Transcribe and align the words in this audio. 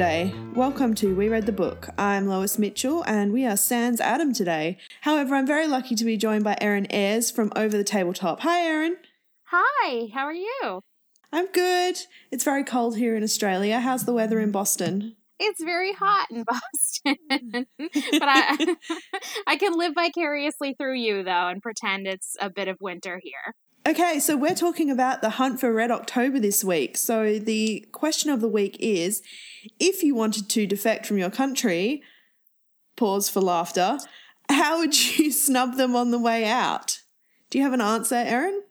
today. 0.00 0.32
Welcome 0.54 0.94
to 0.94 1.14
We 1.14 1.28
Read 1.28 1.44
the 1.44 1.52
Book. 1.52 1.90
I'm 1.98 2.26
Lois 2.26 2.58
Mitchell 2.58 3.04
and 3.06 3.34
we 3.34 3.44
are 3.44 3.54
Sans 3.54 4.00
Adam 4.00 4.32
today. 4.32 4.78
However, 5.02 5.34
I'm 5.34 5.46
very 5.46 5.66
lucky 5.66 5.94
to 5.94 6.06
be 6.06 6.16
joined 6.16 6.42
by 6.42 6.56
Erin 6.58 6.86
Ayers 6.88 7.30
from 7.30 7.52
Over 7.54 7.76
the 7.76 7.84
Tabletop. 7.84 8.40
Hi, 8.40 8.62
Erin. 8.62 8.96
Hi, 9.48 10.08
how 10.14 10.24
are 10.24 10.32
you? 10.32 10.80
I'm 11.34 11.48
good. 11.48 11.98
It's 12.30 12.44
very 12.44 12.64
cold 12.64 12.96
here 12.96 13.14
in 13.14 13.22
Australia. 13.22 13.78
How's 13.78 14.06
the 14.06 14.14
weather 14.14 14.40
in 14.40 14.50
Boston? 14.50 15.16
It's 15.38 15.62
very 15.62 15.92
hot 15.92 16.28
in 16.30 16.44
Boston. 17.04 17.66
but 17.76 18.22
I 18.22 18.76
I 19.46 19.56
can 19.56 19.76
live 19.76 19.92
vicariously 19.94 20.76
through 20.78 20.96
you 20.96 21.22
though 21.24 21.48
and 21.48 21.60
pretend 21.60 22.06
it's 22.06 22.38
a 22.40 22.48
bit 22.48 22.68
of 22.68 22.78
winter 22.80 23.20
here. 23.22 23.54
Okay, 23.86 24.20
so 24.20 24.36
we're 24.36 24.54
talking 24.54 24.90
about 24.90 25.22
the 25.22 25.30
hunt 25.30 25.58
for 25.58 25.72
Red 25.72 25.90
October 25.90 26.38
this 26.38 26.62
week. 26.62 26.98
So 26.98 27.38
the 27.38 27.88
question 27.92 28.30
of 28.30 28.42
the 28.42 28.48
week 28.48 28.76
is 28.78 29.22
if 29.78 30.02
you 30.02 30.14
wanted 30.14 30.50
to 30.50 30.66
defect 30.66 31.06
from 31.06 31.16
your 31.16 31.30
country, 31.30 32.02
pause 32.96 33.30
for 33.30 33.40
laughter, 33.40 33.98
how 34.50 34.78
would 34.78 35.18
you 35.18 35.32
snub 35.32 35.76
them 35.76 35.96
on 35.96 36.10
the 36.10 36.18
way 36.18 36.44
out? 36.44 36.98
Do 37.48 37.56
you 37.56 37.64
have 37.64 37.72
an 37.72 37.80
answer, 37.80 38.16
Erin? 38.16 38.62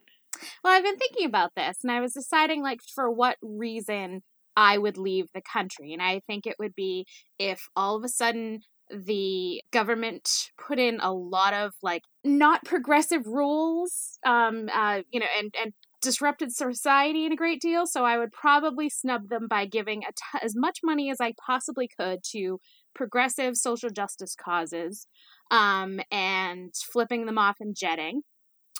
Well, 0.63 0.73
I've 0.73 0.83
been 0.83 0.97
thinking 0.97 1.25
about 1.25 1.55
this 1.55 1.79
and 1.81 1.91
I 1.91 2.01
was 2.01 2.13
deciding 2.13 2.61
like 2.61 2.81
for 2.93 3.09
what 3.09 3.37
reason 3.41 4.21
I 4.55 4.77
would 4.77 4.97
leave 4.97 5.25
the 5.33 5.41
country. 5.41 5.91
And 5.91 6.03
I 6.03 6.21
think 6.27 6.45
it 6.45 6.57
would 6.59 6.75
be 6.75 7.07
if 7.39 7.67
all 7.75 7.95
of 7.95 8.03
a 8.03 8.09
sudden 8.09 8.59
the 8.91 9.61
government 9.71 10.51
put 10.57 10.79
in 10.79 10.99
a 11.01 11.13
lot 11.13 11.53
of 11.53 11.73
like 11.81 12.03
not 12.23 12.65
progressive 12.65 13.25
rules 13.27 14.17
um 14.25 14.69
uh 14.73 15.01
you 15.11 15.19
know 15.19 15.27
and 15.37 15.53
and 15.61 15.73
disrupted 16.01 16.51
society 16.53 17.25
in 17.25 17.31
a 17.31 17.35
great 17.35 17.61
deal 17.61 17.85
so 17.85 18.05
i 18.05 18.17
would 18.17 18.31
probably 18.31 18.89
snub 18.89 19.29
them 19.29 19.47
by 19.49 19.65
giving 19.65 20.01
t- 20.01 20.39
as 20.41 20.55
much 20.55 20.79
money 20.83 21.11
as 21.11 21.19
i 21.21 21.33
possibly 21.45 21.89
could 21.99 22.19
to 22.23 22.59
progressive 22.95 23.55
social 23.55 23.89
justice 23.89 24.35
causes 24.35 25.07
um 25.51 25.99
and 26.11 26.73
flipping 26.91 27.25
them 27.25 27.37
off 27.37 27.57
and 27.59 27.75
jetting 27.75 28.21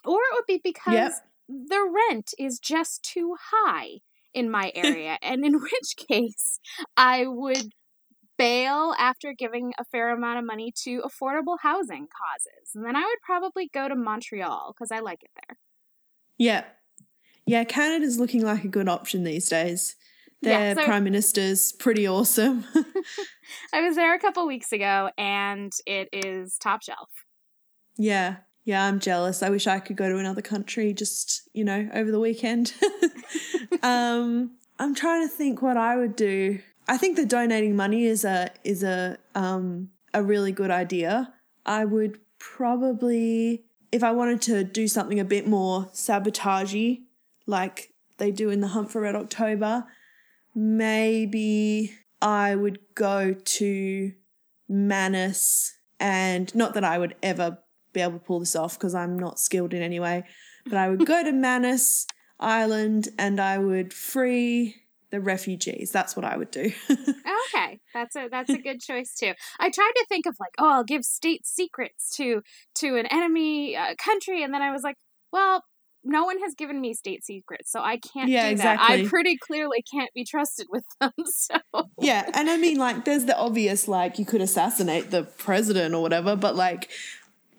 or 0.05 0.15
it 0.15 0.33
would 0.33 0.45
be 0.47 0.61
because 0.63 0.93
yep. 0.93 1.11
the 1.47 2.03
rent 2.09 2.33
is 2.39 2.57
just 2.57 3.03
too 3.03 3.35
high 3.51 3.99
in 4.33 4.49
my 4.49 4.71
area 4.75 5.17
and 5.21 5.45
in 5.45 5.59
which 5.59 6.07
case 6.09 6.59
i 6.95 7.25
would 7.27 7.73
bail 8.39 8.95
after 8.97 9.33
giving 9.33 9.73
a 9.77 9.83
fair 9.83 10.11
amount 10.11 10.39
of 10.39 10.45
money 10.45 10.73
to 10.83 11.01
affordable 11.01 11.57
housing 11.61 12.07
causes. 12.07 12.73
And 12.73 12.85
then 12.85 12.95
I 12.95 13.01
would 13.01 13.21
probably 13.21 13.69
go 13.71 13.87
to 13.87 13.95
Montreal 13.95 14.73
because 14.73 14.91
I 14.91 14.99
like 14.99 15.21
it 15.21 15.29
there. 15.35 15.57
Yeah. 16.37 16.63
Yeah, 17.45 17.65
Canada's 17.65 18.17
looking 18.17 18.43
like 18.43 18.63
a 18.63 18.69
good 18.69 18.87
option 18.87 19.23
these 19.23 19.49
days. 19.49 19.95
Their 20.41 20.59
yeah, 20.59 20.73
so, 20.75 20.85
prime 20.85 21.03
minister's 21.03 21.73
pretty 21.73 22.07
awesome. 22.07 22.63
I 23.73 23.81
was 23.81 23.95
there 23.95 24.15
a 24.15 24.19
couple 24.19 24.47
weeks 24.47 24.71
ago 24.71 25.09
and 25.17 25.73
it 25.85 26.07
is 26.13 26.57
top 26.57 26.81
shelf. 26.81 27.09
Yeah. 27.97 28.37
Yeah, 28.63 28.85
I'm 28.85 28.99
jealous. 28.99 29.43
I 29.43 29.49
wish 29.49 29.67
I 29.67 29.79
could 29.79 29.97
go 29.97 30.07
to 30.07 30.17
another 30.17 30.41
country 30.41 30.93
just, 30.93 31.49
you 31.53 31.65
know, 31.65 31.89
over 31.93 32.11
the 32.11 32.19
weekend. 32.19 32.73
um, 33.83 34.51
I'm 34.77 34.95
trying 34.95 35.27
to 35.27 35.33
think 35.33 35.61
what 35.61 35.75
I 35.75 35.97
would 35.97 36.15
do. 36.15 36.59
I 36.89 36.97
think 36.97 37.17
that 37.17 37.29
donating 37.29 37.75
money 37.75 38.05
is 38.05 38.25
a 38.25 38.49
is 38.63 38.81
a 38.81 39.19
um 39.35 39.91
a 40.11 40.23
really 40.23 40.51
good 40.51 40.71
idea. 40.71 41.31
I 41.63 41.85
would 41.85 42.19
probably 42.39 43.63
if 43.91 44.03
I 44.03 44.11
wanted 44.11 44.41
to 44.43 44.63
do 44.63 44.87
something 44.87 45.19
a 45.19 45.25
bit 45.25 45.47
more 45.47 45.85
sabotagey, 45.93 47.03
like 47.45 47.93
they 48.17 48.31
do 48.31 48.49
in 48.49 48.61
the 48.61 48.69
Hunt 48.69 48.91
for 48.91 49.01
Red 49.01 49.15
October, 49.15 49.85
maybe 50.55 51.93
I 52.23 52.55
would 52.55 52.79
go 52.95 53.33
to 53.33 54.13
Manus 54.67 55.75
and 55.99 56.53
not 56.55 56.73
that 56.73 56.83
I 56.83 56.97
would 56.97 57.15
ever 57.21 57.59
be 57.93 58.01
able 58.01 58.13
to 58.13 58.19
pull 58.19 58.39
this 58.39 58.55
off 58.55 58.77
because 58.77 58.95
I'm 58.95 59.17
not 59.17 59.39
skilled 59.39 59.75
in 59.75 59.83
any 59.83 59.99
way, 59.99 60.23
but 60.65 60.77
I 60.77 60.89
would 60.89 61.05
go 61.05 61.23
to 61.23 61.31
Manus 61.47 62.07
Island 62.39 63.09
and 63.19 63.39
I 63.39 63.59
would 63.59 63.93
free 63.93 64.75
the 65.11 65.19
refugees. 65.19 65.91
That's 65.91 66.15
what 66.15 66.25
I 66.25 66.37
would 66.37 66.51
do. 66.51 66.71
okay, 66.89 67.79
that's 67.93 68.15
a 68.15 68.27
that's 68.29 68.49
a 68.49 68.57
good 68.57 68.79
choice 68.81 69.15
too. 69.15 69.33
I 69.59 69.69
tried 69.69 69.91
to 69.95 70.05
think 70.07 70.25
of 70.25 70.35
like, 70.39 70.53
oh, 70.59 70.69
I'll 70.69 70.83
give 70.83 71.03
state 71.03 71.45
secrets 71.45 72.15
to 72.17 72.41
to 72.75 72.97
an 72.97 73.05
enemy 73.07 73.75
uh, 73.75 73.95
country, 74.03 74.43
and 74.43 74.53
then 74.53 74.61
I 74.61 74.71
was 74.71 74.83
like, 74.83 74.95
well, 75.31 75.63
no 76.03 76.23
one 76.23 76.39
has 76.39 76.55
given 76.55 76.79
me 76.79 76.93
state 76.93 77.23
secrets, 77.23 77.71
so 77.71 77.81
I 77.81 77.97
can't 77.97 78.29
yeah, 78.29 78.47
exactly. 78.47 78.97
that. 78.97 79.05
I 79.05 79.09
pretty 79.09 79.37
clearly 79.37 79.83
can't 79.91 80.11
be 80.13 80.23
trusted 80.23 80.67
with 80.69 80.83
them. 81.01 81.11
So 81.25 81.55
yeah, 81.99 82.29
and 82.33 82.49
I 82.49 82.57
mean, 82.57 82.77
like, 82.77 83.05
there's 83.05 83.25
the 83.25 83.37
obvious, 83.37 83.87
like, 83.87 84.19
you 84.19 84.25
could 84.25 84.41
assassinate 84.41 85.11
the 85.11 85.23
president 85.23 85.93
or 85.93 86.01
whatever, 86.01 86.35
but 86.35 86.55
like, 86.55 86.89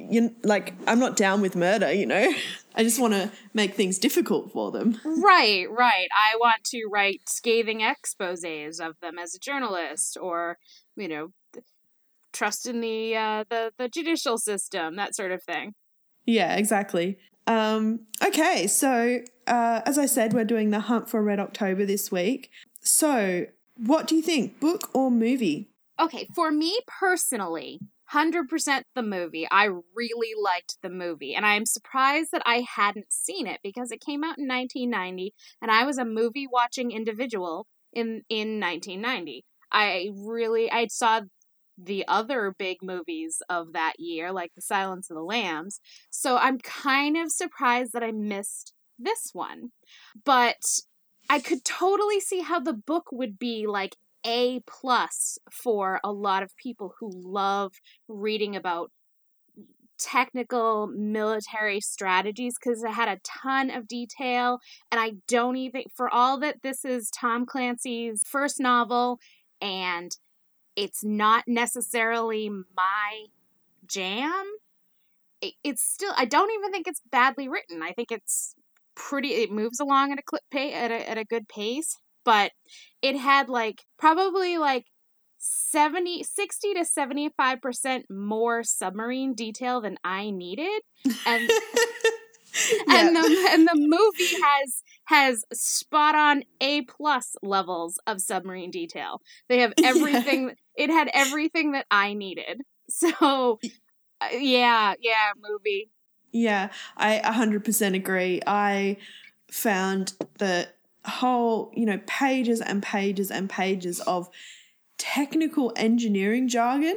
you 0.09 0.35
like 0.43 0.75
I'm 0.87 0.99
not 0.99 1.17
down 1.17 1.41
with 1.41 1.57
murder, 1.57 1.93
you 1.93 2.07
know. 2.07 2.33
I 2.75 2.85
just 2.85 3.01
want 3.01 3.15
to 3.15 3.31
make 3.53 3.75
things 3.75 3.99
difficult 3.99 4.53
for 4.53 4.71
them. 4.71 5.01
Right, 5.05 5.67
right. 5.69 6.09
I 6.17 6.37
want 6.37 6.63
to 6.67 6.87
write 6.87 7.23
scathing 7.29 7.81
exposés 7.81 8.81
of 8.81 8.95
them 9.01 9.19
as 9.19 9.35
a 9.35 9.41
journalist, 9.41 10.17
or 10.21 10.59
you 10.97 11.09
know, 11.09 11.33
trust 12.33 12.67
in 12.67 12.81
the 12.81 13.17
uh, 13.17 13.45
the 13.51 13.73
the 13.77 13.89
judicial 13.89 14.39
system, 14.39 14.97
that 14.97 15.15
sort 15.15 15.33
of 15.33 15.43
thing. 15.43 15.75
Yeah, 16.27 16.57
exactly. 16.57 17.19
Um, 17.47 18.07
okay, 18.25 18.67
so 18.67 19.21
uh, 19.47 19.81
as 19.85 19.99
I 19.99 20.07
said, 20.07 20.33
we're 20.33 20.45
doing 20.45 20.71
the 20.71 20.81
hunt 20.81 21.09
for 21.09 21.23
Red 21.23 21.41
October 21.41 21.85
this 21.85 22.13
week. 22.13 22.51
So, 22.83 23.47
what 23.77 24.07
do 24.07 24.15
you 24.15 24.23
think, 24.23 24.61
book 24.61 24.91
or 24.95 25.11
movie? 25.11 25.71
Okay, 25.99 26.29
for 26.35 26.51
me 26.51 26.79
personally, 26.87 27.81
100% 28.13 28.83
the 28.95 29.03
movie. 29.03 29.47
I 29.51 29.69
really 29.95 30.35
liked 30.41 30.79
the 30.83 30.91
movie. 30.91 31.35
And 31.35 31.47
I'm 31.47 31.67
surprised 31.67 32.31
that 32.33 32.43
I 32.45 32.65
hadn't 32.77 33.13
seen 33.13 33.47
it 33.47 33.61
because 33.63 33.91
it 33.91 34.01
came 34.01 34.25
out 34.25 34.39
in 34.39 34.49
1990 34.49 35.33
and 35.63 35.71
I 35.71 35.85
was 35.85 35.99
a 35.99 36.05
movie 36.05 36.47
watching 36.51 36.91
individual 36.91 37.67
in 37.93 38.23
in 38.29 38.61
1990. 38.61 39.45
I 39.73 40.11
really 40.15 40.71
I 40.71 40.89
saw 40.89 41.23
the 41.83 42.05
other 42.09 42.55
big 42.59 42.79
movies 42.83 43.43
of 43.49 43.73
that 43.73 43.95
year 43.99 44.33
like 44.33 44.53
The 44.55 44.63
Silence 44.63 45.11
of 45.11 45.17
the 45.17 45.23
Lambs. 45.23 45.81
So 46.11 46.37
I'm 46.37 46.59
kind 46.59 47.17
of 47.17 47.33
surprised 47.33 47.93
that 47.93 48.03
I 48.03 48.13
missed 48.13 48.75
this 48.99 49.31
one. 49.33 49.71
But 50.25 50.61
I 51.29 51.39
could 51.39 51.65
totally 51.65 52.21
see 52.21 52.41
how 52.41 52.61
the 52.61 52.73
book 52.73 53.07
would 53.13 53.39
be 53.39 53.67
like 53.67 53.97
a 54.27 54.61
plus 54.67 55.39
for 55.51 56.01
a 56.05 56.13
lot 56.13 56.43
of 56.43 56.57
people 56.57 56.95
who 56.99 57.11
love 57.13 57.73
reading 58.09 58.55
about 58.57 58.91
technical 59.99 60.87
military 60.87 61.81
strategies 61.81 62.55
because 62.59 62.83
it 62.83 62.93
had 62.93 63.09
a 63.09 63.21
ton 63.23 63.71
of 63.71 63.87
detail 63.87 64.59
and 64.91 64.99
i 64.99 65.13
don't 65.29 65.57
even 65.57 65.83
for 65.95 66.09
all 66.09 66.39
that 66.39 66.63
this 66.63 66.87
is 66.87 67.11
tom 67.11 67.45
clancy's 67.45 68.23
first 68.27 68.59
novel 68.59 69.19
and 69.61 70.17
it's 70.75 71.05
not 71.05 71.45
necessarily 71.47 72.49
my 72.49 73.27
jam 73.87 74.43
it, 75.43 75.53
it's 75.63 75.83
still 75.83 76.13
i 76.17 76.25
don't 76.25 76.51
even 76.51 76.73
think 76.73 76.87
it's 76.89 77.03
badly 77.11 77.49
written. 77.49 77.83
I 77.83 77.93
think 77.93 78.11
it's 78.11 78.55
pretty 78.95 79.29
it 79.29 79.53
moves 79.53 79.81
along 79.81 80.13
at 80.13 80.19
a 80.19 80.23
clip 80.23 80.43
pay 80.51 80.73
at 80.73 80.91
a, 80.91 81.09
at 81.09 81.19
a 81.19 81.25
good 81.25 81.47
pace 81.49 81.97
but 82.25 82.53
it 83.03 83.17
had 83.17 83.49
like 83.49 83.85
probably 83.99 84.59
like 84.59 84.87
70 85.39 86.23
60 86.23 86.75
to 86.75 86.81
75% 86.81 88.03
more 88.11 88.63
submarine 88.63 89.35
detail 89.35 89.81
than 89.81 89.97
I 90.05 90.31
needed 90.31 90.83
and 91.27 91.51
and 92.89 93.17
the 93.17 93.49
and 93.51 93.67
the 93.67 93.77
movie 93.77 94.43
has 94.43 94.83
has 95.05 95.45
spot 95.53 96.15
on 96.15 96.43
A 96.61 96.83
plus 96.83 97.37
levels 97.43 97.99
of 98.07 98.21
submarine 98.21 98.71
detail. 98.71 99.21
They 99.49 99.61
have 99.61 99.73
everything 99.83 100.49
yeah. 100.77 100.85
it 100.85 100.91
had 100.91 101.11
everything 101.13 101.73
that 101.73 101.87
I 101.91 102.15
needed. 102.15 102.63
So 102.93 103.61
uh, 104.21 104.27
yeah, 104.33 104.95
yeah, 105.01 105.31
movie. 105.41 105.93
Yeah, 106.33 106.71
I 106.97 107.21
100% 107.25 107.95
agree. 107.95 108.41
I 108.45 108.97
found 109.49 110.15
that 110.39 110.75
whole, 111.05 111.73
you 111.75 111.87
know, 111.87 112.01
pages 112.07 112.61
and 112.61 112.83
pages 112.83 113.31
and 113.31 113.49
pages 113.49 114.01
of 114.01 114.29
technical 114.99 115.73
engineering 115.77 116.49
jargon 116.49 116.97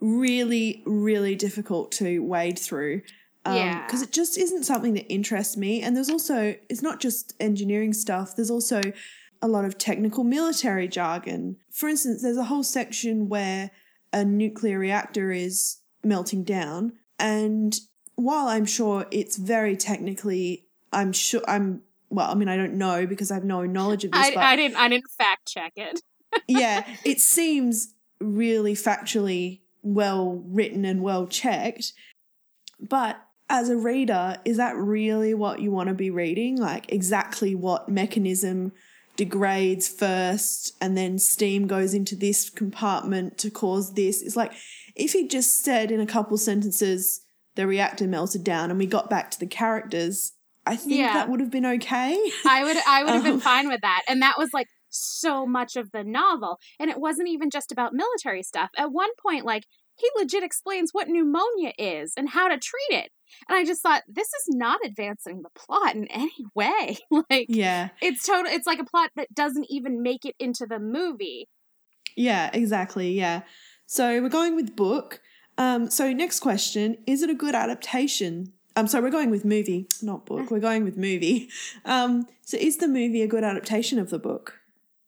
really, 0.00 0.82
really 0.84 1.34
difficult 1.34 1.90
to 1.92 2.20
wade 2.20 2.58
through. 2.58 3.02
Um, 3.46 3.56
yeah. 3.56 3.86
Because 3.86 4.02
it 4.02 4.12
just 4.12 4.38
isn't 4.38 4.64
something 4.64 4.94
that 4.94 5.10
interests 5.10 5.56
me. 5.56 5.82
And 5.82 5.96
there's 5.96 6.10
also, 6.10 6.54
it's 6.68 6.82
not 6.82 7.00
just 7.00 7.34
engineering 7.40 7.92
stuff, 7.92 8.36
there's 8.36 8.50
also 8.50 8.80
a 9.42 9.48
lot 9.48 9.64
of 9.64 9.76
technical 9.76 10.24
military 10.24 10.88
jargon. 10.88 11.56
For 11.70 11.88
instance, 11.88 12.22
there's 12.22 12.38
a 12.38 12.44
whole 12.44 12.62
section 12.62 13.28
where 13.28 13.70
a 14.12 14.24
nuclear 14.24 14.78
reactor 14.78 15.32
is 15.32 15.78
melting 16.02 16.44
down. 16.44 16.92
And 17.18 17.74
while 18.14 18.48
I'm 18.48 18.64
sure 18.64 19.06
it's 19.10 19.36
very 19.36 19.76
technically, 19.76 20.66
I'm 20.92 21.12
sure, 21.12 21.42
I'm 21.48 21.82
well, 22.10 22.30
I 22.30 22.34
mean, 22.34 22.48
I 22.48 22.56
don't 22.56 22.74
know 22.74 23.06
because 23.06 23.30
I 23.30 23.34
have 23.34 23.44
no 23.44 23.64
knowledge 23.64 24.04
of 24.04 24.12
this. 24.12 24.36
I, 24.36 24.52
I 24.52 24.56
didn't. 24.56 24.76
I 24.76 24.88
didn't 24.88 25.10
fact 25.10 25.46
check 25.46 25.72
it. 25.76 26.02
yeah, 26.48 26.86
it 27.04 27.20
seems 27.20 27.94
really 28.20 28.74
factually 28.74 29.60
well 29.82 30.42
written 30.46 30.84
and 30.84 31.02
well 31.02 31.26
checked. 31.26 31.92
But 32.80 33.20
as 33.48 33.68
a 33.68 33.76
reader, 33.76 34.38
is 34.44 34.56
that 34.56 34.76
really 34.76 35.34
what 35.34 35.60
you 35.60 35.70
want 35.70 35.88
to 35.88 35.94
be 35.94 36.10
reading? 36.10 36.56
Like 36.56 36.90
exactly 36.90 37.54
what 37.54 37.88
mechanism 37.88 38.72
degrades 39.16 39.88
first 39.88 40.74
and 40.80 40.96
then 40.96 41.18
steam 41.18 41.66
goes 41.66 41.94
into 41.94 42.16
this 42.16 42.50
compartment 42.50 43.38
to 43.38 43.50
cause 43.50 43.94
this? 43.94 44.22
It's 44.22 44.36
like 44.36 44.52
if 44.94 45.12
he 45.12 45.28
just 45.28 45.62
said 45.62 45.90
in 45.90 46.00
a 46.00 46.06
couple 46.06 46.36
sentences 46.38 47.20
the 47.54 47.66
reactor 47.66 48.06
melted 48.06 48.42
down 48.42 48.70
and 48.70 48.78
we 48.78 48.86
got 48.86 49.10
back 49.10 49.30
to 49.30 49.38
the 49.38 49.46
characters, 49.46 50.32
I 50.66 50.76
think 50.76 50.96
Yeah. 50.98 51.14
that 51.14 51.28
would 51.28 51.40
have 51.40 51.50
been 51.50 51.66
okay. 51.66 52.18
I 52.46 52.64
would 52.64 52.76
I 52.86 53.04
would 53.04 53.14
have 53.14 53.24
been 53.24 53.34
Um, 53.34 53.40
fine 53.52 53.68
with 53.68 53.82
that. 53.82 54.02
And 54.08 54.22
that 54.22 54.38
was 54.38 54.50
like 54.52 54.68
so 54.88 55.44
much 55.46 55.76
of 55.76 55.90
the 55.92 56.04
novel. 56.04 56.58
And 56.78 56.90
it 56.90 56.98
wasn't 56.98 57.28
even 57.28 57.50
just 57.50 57.72
about 57.72 57.92
military 57.92 58.42
stuff. 58.42 58.70
At 58.76 58.92
one 58.92 59.10
point, 59.20 59.44
like, 59.44 59.64
he 59.96 60.08
legit 60.16 60.42
explains 60.42 60.90
what 60.92 61.08
pneumonia 61.08 61.72
is 61.78 62.14
and 62.16 62.28
how 62.30 62.48
to 62.48 62.58
treat 62.58 62.90
it. 62.90 63.10
And 63.48 63.56
I 63.56 63.64
just 63.64 63.82
thought, 63.82 64.02
this 64.08 64.26
is 64.28 64.48
not 64.48 64.80
advancing 64.84 65.42
the 65.42 65.50
plot 65.54 65.94
in 65.94 66.06
any 66.08 66.32
way. 66.54 66.98
like 67.30 67.46
yeah. 67.48 67.90
it's 68.00 68.24
total 68.26 68.50
it's 68.52 68.66
like 68.66 68.78
a 68.80 68.84
plot 68.84 69.10
that 69.16 69.32
doesn't 69.34 69.66
even 69.68 70.02
make 70.02 70.24
it 70.24 70.34
into 70.38 70.66
the 70.66 70.78
movie. 70.78 71.48
Yeah, 72.16 72.50
exactly. 72.52 73.12
Yeah. 73.12 73.42
So 73.86 74.20
we're 74.22 74.28
going 74.28 74.56
with 74.56 74.76
book. 74.76 75.20
Um, 75.58 75.90
so 75.90 76.12
next 76.12 76.40
question, 76.40 76.96
is 77.06 77.22
it 77.22 77.30
a 77.30 77.34
good 77.34 77.54
adaptation? 77.54 78.52
Um, 78.76 78.86
so 78.86 79.00
we're 79.00 79.10
going 79.10 79.30
with 79.30 79.44
movie, 79.44 79.86
not 80.02 80.26
book. 80.26 80.50
We're 80.50 80.60
going 80.60 80.84
with 80.84 80.96
movie. 80.96 81.48
Um, 81.84 82.26
so 82.42 82.56
is 82.56 82.78
the 82.78 82.88
movie 82.88 83.22
a 83.22 83.28
good 83.28 83.44
adaptation 83.44 83.98
of 83.98 84.10
the 84.10 84.18
book? 84.18 84.58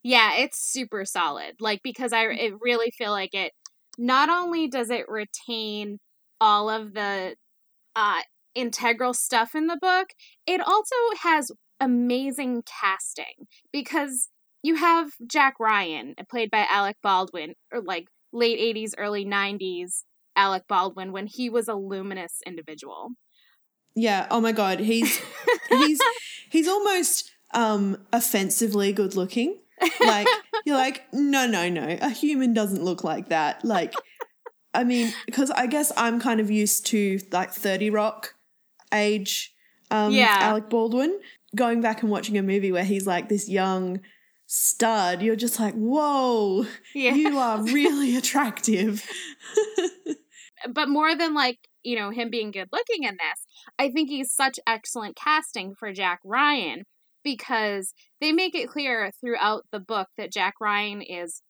Yeah, 0.03 0.37
it's 0.37 0.59
super 0.59 1.05
solid. 1.05 1.57
Like 1.59 1.81
because 1.83 2.13
I 2.13 2.27
it 2.27 2.55
really 2.61 2.93
feel 2.97 3.11
like 3.11 3.35
it 3.35 3.53
not 3.99 4.29
only 4.29 4.69
does 4.69 4.91
it 4.91 5.09
retain 5.09 5.99
all 6.41 6.71
of 6.71 6.95
the 6.95 7.35
uh 7.97 8.21
integral 8.55 9.15
stuff 9.15 9.55
in 9.55 9.67
the 9.67 9.79
book, 9.81 10.11
it 10.47 10.61
also 10.61 10.95
has 11.23 11.51
amazing 11.81 12.63
casting 12.63 13.47
because 13.73 14.29
you 14.63 14.77
have 14.77 15.11
Jack 15.27 15.55
Ryan 15.61 16.15
played 16.31 16.51
by 16.51 16.67
Alec 16.71 16.97
Baldwin 17.03 17.55
or 17.73 17.81
like 17.81 18.07
late 18.33 18.59
80s 18.77 18.93
early 18.99 19.25
90s 19.25 20.05
Alec 20.37 20.65
Baldwin 20.69 21.13
when 21.13 21.27
he 21.27 21.51
was 21.51 21.69
a 21.69 21.75
luminous 21.75 22.41
individual. 22.47 23.11
Yeah. 23.97 24.27
Oh 24.31 24.41
my 24.41 24.53
god, 24.53 24.79
he's 24.79 25.21
he's 25.71 26.01
he's 26.51 26.69
almost 26.69 27.33
um 27.55 27.97
offensively 28.13 28.93
good 28.93 29.17
looking. 29.17 29.59
Like 30.01 30.29
you're 30.65 30.77
like, 30.77 31.05
no, 31.13 31.47
no, 31.47 31.69
no. 31.69 31.99
A 32.01 32.11
human 32.11 32.55
doesn't 32.55 32.85
look 32.85 33.03
like 33.03 33.29
that. 33.31 33.65
Like 33.65 33.95
I 34.75 34.85
mean, 34.85 35.13
because 35.25 35.51
I 35.51 35.67
guess 35.67 35.91
I'm 35.97 36.21
kind 36.21 36.39
of 36.41 36.51
used 36.51 36.87
to 36.87 37.19
like 37.33 37.53
30 37.53 37.91
Rock 37.91 38.35
age 38.93 39.53
um 39.91 40.13
Yeah. 40.13 40.37
Alec 40.41 40.69
Baldwin. 40.71 41.19
Going 41.55 41.81
back 41.81 42.03
and 42.03 42.11
watching 42.11 42.37
a 42.37 42.43
movie 42.43 42.71
where 42.73 42.85
he's 42.85 43.07
like 43.07 43.29
this 43.31 43.49
young 43.49 44.01
stud, 44.47 45.23
you're 45.23 45.37
just 45.37 45.59
like, 45.59 45.75
whoa, 45.75 46.67
Yeah. 46.95 47.15
you 47.15 47.39
are 47.39 47.63
really 47.63 48.17
attractive. 48.17 49.03
but 50.73 50.89
more 50.89 51.15
than 51.17 51.35
like 51.35 51.59
you 51.87 51.97
know 51.97 52.11
him 52.11 52.31
being 52.31 52.51
good 52.51 52.69
looking 52.73 53.05
in 53.05 53.15
this 53.15 53.47
i 53.79 53.89
think 53.89 54.09
he's 54.09 54.33
such 54.33 54.59
excellent 54.67 55.17
casting 55.17 55.75
for 55.75 55.93
jack 55.93 56.19
ryan 56.25 56.83
because 57.23 57.95
they 58.21 58.33
make 58.33 58.55
it 58.55 58.69
clear 58.69 59.11
throughout 59.21 59.63
the 59.71 59.81
book 59.81 60.09
that 60.17 60.33
jack 60.33 60.55
ryan 60.61 61.01
is 61.01 61.43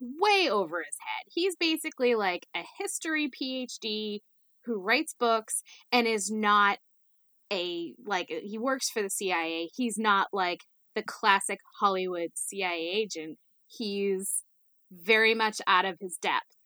way 0.00 0.48
over 0.50 0.78
his 0.78 0.96
head. 1.00 1.30
He's 1.32 1.56
basically 1.56 2.14
like 2.14 2.46
a 2.54 2.62
history 2.78 3.30
phd 3.30 4.18
who 4.64 4.80
writes 4.80 5.14
books 5.18 5.62
and 5.90 6.06
is 6.06 6.30
not 6.30 6.78
a 7.52 7.94
like 8.06 8.28
he 8.28 8.58
works 8.58 8.88
for 8.88 9.02
the 9.02 9.10
cia 9.10 9.68
he's 9.74 9.98
not 9.98 10.28
like 10.32 10.60
the 10.94 11.02
classic 11.02 11.58
hollywood 11.80 12.30
cia 12.34 12.74
agent. 12.74 13.38
He's 13.66 14.42
very 14.90 15.34
much 15.34 15.60
out 15.66 15.84
of 15.84 15.96
his 16.00 16.18
depth. 16.20 16.56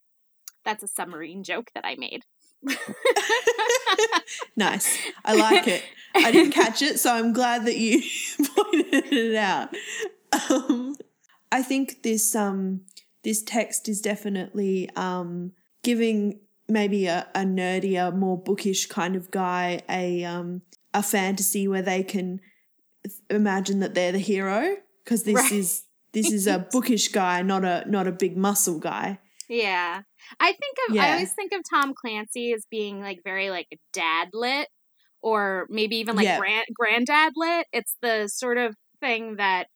That's 0.65 0.83
a 0.83 0.87
submarine 0.87 1.43
joke 1.43 1.69
that 1.73 1.85
I 1.85 1.95
made. 1.97 2.23
nice. 4.55 4.97
I 5.23 5.33
like 5.35 5.67
it. 5.67 5.83
I 6.15 6.31
didn't 6.31 6.51
catch 6.61 6.81
it, 6.81 6.99
so 6.99 7.13
I'm 7.13 7.33
glad 7.33 7.65
that 7.65 7.77
you 7.77 8.01
pointed 8.55 9.13
it 9.13 9.35
out. 9.35 9.69
Um, 10.49 10.95
I 11.51 11.61
think 11.61 12.03
this 12.03 12.35
um 12.35 12.81
this 13.23 13.43
text 13.43 13.87
is 13.87 14.01
definitely 14.01 14.89
um 14.95 15.51
giving 15.83 16.39
maybe 16.67 17.05
a, 17.07 17.27
a 17.33 17.39
nerdier, 17.41 18.15
more 18.15 18.37
bookish 18.41 18.87
kind 18.87 19.15
of 19.15 19.31
guy 19.31 19.81
a 19.89 20.23
um 20.23 20.61
a 20.93 21.03
fantasy 21.03 21.67
where 21.67 21.81
they 21.81 22.03
can 22.03 22.39
imagine 23.29 23.79
that 23.79 23.93
they're 23.93 24.11
the 24.11 24.19
hero 24.19 24.75
because 25.03 25.23
this 25.23 25.35
Right. 25.35 25.51
is 25.51 25.83
this 26.13 26.31
is 26.31 26.47
a 26.47 26.59
bookish 26.71 27.09
guy, 27.09 27.41
not 27.41 27.63
a 27.63 27.83
not 27.87 28.07
a 28.07 28.11
big 28.11 28.35
muscle 28.35 28.79
guy. 28.79 29.19
Yeah. 29.47 30.01
I 30.39 30.47
think 30.51 30.77
of 30.89 30.97
I 30.97 31.11
always 31.13 31.33
think 31.33 31.51
of 31.53 31.61
Tom 31.69 31.93
Clancy 31.93 32.53
as 32.53 32.65
being 32.69 33.01
like 33.01 33.19
very 33.23 33.49
like 33.49 33.67
dad 33.93 34.29
lit 34.33 34.67
or 35.21 35.67
maybe 35.69 35.97
even 35.97 36.15
like 36.15 36.25
Yeah. 36.25 36.37
grand 36.39 36.65
granddad 36.73 37.33
lit. 37.35 37.65
It's 37.73 37.95
the 38.01 38.27
sort 38.27 38.57
of 38.57 38.75
thing 39.01 39.35
that 39.37 39.67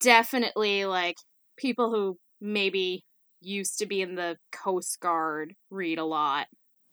definitely 0.00 0.84
like 0.84 1.16
people 1.56 1.90
who 1.90 2.16
maybe 2.40 3.04
used 3.40 3.78
to 3.78 3.86
be 3.86 4.02
in 4.02 4.14
the 4.14 4.36
Coast 4.52 4.98
Guard 5.00 5.54
read 5.70 5.98
a 5.98 6.04
lot. 6.04 6.46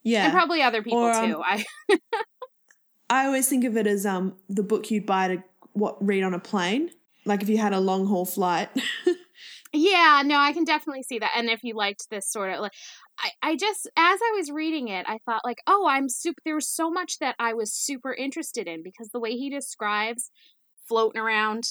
Yeah. 0.04 0.26
And 0.26 0.34
probably 0.34 0.62
other 0.62 0.84
people 0.84 1.00
Or, 1.00 1.12
um, 1.12 1.30
too. 1.32 1.42
I 1.44 1.64
I 3.10 3.26
always 3.26 3.48
think 3.48 3.64
of 3.66 3.78
it 3.78 3.88
as 3.88 4.06
um 4.06 4.38
the 4.50 4.64
book 4.64 4.90
you'd 4.92 5.06
buy 5.06 5.28
to 5.30 5.44
what 5.74 6.06
read 6.06 6.24
on 6.24 6.34
a 6.34 6.40
plane. 6.40 6.90
Like 7.26 7.42
if 7.42 7.50
you 7.50 7.58
had 7.58 7.74
a 7.74 7.80
long 7.80 8.06
haul 8.08 8.26
flight. 8.26 8.70
Yeah, 9.76 10.22
no, 10.24 10.38
I 10.38 10.54
can 10.54 10.66
definitely 10.66 11.02
see 11.04 11.18
that. 11.20 11.32
And 11.36 11.50
if 11.50 11.64
you 11.64 11.74
liked 11.76 12.10
this 12.10 12.30
sort 12.32 12.52
of 12.54 12.60
like 12.60 12.74
I, 13.20 13.30
I 13.42 13.56
just 13.56 13.88
as 13.98 14.20
I 14.22 14.34
was 14.38 14.52
reading 14.52 14.88
it, 14.88 15.06
I 15.10 15.18
thought 15.26 15.42
like, 15.44 15.58
oh, 15.68 15.88
I'm 15.90 16.10
super 16.10 16.40
there 16.46 16.56
was 16.56 16.70
so 16.70 16.92
much 16.92 17.18
that 17.20 17.36
I 17.40 17.54
was 17.54 17.74
super 17.74 18.14
interested 18.14 18.68
in 18.68 18.84
because 18.84 19.10
the 19.10 19.20
way 19.20 19.32
he 19.32 19.50
describes 19.50 20.30
floating 20.88 21.20
around 21.22 21.64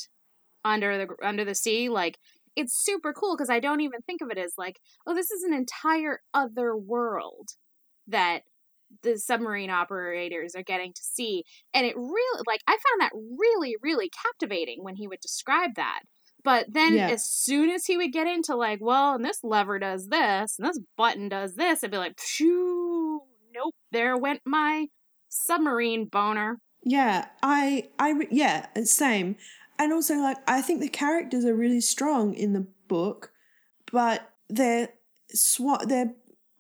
under 0.65 0.99
the 0.99 1.09
under 1.27 1.45
the 1.45 1.55
sea, 1.55 1.89
like 1.91 2.19
it's 2.57 2.75
super 2.85 3.13
cool 3.13 3.37
because 3.37 3.51
I 3.51 3.61
don't 3.61 3.81
even 3.83 4.03
think 4.03 4.23
of 4.23 4.31
it 4.31 4.39
as 4.39 4.55
like, 4.59 4.81
oh, 5.07 5.15
this 5.15 5.31
is 5.31 5.45
an 5.45 5.55
entire 5.55 6.21
other 6.35 6.77
world 6.77 7.51
that 8.09 8.43
the 9.03 9.19
submarine 9.19 9.71
operators 9.71 10.55
are 10.57 10.63
getting 10.65 10.93
to 10.95 11.03
see. 11.05 11.45
And 11.75 11.87
it 11.87 11.97
really 11.97 12.43
like 12.47 12.61
I 12.69 12.73
found 12.73 13.01
that 13.01 13.13
really, 13.15 13.77
really 13.83 14.11
captivating 14.25 14.85
when 14.85 14.97
he 14.97 15.09
would 15.09 15.21
describe 15.21 15.73
that. 15.77 16.03
But 16.45 16.67
then 16.73 16.95
Yeah. 16.95 17.09
as 17.11 17.25
soon 17.25 17.71
as 17.71 17.87
he 17.87 17.97
would 17.97 18.13
get 18.13 18.27
into 18.27 18.57
like, 18.57 18.81
well, 18.81 19.15
and 19.15 19.25
this 19.25 19.45
lever 19.45 19.79
does 19.79 20.09
this, 20.09 20.59
and 20.59 20.69
this 20.69 20.81
button 20.97 21.29
does 21.29 21.55
this, 21.55 21.85
I'd 21.85 21.91
be 21.93 21.97
like, 21.99 22.19
phew, 22.19 23.23
nope, 23.55 23.75
there 23.93 24.17
went 24.17 24.41
my 24.45 24.87
submarine 25.29 26.07
boner. 26.07 26.59
yeah, 26.85 27.27
I 27.43 27.89
I 27.99 28.27
yeah, 28.31 28.67
same. 28.85 29.37
And 29.79 29.93
also 29.93 30.17
like 30.17 30.39
I 30.49 30.61
think 30.63 30.81
the 30.81 30.89
characters 30.89 31.45
are 31.45 31.55
really 31.55 31.81
strong 31.81 32.35
in 32.35 32.53
the 32.53 32.67
book, 32.89 33.33
but 33.91 34.31
they're 34.49 34.89
swa- 35.35 35.87
they're 35.87 36.15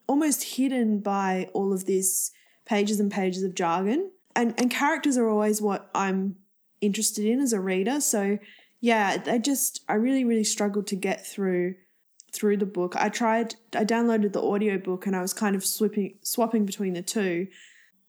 almost 0.08 0.42
hidden 0.56 1.00
by 1.00 1.48
all 1.52 1.72
of 1.72 1.86
this 1.86 2.30
pages 2.64 3.00
and 3.00 3.10
pages 3.10 3.42
of 3.42 3.54
jargon. 3.54 4.10
And 4.36 4.54
and 4.58 4.70
characters 4.70 5.18
are 5.18 5.28
always 5.28 5.60
what 5.60 5.90
I'm 5.94 6.36
interested 6.80 7.24
in 7.26 7.40
as 7.40 7.52
a 7.52 7.60
reader. 7.60 8.00
So 8.00 8.38
yeah, 8.82 9.22
I 9.26 9.38
just 9.38 9.80
I 9.88 9.94
really 9.94 10.24
really 10.24 10.44
struggled 10.44 10.88
to 10.88 10.96
get 10.96 11.24
through 11.24 11.76
through 12.32 12.56
the 12.56 12.66
book. 12.66 12.94
I 12.96 13.08
tried 13.08 13.54
I 13.74 13.84
downloaded 13.84 14.32
the 14.32 14.42
audiobook 14.42 15.06
and 15.06 15.14
I 15.14 15.22
was 15.22 15.32
kind 15.32 15.54
of 15.54 15.64
swapping 15.64 16.18
swapping 16.22 16.66
between 16.66 16.94
the 16.94 17.02
two. 17.02 17.46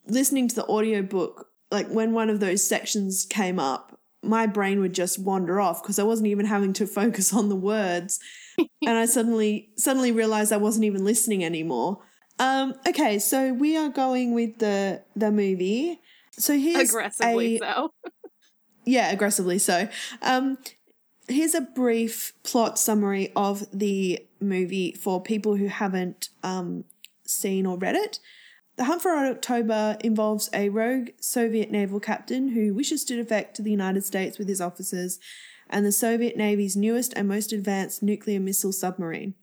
Listening 0.08 0.48
to 0.50 0.56
the 0.56 0.65
audiobook, 0.65 1.48
like 1.72 1.88
when 1.89 2.12
one 2.12 2.30
of 2.30 2.39
those 2.39 2.68
sections 2.68 3.25
came 3.30 3.60
up, 3.60 4.00
my 4.24 4.48
brain 4.48 4.80
would 4.82 4.94
just 4.94 5.20
wander 5.20 5.62
off 5.62 5.84
because 5.84 6.00
I 6.00 6.03
wasn't 6.03 6.27
even 6.27 6.48
having 6.48 6.74
to 6.74 6.88
focus 7.01 7.34
on 7.34 7.50
the 7.50 7.56
words. 7.56 8.20
and 8.58 8.98
I 8.98 9.06
suddenly 9.06 9.70
suddenly 9.77 10.12
realized 10.12 10.51
I 10.51 10.58
wasn't 10.58 10.86
even 10.86 11.06
listening 11.06 11.46
anymore. 11.46 12.00
Um, 12.39 12.74
okay, 12.88 13.20
so 13.20 13.53
we 13.53 13.77
are 13.77 13.89
going 13.89 14.34
with 14.34 14.58
the 14.58 15.03
the 15.15 15.32
movie. 15.32 16.00
So 16.32 16.58
here's 16.58 16.89
Aggressively 16.89 17.58
a, 17.58 17.60
so. 17.60 17.94
yeah, 18.85 19.11
aggressively 19.11 19.59
so. 19.59 19.87
Um, 20.21 20.57
here's 21.27 21.55
a 21.55 21.61
brief 21.61 22.33
plot 22.43 22.77
summary 22.77 23.31
of 23.35 23.65
the 23.71 24.25
movie 24.39 24.93
for 24.93 25.21
people 25.21 25.55
who 25.55 25.67
haven't 25.67 26.29
um, 26.43 26.85
seen 27.25 27.65
or 27.65 27.77
read 27.77 27.95
it. 27.95 28.19
The 28.75 28.85
Hunt 28.85 29.03
for 29.03 29.15
October 29.15 29.97
involves 30.03 30.49
a 30.51 30.69
rogue 30.69 31.09
Soviet 31.19 31.69
naval 31.69 31.99
captain 31.99 32.49
who 32.49 32.73
wishes 32.73 33.05
to 33.05 33.15
defect 33.15 33.55
to 33.55 33.61
the 33.61 33.71
United 33.71 34.03
States 34.03 34.39
with 34.39 34.47
his 34.47 34.59
officers 34.59 35.19
and 35.69 35.85
the 35.85 35.91
Soviet 35.91 36.35
Navy's 36.35 36.75
newest 36.75 37.13
and 37.15 37.27
most 37.27 37.53
advanced 37.53 38.01
nuclear 38.01 38.39
missile 38.39 38.71
submarine. 38.71 39.35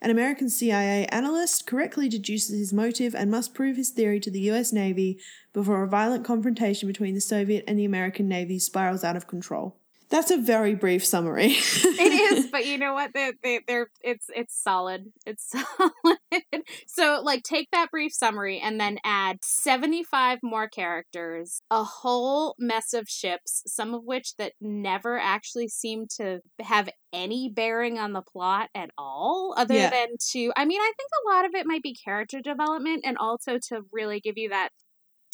An 0.00 0.10
American 0.10 0.48
CIA 0.48 1.06
analyst 1.06 1.66
correctly 1.66 2.08
deduces 2.08 2.58
his 2.58 2.72
motive 2.72 3.14
and 3.14 3.30
must 3.30 3.54
prove 3.54 3.76
his 3.76 3.90
theory 3.90 4.20
to 4.20 4.30
the 4.30 4.50
US 4.50 4.72
Navy 4.72 5.18
before 5.52 5.82
a 5.82 5.88
violent 5.88 6.24
confrontation 6.24 6.86
between 6.86 7.14
the 7.14 7.20
Soviet 7.20 7.64
and 7.66 7.78
the 7.78 7.84
American 7.84 8.28
Navy 8.28 8.58
spirals 8.60 9.02
out 9.02 9.16
of 9.16 9.26
control. 9.26 9.76
That's 10.10 10.30
a 10.30 10.38
very 10.38 10.74
brief 10.74 11.04
summary. 11.04 11.48
it 11.56 12.32
is, 12.32 12.46
but 12.46 12.64
you 12.66 12.78
know 12.78 12.94
what? 12.94 13.12
They, 13.12 13.32
they, 13.42 13.60
they're 13.68 13.88
it's 14.02 14.26
it's 14.34 14.54
solid. 14.60 15.06
It's 15.26 15.50
solid. 15.76 16.18
so 16.86 17.20
like 17.22 17.42
take 17.42 17.68
that 17.72 17.90
brief 17.90 18.12
summary 18.14 18.58
and 18.58 18.80
then 18.80 18.98
add 19.04 19.38
seventy 19.44 20.02
five 20.02 20.38
more 20.42 20.68
characters, 20.68 21.60
a 21.70 21.84
whole 21.84 22.54
mess 22.58 22.94
of 22.94 23.08
ships, 23.08 23.62
some 23.66 23.92
of 23.94 24.02
which 24.04 24.34
that 24.36 24.52
never 24.60 25.18
actually 25.18 25.68
seem 25.68 26.06
to 26.16 26.40
have 26.60 26.88
any 27.12 27.50
bearing 27.54 27.98
on 27.98 28.12
the 28.12 28.22
plot 28.22 28.68
at 28.74 28.90
all, 28.96 29.54
other 29.56 29.74
Yeah. 29.74 29.90
than 29.90 30.08
to. 30.30 30.52
I 30.56 30.64
mean, 30.64 30.80
I 30.80 30.92
think 30.96 31.10
a 31.26 31.34
lot 31.34 31.44
of 31.44 31.54
it 31.54 31.66
might 31.66 31.82
be 31.82 31.94
character 31.94 32.40
development 32.40 33.02
and 33.04 33.18
also 33.18 33.58
to 33.68 33.82
really 33.92 34.20
give 34.20 34.38
you 34.38 34.48
that 34.50 34.70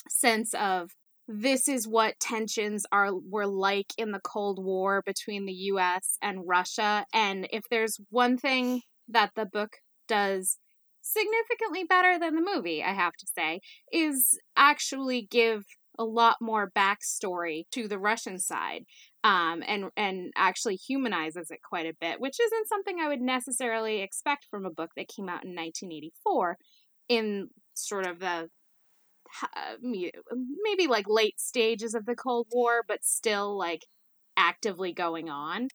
sense 0.08 0.52
of 0.54 0.90
this 1.26 1.68
is 1.68 1.88
what 1.88 2.20
tensions 2.20 2.84
are 2.92 3.10
were 3.14 3.46
like 3.46 3.92
in 3.96 4.12
the 4.12 4.20
Cold 4.20 4.62
War 4.62 5.02
between 5.04 5.46
the 5.46 5.52
US 5.52 6.16
and 6.22 6.46
Russia. 6.46 7.06
And 7.14 7.48
if 7.50 7.64
there's 7.70 7.98
one 8.10 8.36
thing 8.36 8.82
that 9.08 9.30
the 9.34 9.46
book 9.46 9.76
does 10.06 10.58
significantly 11.02 11.84
better 11.84 12.18
than 12.18 12.34
the 12.34 12.50
movie 12.54 12.82
I 12.82 12.92
have 12.92 13.12
to 13.12 13.26
say 13.36 13.60
is 13.92 14.38
actually 14.56 15.28
give 15.30 15.64
a 15.98 16.04
lot 16.04 16.36
more 16.40 16.72
backstory 16.76 17.64
to 17.72 17.86
the 17.86 17.98
Russian 17.98 18.38
side 18.38 18.84
um, 19.22 19.62
and 19.66 19.90
and 19.96 20.32
actually 20.34 20.76
humanizes 20.76 21.50
it 21.50 21.60
quite 21.62 21.86
a 21.86 21.96
bit 22.00 22.20
which 22.20 22.40
isn't 22.40 22.68
something 22.68 22.98
I 23.00 23.08
would 23.08 23.20
necessarily 23.20 24.00
expect 24.00 24.46
from 24.50 24.64
a 24.64 24.70
book 24.70 24.90
that 24.96 25.08
came 25.14 25.28
out 25.28 25.44
in 25.44 25.50
1984 25.50 26.56
in 27.08 27.48
sort 27.74 28.06
of 28.06 28.18
the 28.18 28.48
maybe 29.80 30.86
like 30.86 31.06
late 31.08 31.40
stages 31.40 31.94
of 31.94 32.06
the 32.06 32.14
Cold 32.14 32.46
War, 32.52 32.84
but 32.86 33.04
still 33.04 33.56
like 33.56 33.86
actively 34.36 34.92
going 34.92 35.28
on. 35.28 35.68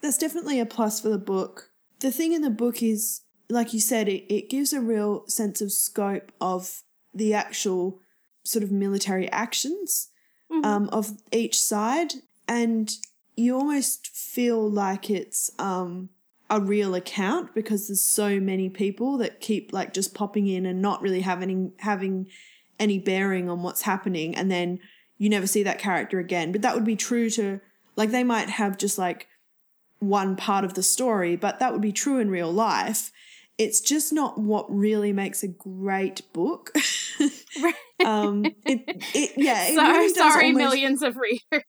That's 0.00 0.18
definitely 0.18 0.60
a 0.60 0.66
plus 0.66 1.00
for 1.00 1.08
the 1.08 1.18
book. 1.18 1.70
The 2.00 2.10
thing 2.10 2.32
in 2.32 2.42
the 2.42 2.50
book 2.50 2.82
is, 2.82 3.22
like 3.48 3.72
you 3.72 3.80
said, 3.80 4.08
it, 4.08 4.32
it 4.32 4.50
gives 4.50 4.72
a 4.72 4.80
real 4.80 5.26
sense 5.28 5.60
of 5.60 5.72
scope 5.72 6.32
of 6.40 6.82
the 7.14 7.32
actual 7.34 8.00
sort 8.44 8.62
of 8.62 8.70
military 8.70 9.30
actions 9.30 10.10
Mhm. 10.50 10.64
um, 10.64 10.88
of 10.90 11.12
each 11.32 11.60
side. 11.60 12.14
And 12.46 12.94
you 13.36 13.56
almost 13.56 14.08
feel 14.08 14.70
like 14.70 15.08
it's 15.08 15.50
um, 15.58 16.10
a 16.50 16.60
real 16.60 16.94
account 16.94 17.54
because 17.54 17.88
there's 17.88 18.02
so 18.02 18.38
many 18.38 18.68
people 18.68 19.16
that 19.18 19.40
keep 19.40 19.72
like 19.72 19.94
just 19.94 20.14
popping 20.14 20.46
in 20.46 20.66
and 20.66 20.82
not 20.82 21.00
really 21.00 21.22
having 21.22 21.72
having 21.78 22.26
any 22.78 22.98
bearing 22.98 23.48
on 23.48 23.62
what's 23.62 23.82
happening 23.82 24.34
and 24.34 24.50
then 24.50 24.78
you 25.18 25.28
never 25.28 25.46
see 25.46 25.62
that 25.62 25.78
character 25.78 26.18
again 26.18 26.52
but 26.52 26.62
that 26.62 26.74
would 26.74 26.84
be 26.84 26.96
true 26.96 27.30
to 27.30 27.60
like 27.96 28.10
they 28.10 28.24
might 28.24 28.48
have 28.50 28.76
just 28.78 28.98
like 28.98 29.28
one 30.00 30.36
part 30.36 30.64
of 30.64 30.74
the 30.74 30.82
story 30.82 31.36
but 31.36 31.58
that 31.58 31.72
would 31.72 31.80
be 31.80 31.92
true 31.92 32.18
in 32.18 32.30
real 32.30 32.52
life 32.52 33.10
it's 33.56 33.80
just 33.80 34.12
not 34.12 34.38
what 34.38 34.66
really 34.68 35.12
makes 35.12 35.42
a 35.44 35.48
great 35.48 36.20
book 36.32 36.72
um 38.04 38.44
it, 38.66 38.82
it 39.14 39.32
yeah 39.36 39.68
it 39.68 39.74
sorry, 39.76 39.92
really 39.92 40.14
sorry 40.14 40.46
almost- 40.46 40.58
millions 40.58 41.02
of 41.02 41.16
readers. 41.16 41.64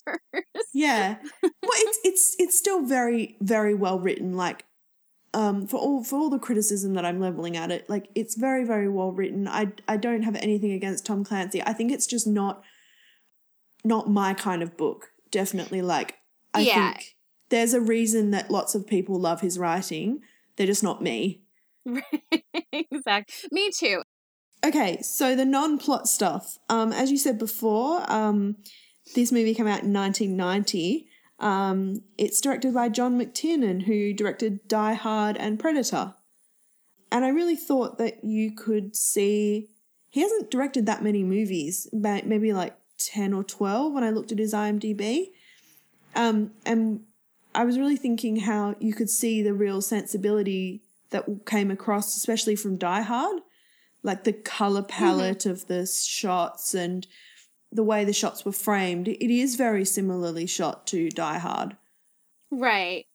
yeah. 0.74 1.18
Well, 1.44 1.52
it's 1.64 2.00
it's 2.04 2.36
it's 2.40 2.58
still 2.58 2.84
very 2.86 3.38
very 3.42 3.74
well 3.74 4.00
written. 4.00 4.34
Like, 4.36 4.66
um, 5.36 5.68
for 5.68 5.78
all 5.78 6.04
for 6.04 6.18
all 6.18 6.30
the 6.30 6.40
criticism 6.40 6.94
that 6.94 7.06
I'm 7.06 7.20
leveling 7.20 7.58
at 7.58 7.70
it, 7.70 7.90
like 7.90 8.08
it's 8.16 8.36
very 8.36 8.64
very 8.64 8.88
well 8.90 9.12
written. 9.12 9.48
I 9.48 9.74
I 9.88 9.98
don't 9.98 10.24
have 10.24 10.36
anything 10.38 10.72
against 10.72 11.06
Tom 11.06 11.24
Clancy. 11.24 11.62
I 11.62 11.74
think 11.74 11.92
it's 11.92 12.08
just 12.08 12.26
not 12.26 12.64
not 13.84 14.10
my 14.10 14.34
kind 14.34 14.64
of 14.64 14.78
book. 14.78 15.12
Definitely, 15.32 15.82
like 15.82 16.16
I 16.54 16.62
Yeah. 16.62 16.94
think 16.94 17.16
there's 17.50 17.74
a 17.74 17.82
reason 17.82 18.32
that 18.32 18.50
lots 18.50 18.74
of 18.76 18.88
people 18.88 19.20
love 19.20 19.42
his 19.42 19.60
writing. 19.60 20.22
They're 20.56 20.68
just 20.68 20.84
not 20.84 21.02
me. 21.04 21.42
exactly. 22.72 23.50
Me 23.52 23.70
too. 23.78 24.02
Okay, 24.66 25.00
so 25.02 25.36
the 25.36 25.46
non-plot 25.46 26.08
stuff. 26.08 26.58
Um, 26.70 26.92
as 26.92 27.12
you 27.12 27.18
said 27.18 27.38
before, 27.38 28.10
um, 28.12 28.56
this 29.14 29.32
movie 29.32 29.54
came 29.54 29.68
out 29.68 29.84
in 29.84 29.94
1990. 29.94 31.08
Um, 31.40 32.02
it's 32.18 32.40
directed 32.40 32.74
by 32.74 32.90
John 32.90 33.20
McTiernan, 33.20 33.84
who 33.84 34.14
directed 34.14 34.68
Die 34.68 34.94
Hard 34.94 35.38
and 35.38 35.60
Predator. 35.60 36.14
And 37.12 37.26
I 37.26 37.30
really 37.30 37.56
thought 37.56 37.98
that 37.98 38.24
you 38.24 38.52
could 38.52 38.96
see 38.96 39.70
he 40.10 40.22
hasn't 40.22 40.50
directed 40.50 40.86
that 40.86 41.04
many 41.04 41.24
movies, 41.24 41.90
but 41.92 42.26
maybe 42.26 42.54
like 42.54 42.78
10 43.00 43.34
or 43.34 43.44
12 43.44 43.92
when 43.92 44.04
I 44.04 44.10
looked 44.12 44.32
at 44.32 44.40
his 44.40 44.54
IMDb. 44.54 45.28
Um, 46.16 46.52
and 46.66 47.02
I 47.54 47.66
was 47.66 47.78
really 47.78 47.98
thinking 47.98 48.38
how 48.38 48.76
you 48.80 48.94
could 48.94 49.10
see 49.10 49.42
the 49.42 49.54
real 49.54 49.82
sensibility 49.82 50.82
that 51.10 51.26
came 51.46 51.70
across, 51.70 52.16
especially 52.16 52.56
from 52.56 52.78
Die 52.78 53.02
Hard 53.02 53.42
like 54.06 54.24
the 54.24 54.34
color 54.34 54.84
palette 54.84 55.48
of 55.48 55.66
the 55.66 55.86
shots 55.86 56.76
and 56.76 57.08
the 57.72 57.84
way 57.84 58.06
the 58.06 58.14
shots 58.14 58.46
were 58.46 58.52
framed. 58.52 59.08
It 59.08 59.34
is 59.34 59.56
very 59.56 59.86
similarly 59.86 60.46
shot 60.46 60.88
to 60.88 61.10
Die 61.10 61.38
Hard. 61.40 61.76
Right. 62.52 63.06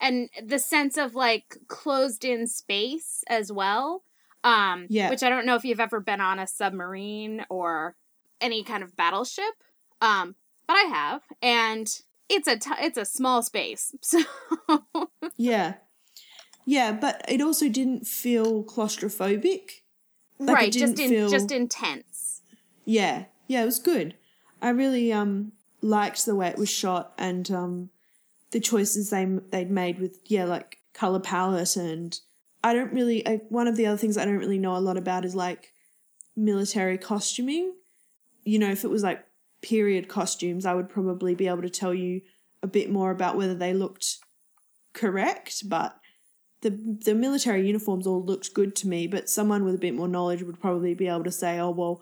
And 0.00 0.28
the 0.42 0.58
sense 0.58 0.96
of 0.96 1.14
like 1.14 1.56
closed 1.68 2.24
in 2.24 2.46
space 2.46 3.22
as 3.28 3.50
well. 3.52 4.02
Um 4.44 4.86
Yeah. 4.88 5.10
which 5.10 5.22
I 5.22 5.28
don't 5.28 5.46
know 5.46 5.54
if 5.56 5.64
you've 5.64 5.80
ever 5.80 6.00
been 6.00 6.20
on 6.20 6.38
a 6.38 6.46
submarine 6.46 7.44
or 7.50 7.96
any 8.40 8.62
kind 8.64 8.82
of 8.82 8.96
battleship. 8.96 9.54
Um 10.00 10.34
but 10.66 10.74
I 10.74 10.82
have 10.92 11.22
and 11.42 11.86
it's 12.28 12.46
a 12.48 12.56
t- 12.56 12.70
it's 12.80 12.98
a 12.98 13.04
small 13.04 13.42
space. 13.42 13.94
So 14.02 14.20
Yeah. 15.36 15.74
Yeah, 16.66 16.92
but 16.92 17.24
it 17.28 17.40
also 17.40 17.68
didn't 17.68 18.06
feel 18.06 18.62
claustrophobic. 18.64 19.80
Like, 20.38 20.56
right, 20.56 20.72
just 20.72 20.98
in 20.98 21.10
feel- 21.10 21.28
just 21.30 21.50
intense. 21.50 22.42
Yeah. 22.84 23.24
Yeah, 23.50 23.62
it 23.62 23.66
was 23.66 23.80
good. 23.80 24.14
I 24.62 24.68
really 24.68 25.12
um 25.12 25.50
liked 25.82 26.24
the 26.24 26.36
way 26.36 26.46
it 26.46 26.56
was 26.56 26.68
shot 26.68 27.12
and 27.18 27.50
um 27.50 27.90
the 28.52 28.60
choices 28.60 29.10
they 29.10 29.24
they'd 29.24 29.72
made 29.72 29.98
with 29.98 30.20
yeah, 30.26 30.44
like 30.44 30.78
color 30.94 31.18
palette 31.18 31.74
and 31.76 32.16
I 32.62 32.72
don't 32.72 32.92
really 32.92 33.26
I, 33.26 33.40
one 33.48 33.66
of 33.66 33.74
the 33.74 33.86
other 33.86 33.96
things 33.96 34.16
I 34.16 34.24
don't 34.24 34.38
really 34.38 34.60
know 34.60 34.76
a 34.76 34.78
lot 34.78 34.96
about 34.96 35.24
is 35.24 35.34
like 35.34 35.72
military 36.36 36.96
costuming. 36.96 37.74
You 38.44 38.60
know, 38.60 38.70
if 38.70 38.84
it 38.84 38.90
was 38.90 39.02
like 39.02 39.26
period 39.62 40.06
costumes, 40.06 40.64
I 40.64 40.74
would 40.74 40.88
probably 40.88 41.34
be 41.34 41.48
able 41.48 41.62
to 41.62 41.68
tell 41.68 41.92
you 41.92 42.20
a 42.62 42.68
bit 42.68 42.88
more 42.88 43.10
about 43.10 43.36
whether 43.36 43.56
they 43.56 43.74
looked 43.74 44.18
correct, 44.92 45.68
but 45.68 45.96
the 46.60 46.70
the 47.04 47.16
military 47.16 47.66
uniforms 47.66 48.06
all 48.06 48.24
looked 48.24 48.54
good 48.54 48.76
to 48.76 48.86
me, 48.86 49.08
but 49.08 49.28
someone 49.28 49.64
with 49.64 49.74
a 49.74 49.84
bit 49.86 49.96
more 49.96 50.06
knowledge 50.06 50.44
would 50.44 50.60
probably 50.60 50.94
be 50.94 51.08
able 51.08 51.24
to 51.24 51.32
say, 51.32 51.58
"Oh, 51.58 51.70
well, 51.70 52.00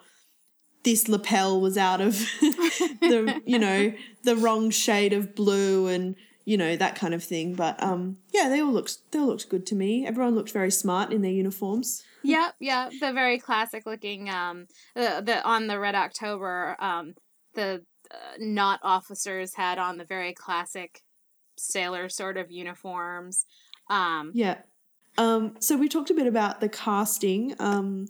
this 0.85 1.09
lapel 1.09 1.61
was 1.61 1.77
out 1.77 2.01
of 2.01 2.15
the 2.41 3.41
you 3.45 3.59
know 3.59 3.93
the 4.23 4.37
wrong 4.37 4.71
shade 4.71 5.13
of 5.13 5.35
blue 5.35 5.87
and 5.87 6.17
you 6.45 6.57
know 6.57 6.77
that 6.77 6.95
kind 6.95 7.15
of 7.15 7.23
thing." 7.23 7.55
But 7.55 7.83
um, 7.83 8.19
yeah, 8.33 8.49
they 8.49 8.61
all 8.61 8.73
looked 8.73 8.99
they 9.11 9.19
all 9.19 9.27
looked 9.27 9.49
good 9.49 9.67
to 9.67 9.75
me. 9.75 10.07
Everyone 10.07 10.35
looked 10.35 10.51
very 10.53 10.71
smart 10.71 11.13
in 11.13 11.23
their 11.23 11.33
uniforms. 11.33 12.03
Yep, 12.23 12.55
yeah, 12.61 12.91
the 13.01 13.13
very 13.13 13.39
classic 13.39 13.87
looking 13.87 14.29
um 14.31 14.67
the 14.95 15.23
the 15.25 15.43
on 15.45 15.67
the 15.67 15.79
Red 15.79 15.95
October 15.95 16.77
um 16.79 17.15
the 17.55 17.85
uh, 18.11 18.37
not 18.39 18.81
officers 18.83 19.55
had 19.55 19.79
on 19.79 19.99
the 19.99 20.05
very 20.05 20.33
classic 20.33 21.03
sailor 21.57 22.09
sort 22.09 22.37
of 22.37 22.51
uniforms. 22.51 23.47
Um 23.89 24.33
Yeah. 24.35 24.59
Um, 25.19 25.57
so 25.59 25.77
we 25.77 25.89
talked 25.89 26.11
a 26.11 26.15
bit 26.15 26.29
about 26.29 26.61
the 26.61 26.69
casting. 26.69 27.55
Um, 27.59 28.07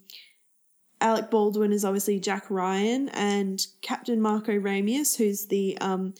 Alec 1.01 1.31
Baldwin 1.31 1.73
is 1.73 1.85
obviously 1.85 2.19
Jack 2.19 2.51
Ryan, 2.51 3.09
and 3.11 3.65
Captain 3.83 4.21
Marco 4.21 4.53
Ramius, 4.53 5.17
who's 5.17 5.47
the 5.47 5.79
um, 5.79 6.15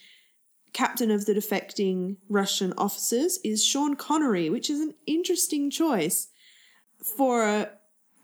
captain 0.73 1.11
of 1.11 1.27
the 1.27 1.35
defecting 1.35 2.17
Russian 2.29 2.73
officers, 2.79 3.39
is 3.45 3.65
Sean 3.65 3.97
Connery, 3.97 4.51
which 4.51 4.71
is 4.71 4.81
an 4.81 4.95
interesting 5.07 5.71
choice 5.71 6.29
for 7.03 7.45
a, 7.45 7.71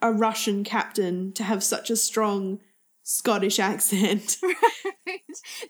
a 0.00 0.12
Russian 0.12 0.64
captain 0.64 1.32
to 1.32 1.42
have 1.42 1.62
such 1.62 1.90
a 1.90 1.96
strong 1.96 2.60
Scottish 3.06 3.58
accent. 3.58 4.38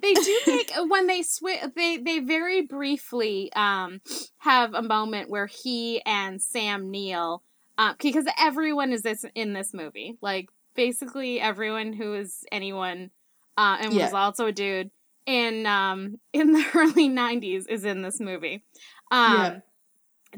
they 0.02 0.14
do 0.14 0.40
make 0.46 0.72
when 0.86 1.08
they 1.08 1.22
switch 1.22 1.58
they 1.74 1.96
they 1.96 2.20
very 2.20 2.62
briefly 2.62 3.52
um 3.54 4.00
have 4.38 4.72
a 4.72 4.82
moment 4.82 5.28
where 5.28 5.46
he 5.46 6.00
and 6.06 6.40
Sam 6.40 6.92
Neill 6.92 7.42
uh, 7.76 7.94
because 8.00 8.26
everyone 8.38 8.92
is 8.92 9.02
this 9.02 9.24
in 9.34 9.52
this 9.52 9.74
movie 9.74 10.16
like 10.20 10.48
basically 10.74 11.40
everyone 11.40 11.92
who 11.92 12.14
is 12.14 12.44
anyone 12.52 13.10
uh 13.56 13.76
and 13.80 13.94
was 13.94 14.12
also 14.12 14.46
a 14.46 14.52
dude 14.52 14.90
in 15.26 15.66
um 15.66 16.18
in 16.32 16.52
the 16.52 16.64
early 16.74 17.08
90s 17.08 17.64
is 17.68 17.84
in 17.84 18.02
this 18.02 18.20
movie. 18.20 18.64
Um 19.10 19.32
Yeah. 19.32 19.60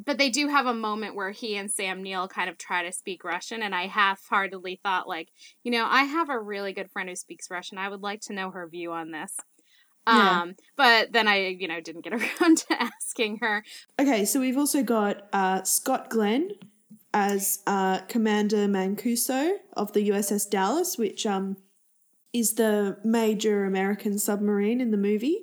but 0.04 0.18
they 0.18 0.28
do 0.30 0.48
have 0.48 0.66
a 0.66 0.74
moment 0.74 1.14
where 1.14 1.30
he 1.30 1.56
and 1.56 1.70
Sam 1.70 2.02
Neill 2.02 2.28
kind 2.28 2.50
of 2.50 2.58
try 2.58 2.84
to 2.84 2.92
speak 2.92 3.24
Russian 3.24 3.62
and 3.62 3.74
I 3.74 3.86
half-heartedly 3.86 4.80
thought 4.82 5.08
like, 5.08 5.28
you 5.64 5.72
know, 5.72 5.86
I 5.88 6.02
have 6.04 6.28
a 6.28 6.38
really 6.38 6.72
good 6.72 6.90
friend 6.90 7.08
who 7.08 7.16
speaks 7.16 7.50
Russian. 7.50 7.78
I 7.78 7.88
would 7.88 8.02
like 8.02 8.20
to 8.22 8.34
know 8.34 8.50
her 8.50 8.68
view 8.68 8.92
on 8.92 9.10
this. 9.10 9.34
Yeah. 10.06 10.42
Um 10.42 10.54
but 10.76 11.12
then 11.12 11.26
I, 11.26 11.48
you 11.48 11.66
know, 11.66 11.80
didn't 11.80 12.04
get 12.04 12.12
around 12.40 12.58
to 12.58 12.82
asking 12.82 13.38
her. 13.40 13.64
Okay, 13.98 14.24
so 14.26 14.38
we've 14.40 14.58
also 14.58 14.82
got 14.82 15.26
uh, 15.32 15.62
Scott 15.62 16.10
Glenn 16.10 16.50
as 17.16 17.60
uh, 17.66 18.00
Commander 18.08 18.68
Mancuso 18.68 19.56
of 19.72 19.94
the 19.94 20.10
USS 20.10 20.50
Dallas, 20.50 20.98
which 20.98 21.24
um, 21.24 21.56
is 22.34 22.56
the 22.56 22.98
major 23.04 23.64
American 23.64 24.18
submarine 24.18 24.82
in 24.82 24.90
the 24.90 24.98
movie. 24.98 25.40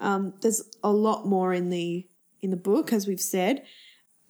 Um, 0.00 0.34
there's 0.40 0.64
a 0.82 0.90
lot 0.90 1.24
more 1.24 1.54
in 1.54 1.70
the 1.70 2.08
in 2.42 2.50
the 2.50 2.56
book, 2.56 2.92
as 2.92 3.06
we've 3.06 3.20
said. 3.20 3.62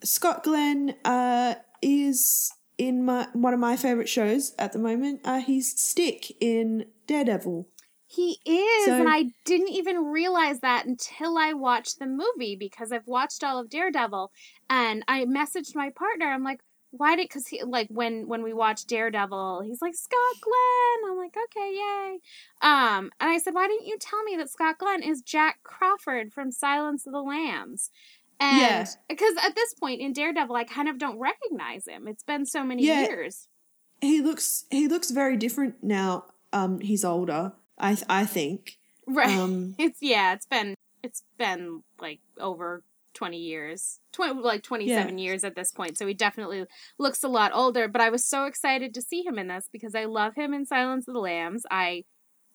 Scott 0.03 0.43
Glenn 0.43 0.93
uh, 1.03 1.55
is 1.81 2.51
in 2.77 3.03
my 3.03 3.27
one 3.33 3.55
of 3.55 3.59
my 3.59 3.75
favorite 3.75 4.07
shows 4.09 4.53
at 4.59 4.71
the 4.71 4.79
moment. 4.79 5.21
Uh, 5.23 5.39
he's 5.39 5.79
Stick 5.79 6.31
in 6.39 6.85
Daredevil. 7.07 7.67
He 8.05 8.37
is, 8.45 8.85
So- 8.85 8.99
and 8.99 9.09
I 9.09 9.31
didn't 9.45 9.69
even 9.69 10.05
realize 10.05 10.59
that 10.59 10.85
until 10.85 11.39
I 11.39 11.53
watched 11.53 11.97
the 11.97 12.05
movie 12.05 12.55
because 12.55 12.91
I've 12.91 13.07
watched 13.07 13.43
all 13.43 13.57
of 13.57 13.71
Daredevil, 13.71 14.31
and 14.69 15.03
I 15.07 15.25
messaged 15.25 15.73
my 15.73 15.89
partner. 15.89 16.27
I'm 16.27 16.43
like, 16.43 16.61
"Why 16.95 17.15
did?" 17.15 17.27
Because 17.27 17.47
he 17.47 17.61
like 17.63 17.87
when 17.89 18.27
when 18.27 18.43
we 18.43 18.53
watched 18.53 18.87
Daredevil, 18.87 19.61
he's 19.65 19.81
like 19.81 19.95
Scott 19.95 20.35
Glenn. 20.41 21.11
I'm 21.11 21.17
like, 21.17 21.35
"Okay, 21.45 21.71
yay!" 21.73 22.19
Um, 22.61 23.11
and 23.19 23.29
I 23.29 23.37
said, 23.39 23.53
"Why 23.53 23.67
didn't 23.67 23.87
you 23.87 23.97
tell 23.99 24.23
me 24.23 24.35
that 24.37 24.49
Scott 24.49 24.77
Glenn 24.77 25.03
is 25.03 25.21
Jack 25.21 25.63
Crawford 25.63 26.31
from 26.31 26.51
Silence 26.51 27.05
of 27.07 27.13
the 27.13 27.21
Lambs?" 27.21 27.89
And 28.39 28.59
Yeah. 28.59 28.85
because 29.09 29.35
at 29.43 29.55
this 29.55 29.73
point 29.73 30.01
in 30.01 30.13
Daredevil, 30.13 30.55
I 30.55 30.63
kind 30.63 30.89
of 30.89 30.97
don't 30.97 31.19
recognize 31.19 31.87
him. 31.87 32.07
It's 32.07 32.23
been 32.23 32.45
so 32.45 32.63
many 32.63 32.83
Yeah. 32.85 33.01
years. 33.07 33.47
He 34.01 34.21
looks 34.21 34.65
he 34.69 34.87
looks 34.87 35.11
very 35.11 35.37
different 35.37 35.83
now. 35.83 36.25
Um, 36.51 36.79
he's 36.81 37.03
older. 37.05 37.53
I 37.77 37.97
I 38.09 38.25
think. 38.25 38.77
Right. 39.07 39.37
Um, 39.37 39.75
It's 39.79 39.99
yeah, 40.01 40.33
it's 40.33 40.45
been 40.45 40.75
it's 41.03 41.23
been 41.37 41.83
like 41.99 42.19
over 42.39 42.83
20 43.13 43.37
years. 43.37 43.99
20 44.13 44.41
like 44.41 44.63
27 44.63 45.17
years 45.17 45.43
at 45.43 45.55
this 45.55 45.71
point. 45.71 45.97
So 45.97 46.05
he 46.07 46.13
definitely 46.13 46.65
looks 46.99 47.23
a 47.23 47.27
lot 47.27 47.51
older, 47.53 47.87
but 47.87 48.01
I 48.01 48.09
was 48.09 48.25
so 48.25 48.45
excited 48.45 48.93
to 48.93 49.01
see 49.01 49.23
him 49.23 49.37
in 49.39 49.47
this 49.47 49.69
because 49.71 49.95
I 49.95 50.05
love 50.05 50.35
him 50.35 50.53
in 50.53 50.65
Silence 50.65 51.07
of 51.07 51.13
the 51.13 51.19
Lambs. 51.19 51.63
I 51.71 52.03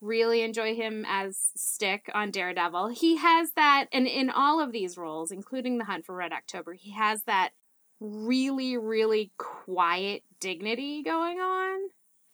really 0.01 0.43
enjoy 0.43 0.75
him 0.77 1.05
as 1.09 1.51
Stick 1.57 2.09
on 2.15 2.31
Daredevil. 2.31 2.89
He 2.89 3.17
has 3.17 3.53
that 3.57 3.87
and 3.93 4.07
in 4.07 4.31
all 4.31 4.61
of 4.61 4.73
these 4.73 4.97
roles, 4.97 5.31
including 5.33 5.79
The 5.79 5.85
Hunt 5.85 6.07
for 6.07 6.15
Red 6.15 6.33
October, 6.33 6.75
he 6.75 6.93
has 6.93 7.25
that 7.25 7.51
really 8.01 8.77
really 8.77 9.33
quiet 9.39 10.23
dignity 10.41 11.03
going 11.03 11.41
on. 11.41 11.81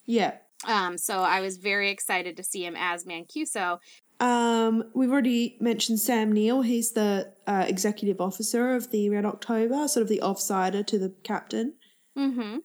yeah. 0.05 0.35
Um 0.67 0.99
so 0.99 1.21
I 1.21 1.41
was 1.41 1.57
very 1.57 1.91
excited 1.91 2.37
to 2.37 2.43
see 2.43 2.65
him 2.67 2.75
as 2.77 3.07
Mancuso 3.07 3.79
Um, 4.21 4.85
we've 4.95 5.11
already 5.11 5.57
mentioned 5.61 6.01
Sam 6.01 6.33
Neill. 6.33 6.63
He's 6.63 6.93
the 6.93 7.33
uh, 7.47 7.65
executive 7.67 8.21
officer 8.21 8.75
of 8.75 8.91
the 8.91 9.11
Red 9.11 9.25
October, 9.25 9.87
sort 9.89 10.03
of 10.03 10.09
the 10.09 10.21
offsider 10.23 10.87
to 10.87 10.99
the 10.99 11.11
captain. 11.23 11.75
Mhm. 12.17 12.63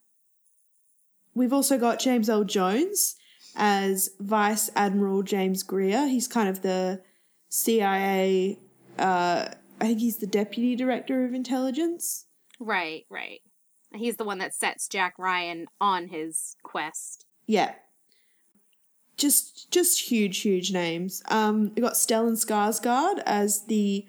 We've 1.34 1.54
also 1.54 1.78
got 1.78 2.00
James 2.00 2.30
Earl 2.30 2.44
Jones 2.44 3.16
as 3.56 4.12
Vice 4.20 4.70
Admiral 4.76 5.24
James 5.24 5.64
Greer. 5.64 6.08
He's 6.08 6.28
kind 6.28 6.48
of 6.50 6.62
the 6.62 7.02
CIA. 7.50 8.60
Uh, 8.98 9.50
I 9.82 9.88
think 9.88 10.00
he's 10.00 10.18
the 10.18 10.28
deputy 10.28 10.76
director 10.76 11.26
of 11.26 11.34
intelligence. 11.34 12.26
Right, 12.60 13.06
right. 13.10 13.42
He's 13.94 14.18
the 14.18 14.24
one 14.24 14.38
that 14.40 14.54
sets 14.54 14.88
Jack 14.88 15.16
Ryan 15.18 15.68
on 15.82 16.10
his 16.10 16.56
quest. 16.64 17.26
Yeah. 17.48 17.74
Just 19.20 19.70
just 19.72 20.10
huge, 20.10 20.40
huge 20.40 20.72
names. 20.72 21.22
Um 21.30 21.72
we 21.76 21.82
got 21.82 21.94
Stellan 21.94 22.38
Skarsgård 22.44 23.22
as 23.26 23.66
the 23.66 24.06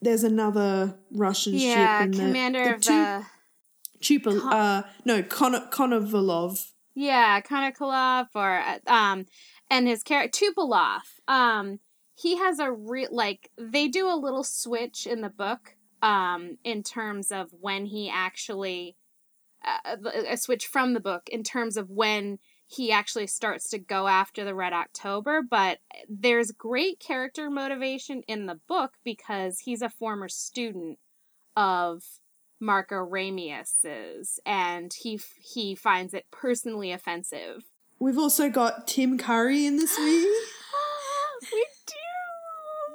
there's 0.00 0.24
another 0.24 0.96
Russian 1.12 1.54
Yeah, 1.54 2.04
ship 2.04 2.12
the, 2.12 2.18
commander 2.18 2.64
the 2.64 2.74
of 2.74 2.82
the 2.82 3.26
Tupa, 4.00 4.40
Con- 4.40 4.52
uh 4.52 4.82
no, 5.04 5.22
Kon- 5.22 5.68
Konovalov. 5.70 6.70
yeah 6.94 7.40
Konokolov 7.40 8.28
or 8.34 8.60
uh, 8.60 8.78
um, 8.86 9.26
and 9.70 9.86
his 9.86 10.02
character 10.02 10.46
Tupolev. 10.46 11.00
Um, 11.28 11.80
he 12.14 12.36
has 12.38 12.58
a 12.58 12.70
real 12.72 13.08
like 13.12 13.50
they 13.58 13.88
do 13.88 14.08
a 14.08 14.16
little 14.16 14.44
switch 14.44 15.06
in 15.06 15.20
the 15.20 15.30
book. 15.30 15.76
Um, 16.02 16.56
in 16.64 16.82
terms 16.82 17.30
of 17.30 17.50
when 17.60 17.84
he 17.84 18.08
actually 18.08 18.96
uh, 19.62 19.96
a 20.26 20.38
switch 20.38 20.66
from 20.66 20.94
the 20.94 21.00
book 21.00 21.28
in 21.30 21.42
terms 21.42 21.76
of 21.76 21.90
when 21.90 22.38
he 22.70 22.92
actually 22.92 23.26
starts 23.26 23.68
to 23.70 23.78
go 23.78 24.06
after 24.06 24.44
the 24.44 24.54
Red 24.54 24.72
October, 24.72 25.42
but 25.42 25.78
there's 26.08 26.52
great 26.52 27.00
character 27.00 27.50
motivation 27.50 28.22
in 28.28 28.46
the 28.46 28.60
book 28.68 28.92
because 29.04 29.58
he's 29.58 29.82
a 29.82 29.90
former 29.90 30.28
student 30.28 30.98
of 31.56 32.04
Marco 32.60 32.96
Ramius's, 32.96 34.38
and 34.46 34.92
he 34.92 35.18
he 35.40 35.74
finds 35.74 36.14
it 36.14 36.26
personally 36.30 36.92
offensive. 36.92 37.64
We've 37.98 38.18
also 38.18 38.48
got 38.48 38.86
Tim 38.86 39.18
Curry 39.18 39.66
in 39.66 39.76
this 39.76 39.98
movie. 39.98 40.26
we 41.52 41.66
do. 41.86 41.94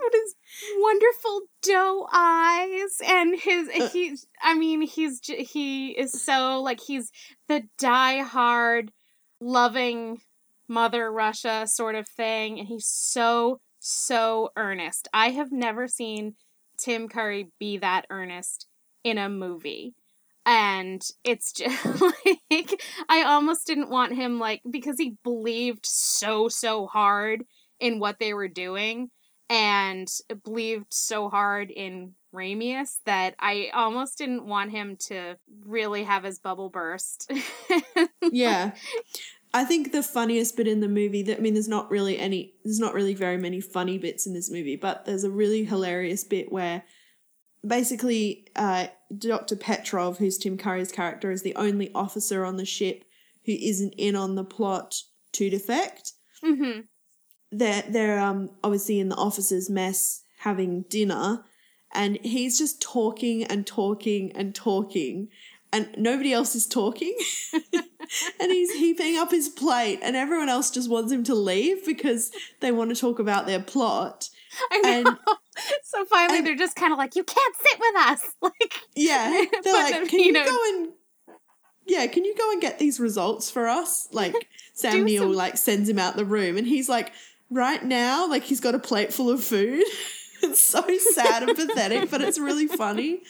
With 0.04 0.14
his 0.14 0.36
wonderful 0.78 1.42
doe 1.62 2.08
eyes 2.14 3.02
and 3.06 3.38
his 3.38 3.68
Uh. 3.68 3.90
he. 3.90 4.16
I 4.42 4.54
mean, 4.54 4.84
he's 4.84 5.20
he 5.26 5.90
is 5.90 6.24
so 6.24 6.62
like 6.62 6.80
he's 6.80 7.12
the 7.50 7.64
die-hard 7.78 8.92
loving 9.40 10.20
mother 10.68 11.12
Russia 11.12 11.66
sort 11.68 11.96
of 11.96 12.08
thing, 12.08 12.60
and 12.60 12.68
he's 12.68 12.88
so 12.88 13.60
so 13.80 14.50
earnest. 14.58 15.08
I 15.14 15.30
have 15.30 15.52
never 15.52 15.88
seen 15.88 16.36
Tim 16.78 17.08
Curry 17.08 17.50
be 17.60 17.78
that 17.78 18.06
earnest 18.10 18.68
in 19.04 19.18
a 19.18 19.30
movie. 19.30 19.94
And 20.46 21.02
it's 21.24 21.52
just 21.52 22.02
like 22.52 22.82
I 23.10 23.24
almost 23.24 23.66
didn't 23.66 23.90
want 23.90 24.16
him 24.16 24.40
like 24.40 24.62
because 24.70 24.96
he 24.98 25.18
believed 25.24 25.86
so 25.86 26.50
so 26.50 26.88
hard 26.88 27.44
in 27.80 28.00
what 28.00 28.20
they 28.20 28.34
were 28.34 28.48
doing 28.48 29.10
and 29.50 30.08
believed 30.44 30.88
so 30.92 31.30
hard 31.30 31.72
in 31.72 32.14
Ramius 32.36 32.98
that 33.06 33.36
I 33.40 33.70
almost 33.74 34.18
didn't 34.18 34.46
want 34.46 34.72
him 34.72 34.98
to 35.08 35.38
really 35.66 36.04
have 36.04 36.24
his 36.24 36.40
bubble 36.40 36.70
burst. 36.70 37.32
yeah. 38.32 38.72
I 39.54 39.64
think 39.64 39.92
the 39.92 40.04
funniest 40.04 40.58
bit 40.58 40.68
in 40.68 40.82
the 40.82 40.90
movie 40.90 41.24
that 41.24 41.38
I 41.38 41.42
mean 41.42 41.54
there's 41.54 41.70
not 41.70 41.90
really 41.90 42.20
any 42.20 42.56
there's 42.66 42.80
not 42.80 42.94
really 42.94 43.14
very 43.14 43.38
many 43.38 43.62
funny 43.62 43.98
bits 43.98 44.28
in 44.28 44.34
this 44.34 44.52
movie, 44.52 44.76
but 44.76 45.06
there's 45.06 45.24
a 45.24 45.32
really 45.32 45.64
hilarious 45.64 46.24
bit 46.26 46.52
where 46.52 46.84
basically 47.66 48.48
uh, 48.56 48.88
Dr. 49.18 49.56
Petrov, 49.56 50.18
who's 50.18 50.38
Tim 50.38 50.58
Curry's 50.58 50.92
character, 50.92 51.32
is 51.32 51.42
the 51.42 51.56
only 51.56 51.92
officer 51.94 52.44
on 52.46 52.58
the 52.58 52.66
ship 52.66 53.06
who 53.46 53.54
isn't 53.54 53.94
in 53.98 54.16
on 54.16 54.36
the 54.36 54.44
plot 54.44 54.96
to 55.34 55.50
defect. 55.50 56.14
hmm 56.44 56.82
They're 57.52 57.84
they're 57.88 58.20
um 58.20 58.50
obviously 58.64 59.00
in 59.00 59.10
the 59.10 59.16
officers' 59.16 59.70
mess 59.70 60.22
having 60.40 60.84
dinner 60.90 61.46
and 61.94 62.18
he's 62.24 62.58
just 62.58 62.82
talking 62.82 63.44
and 63.44 63.66
talking 63.66 64.32
and 64.34 64.54
talking 64.56 65.30
and 65.74 65.90
nobody 65.98 66.32
else 66.32 66.56
is 66.56 66.68
talking. 66.68 67.16
and 67.74 68.52
he's 68.52 68.72
heaping 68.74 69.18
up 69.18 69.32
his 69.32 69.50
plate 69.50 70.00
and 70.02 70.16
everyone 70.16 70.48
else 70.48 70.72
just 70.72 70.90
wants 70.90 71.12
him 71.12 71.24
to 71.26 71.36
leave 71.36 71.86
because 71.86 72.32
they 72.62 72.72
want 72.72 72.90
to 72.94 73.00
talk 73.00 73.20
about 73.20 73.46
their 73.46 73.60
plot. 73.60 74.30
I 74.72 74.80
know. 74.82 74.90
And- 75.10 75.18
so 75.84 76.06
finally, 76.06 76.38
and- 76.40 76.48
they're 76.48 76.56
just 76.56 76.76
kind 76.78 76.94
of 76.94 76.98
like, 77.00 77.16
"You 77.16 77.24
can't 77.24 77.56
sit 77.58 77.80
with 77.80 77.96
us." 78.08 78.22
Like, 78.42 78.74
Yeah. 78.96 79.30
They're 79.52 79.62
But 79.64 79.74
like, 79.74 79.94
then, 79.94 80.08
can 80.08 80.20
you 80.20 80.32
know- 80.32 80.46
go 80.46 80.58
and 80.70 80.92
yeah, 81.88 82.08
can 82.08 82.26
you 82.26 82.36
go 82.38 82.52
and 82.52 82.62
get 82.62 82.80
these 82.80 83.00
results 83.00 83.52
for 83.52 83.68
us? 83.68 84.08
Like 84.12 84.34
Sam 84.74 85.04
Neill 85.04 85.24
some- 85.24 85.34
like 85.34 85.58
sends 85.58 85.90
him 85.90 86.00
out 86.00 86.16
the 86.16 86.26
room 86.26 86.58
and 86.58 86.66
he's 86.66 86.88
like, 86.90 87.12
right 87.50 87.84
now, 87.84 88.30
like 88.30 88.44
he's 88.44 88.60
got 88.62 88.76
a 88.76 88.80
plate 88.80 89.14
full 89.14 89.30
of 89.30 89.44
food. 89.44 89.84
It's 90.52 90.62
so 90.62 90.84
sad 91.14 91.44
and 91.44 91.56
pathetic, 91.56 92.10
but 92.10 92.22
it's 92.22 92.40
really 92.40 92.68
funny. 92.68 93.22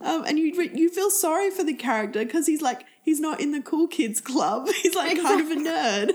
Um, 0.00 0.24
and 0.24 0.38
you 0.38 0.60
you 0.74 0.90
feel 0.90 1.10
sorry 1.10 1.50
for 1.50 1.62
the 1.62 1.74
character 1.74 2.24
because 2.24 2.46
he's 2.46 2.60
like 2.60 2.84
he's 3.02 3.20
not 3.20 3.40
in 3.40 3.52
the 3.52 3.60
cool 3.62 3.86
kids 3.86 4.20
club. 4.20 4.68
He's 4.82 4.94
like 4.94 5.20
kind 5.20 5.40
of 5.40 5.50
a 5.50 5.60
nerd. 5.60 6.12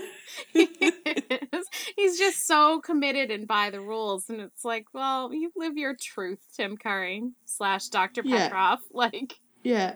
He's 1.96 2.18
just 2.18 2.46
so 2.46 2.80
committed 2.80 3.30
and 3.30 3.48
by 3.48 3.70
the 3.70 3.80
rules, 3.80 4.28
and 4.28 4.40
it's 4.40 4.64
like, 4.64 4.86
well, 4.92 5.32
you 5.32 5.50
live 5.56 5.76
your 5.76 5.96
truth, 6.00 6.40
Tim 6.54 6.76
Curry 6.76 7.22
slash 7.46 7.88
Doctor 7.88 8.22
Yeah. 8.24 8.76
Like, 8.92 9.40
Yeah. 9.62 9.94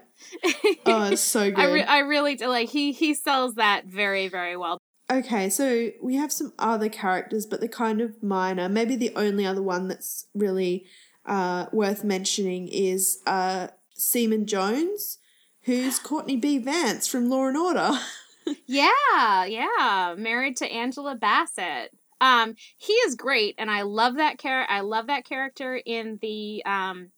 Oh, 0.87 1.11
it's 1.12 1.23
so 1.23 1.51
good. 1.51 1.59
I, 1.59 1.73
re- 1.73 1.83
I 1.83 1.99
really 2.01 2.37
do 2.37 2.49
like 2.49 2.71
he 2.71 2.93
he 2.93 3.14
sells 3.14 3.57
that 3.57 3.85
very 3.87 4.29
very 4.29 4.57
well. 4.57 4.79
Okay, 5.11 5.51
so 5.51 5.90
we 6.03 6.17
have 6.17 6.33
some 6.33 6.55
other 6.59 6.88
characters, 6.88 7.45
but 7.45 7.61
they're 7.61 7.69
kind 7.69 8.01
of 8.01 8.23
minor. 8.23 8.69
Maybe 8.69 8.97
the 8.97 9.12
only 9.14 9.45
other 9.45 9.62
one 9.62 9.88
that's 9.88 10.27
really 10.35 10.87
uh, 11.27 11.67
worth 11.73 12.05
mentioning 12.05 12.69
is 12.69 13.21
uh, 13.27 13.69
Seaman 13.95 14.47
Jones, 14.47 15.19
who's 15.62 15.99
Courtney 16.03 16.37
B. 16.37 16.59
Vance 16.59 17.07
from 17.07 17.29
Law 17.29 17.49
and 17.49 17.57
Order. 17.57 17.93
yeah, 18.67 19.45
yeah, 19.45 20.14
married 20.17 20.57
to 20.59 20.73
Angela 20.73 21.14
Bassett. 21.14 21.93
Um, 22.21 22.55
he 22.79 22.95
is 22.95 23.14
great, 23.14 23.57
and 23.59 23.71
I 23.71 23.83
love 23.83 24.17
that 24.17 24.38
character. 24.38 24.73
I 24.73 24.81
love 24.81 25.09
that 25.09 25.27
character 25.27 25.77
in 25.85 26.19
the 26.23 26.62
um, 26.64 27.11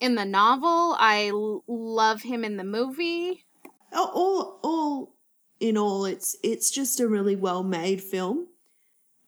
in 0.00 0.14
the 0.16 0.26
novel. 0.26 0.94
I 0.98 1.28
l- 1.28 1.64
love 1.66 2.20
him 2.20 2.44
in 2.44 2.58
the 2.58 2.64
movie. 2.64 3.46
Oh, 3.94 4.10
all, 4.14 4.60
all 4.62 5.14
in 5.62 5.78
all, 5.78 6.04
it's 6.04 6.36
it's 6.42 6.70
just 6.70 7.00
a 7.00 7.08
really 7.08 7.36
well 7.36 7.62
made 7.62 8.02
film, 8.02 8.48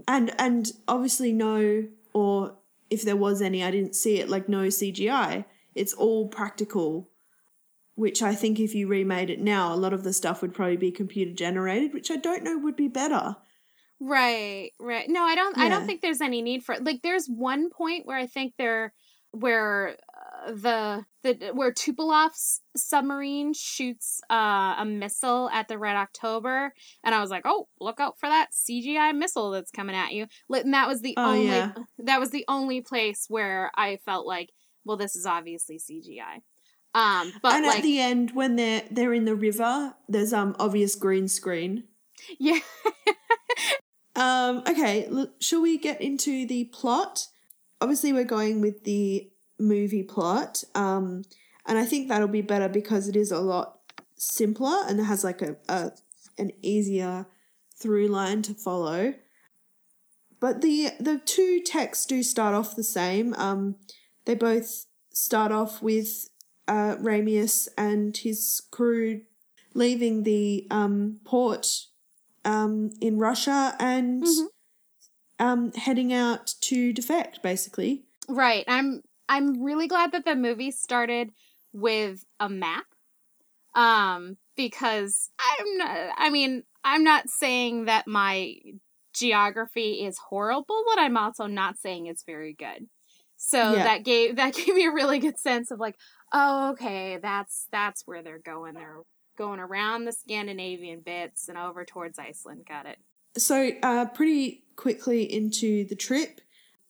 and 0.09 0.35
and 0.39 0.73
obviously 0.89 1.33
no, 1.33 1.85
or 2.13 2.57
if 2.91 3.03
there 3.03 3.17
was 3.17 3.41
any, 3.41 3.65
I 3.65 3.71
didn't 3.71 3.95
see 3.95 4.21
it. 4.21 4.29
Like 4.29 4.49
no 4.49 4.67
CGI. 4.67 5.45
It's 5.75 5.93
all 5.93 6.29
practical 6.29 7.09
which 7.97 8.23
I 8.23 8.35
think 8.35 8.59
if 8.59 8.75
you 8.75 8.89
remade 8.89 9.31
it 9.31 9.41
now, 9.41 9.73
a 9.73 9.77
lot 9.77 9.93
of 9.93 10.03
the 10.03 10.13
stuff 10.13 10.43
would 10.43 10.55
probably 10.55 10.77
be 10.77 10.91
computer 10.91 11.33
generated, 11.33 11.95
which 11.95 12.11
I 12.11 12.17
don't 12.17 12.43
know 12.43 12.59
would 12.59 12.77
be 12.77 12.89
better. 12.89 13.37
Right, 14.01 14.73
right. 14.81 15.09
No, 15.09 15.23
I 15.23 15.35
don't. 15.35 15.57
Yeah. 15.57 15.65
I 15.65 15.69
don't 15.69 15.87
think 15.87 16.03
there's 16.03 16.21
any 16.21 16.43
need 16.43 16.65
for 16.65 16.75
it. 16.75 16.85
Like, 16.85 17.03
there's 17.03 17.27
one 17.27 17.71
point 17.71 18.07
where 18.07 18.19
I 18.19 18.27
think 18.27 18.55
they're 18.59 18.93
where 19.31 19.97
the 20.47 21.05
the 21.23 21.53
where 21.55 21.73
Tupolev's 21.73 22.61
submarine 22.77 23.55
shoots 23.55 24.21
uh, 24.31 24.77
a 24.79 24.85
missile 24.85 25.49
at 25.51 25.69
the 25.69 25.79
Red 25.79 25.97
October, 25.97 26.73
and 27.03 27.15
I 27.15 27.21
was 27.21 27.31
like, 27.31 27.43
oh, 27.45 27.69
look 27.81 28.01
out 28.01 28.19
for 28.19 28.29
that 28.29 28.51
CGI 28.53 29.17
missile 29.17 29.51
that's 29.51 29.71
coming 29.71 29.97
at 29.97 30.13
you. 30.13 30.27
And 30.51 30.75
that 30.75 30.89
was 30.89 31.01
the 31.01 31.15
oh, 31.17 31.33
only 31.33 31.47
yeah. 31.47 31.73
that 31.99 32.21
was 32.21 32.31
the 32.31 32.45
only 32.49 32.81
place 32.81 33.27
where 33.29 33.71
I 33.75 33.99
felt 34.05 34.27
like, 34.27 34.51
well, 34.85 34.97
this 34.97 35.17
is 35.17 35.27
obviously 35.27 35.79
CGI. 35.79 36.43
Um, 36.95 37.33
but 37.43 37.55
and 37.55 37.67
like, 37.67 37.79
at 37.79 37.83
the 37.83 37.99
end, 38.01 38.31
when 38.35 38.57
they're 38.57 38.83
they're 38.91 39.15
in 39.15 39.25
the 39.25 39.35
river, 39.35 39.95
there's 40.09 40.33
um 40.33 40.55
obvious 40.59 40.95
green 40.95 41.29
screen. 41.29 41.85
Yeah. 42.39 42.61
um. 44.17 44.63
Okay. 44.69 45.09
Look, 45.09 45.43
shall 45.43 45.61
we 45.61 45.79
get 45.79 46.01
into 46.01 46.47
the 46.47 46.65
plot? 46.65 47.27
Obviously, 47.81 48.13
we're 48.13 48.25
going 48.25 48.61
with 48.61 48.85
the 48.85 49.31
movie 49.65 50.03
plot. 50.03 50.63
Um, 50.75 51.25
and 51.67 51.79
I 51.79 51.85
think 51.85 52.09
that'll 52.09 52.29
be 52.29 52.43
better 52.43 52.69
because 52.69 53.09
it 53.09 53.17
is 53.17 53.31
a 53.31 53.41
lot 53.41 53.79
simpler 54.17 54.83
and 54.87 55.01
it 55.01 55.05
has 55.05 55.25
like 55.25 55.43
a, 55.43 55.57
a 55.69 55.93
an 56.39 56.51
easier 56.63 57.27
through 57.77 58.09
line 58.09 58.43
to 58.43 58.55
follow. 58.55 59.15
But 60.41 60.61
the 60.61 60.91
the 61.01 61.19
two 61.19 61.61
texts 61.61 62.07
do 62.07 62.23
start 62.23 62.55
off 62.55 62.77
the 62.77 62.85
same. 62.85 63.35
Um, 63.35 63.77
they 64.25 64.35
both 64.35 64.87
start 65.13 65.53
off 65.53 65.83
with 65.83 66.29
uh, 66.69 66.97
Ramius 66.97 67.69
and 67.77 68.17
his 68.17 68.63
crew 68.71 69.23
leaving 69.75 70.23
the 70.23 70.67
um, 70.71 71.21
port 71.25 71.67
um, 72.45 72.91
in 73.01 73.19
Russia 73.19 73.75
and 73.79 74.23
mm-hmm. 74.23 75.45
um, 75.45 75.73
heading 75.73 76.13
out 76.13 76.55
to 76.63 76.93
defect, 76.93 77.43
basically. 77.43 78.05
Right. 78.29 78.65
I'm 78.69 79.03
I'm 79.35 79.63
really 79.63 79.89
glad 79.89 80.13
that 80.13 80.25
the 80.25 80.37
movie 80.37 80.71
started 80.71 81.31
with 81.73 82.25
a 82.39 82.49
map. 82.49 82.85
Um, 83.75 84.37
because 84.57 85.31
I'm 85.41 85.79
not, 85.79 85.99
I 86.17 86.31
mean, 86.31 86.63
I'm 86.85 87.03
not 87.03 87.29
saying 87.29 87.87
that 87.87 88.07
my 88.07 88.55
geography 89.13 90.05
is 90.05 90.17
horrible, 90.19 90.85
but 90.87 91.01
I'm 91.01 91.17
also 91.17 91.47
not 91.47 91.77
saying 91.79 92.07
it's 92.07 92.23
very 92.23 92.55
good. 92.55 92.87
So 93.37 93.73
yeah. 93.73 93.83
that 93.83 94.05
gave 94.05 94.37
that 94.37 94.55
gave 94.55 94.75
me 94.75 94.87
a 94.87 94.93
really 94.93 95.19
good 95.19 95.39
sense 95.39 95.73
of 95.73 95.81
like, 95.81 95.97
oh, 96.33 96.71
okay, 96.73 97.19
that's 97.21 97.67
that's 97.73 98.07
where 98.07 98.23
they're 98.23 98.39
going. 98.39 98.75
They're 98.75 99.01
going 99.37 99.59
around 99.59 100.05
the 100.05 100.13
Scandinavian 100.13 101.01
bits 101.01 101.49
and 101.49 101.59
over 101.59 101.85
towards 101.85 102.21
Iceland. 102.21 102.67
Got 102.69 102.87
it. 102.87 102.99
So, 103.37 103.71
uh, 103.83 104.07
pretty 104.07 104.63
quickly 104.77 105.25
into 105.25 105.85
the 105.87 105.97
trip, 105.97 106.41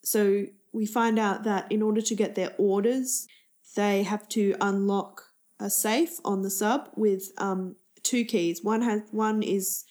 so 0.05 0.47
we 0.73 0.87
find 0.87 1.19
out 1.19 1.45
that 1.45 1.71
in 1.71 1.83
order 1.83 2.01
to 2.03 2.15
get 2.15 2.35
their 2.35 2.53
orders, 2.59 3.27
they 3.75 4.03
have 4.03 4.29
to 4.31 4.55
unlock 4.61 5.23
a 5.59 5.71
safe 5.71 6.21
on 6.25 6.43
the 6.43 6.51
sub 6.51 6.91
with 6.95 7.33
um, 7.39 7.77
two 8.03 8.25
keys. 8.25 8.63
One 8.63 8.83
has 8.83 9.03
one 9.11 9.43
is 9.43 9.85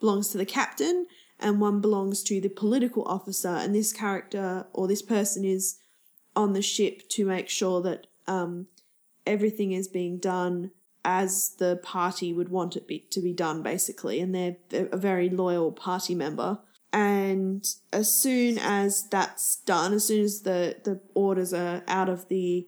belongs 0.00 0.28
to 0.28 0.38
the 0.38 0.46
captain, 0.46 1.06
and 1.40 1.60
one 1.60 1.80
belongs 1.80 2.22
to 2.24 2.40
the 2.40 2.48
political 2.48 3.04
officer. 3.06 3.48
And 3.48 3.74
this 3.74 3.92
character 3.92 4.66
or 4.72 4.86
this 4.86 5.02
person 5.02 5.44
is 5.44 5.78
on 6.34 6.52
the 6.52 6.62
ship 6.62 7.08
to 7.10 7.24
make 7.24 7.48
sure 7.48 7.80
that 7.82 8.06
um, 8.26 8.66
everything 9.26 9.72
is 9.72 9.88
being 9.88 10.18
done 10.18 10.70
as 11.04 11.54
the 11.58 11.80
party 11.82 12.32
would 12.32 12.48
want 12.48 12.76
it 12.76 12.86
be, 12.86 12.98
to 13.10 13.20
be 13.20 13.32
done, 13.32 13.62
basically. 13.62 14.20
And 14.20 14.34
they're, 14.34 14.56
they're 14.68 14.88
a 14.92 14.96
very 14.96 15.30
loyal 15.30 15.72
party 15.72 16.14
member. 16.14 16.58
And 16.96 17.68
as 17.92 18.12
soon 18.12 18.58
as 18.58 19.06
that's 19.08 19.56
done, 19.66 19.92
as 19.92 20.06
soon 20.06 20.24
as 20.24 20.40
the, 20.40 20.76
the 20.82 21.00
orders 21.14 21.52
are 21.52 21.82
out 21.86 22.08
of 22.08 22.28
the 22.28 22.66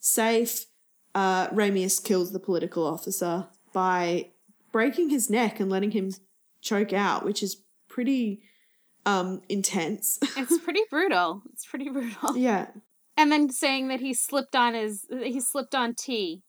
safe, 0.00 0.66
uh, 1.14 1.48
Ramius 1.48 2.02
kills 2.02 2.32
the 2.32 2.40
political 2.40 2.86
officer 2.86 3.48
by 3.74 4.28
breaking 4.72 5.10
his 5.10 5.28
neck 5.28 5.60
and 5.60 5.70
letting 5.70 5.90
him 5.90 6.12
choke 6.62 6.94
out, 6.94 7.24
which 7.24 7.42
is 7.42 7.62
pretty 7.88 8.40
um 9.04 9.42
intense. 9.48 10.18
it's 10.36 10.58
pretty 10.58 10.82
brutal. 10.90 11.42
It's 11.52 11.66
pretty 11.66 11.90
brutal. 11.90 12.36
Yeah 12.36 12.68
and 13.20 13.30
then 13.30 13.50
saying 13.50 13.88
that 13.88 14.00
he 14.00 14.14
slipped 14.14 14.56
on 14.56 14.72
his 14.72 15.06
he 15.22 15.40
slipped 15.40 15.74
on 15.74 15.94
tea. 15.94 16.42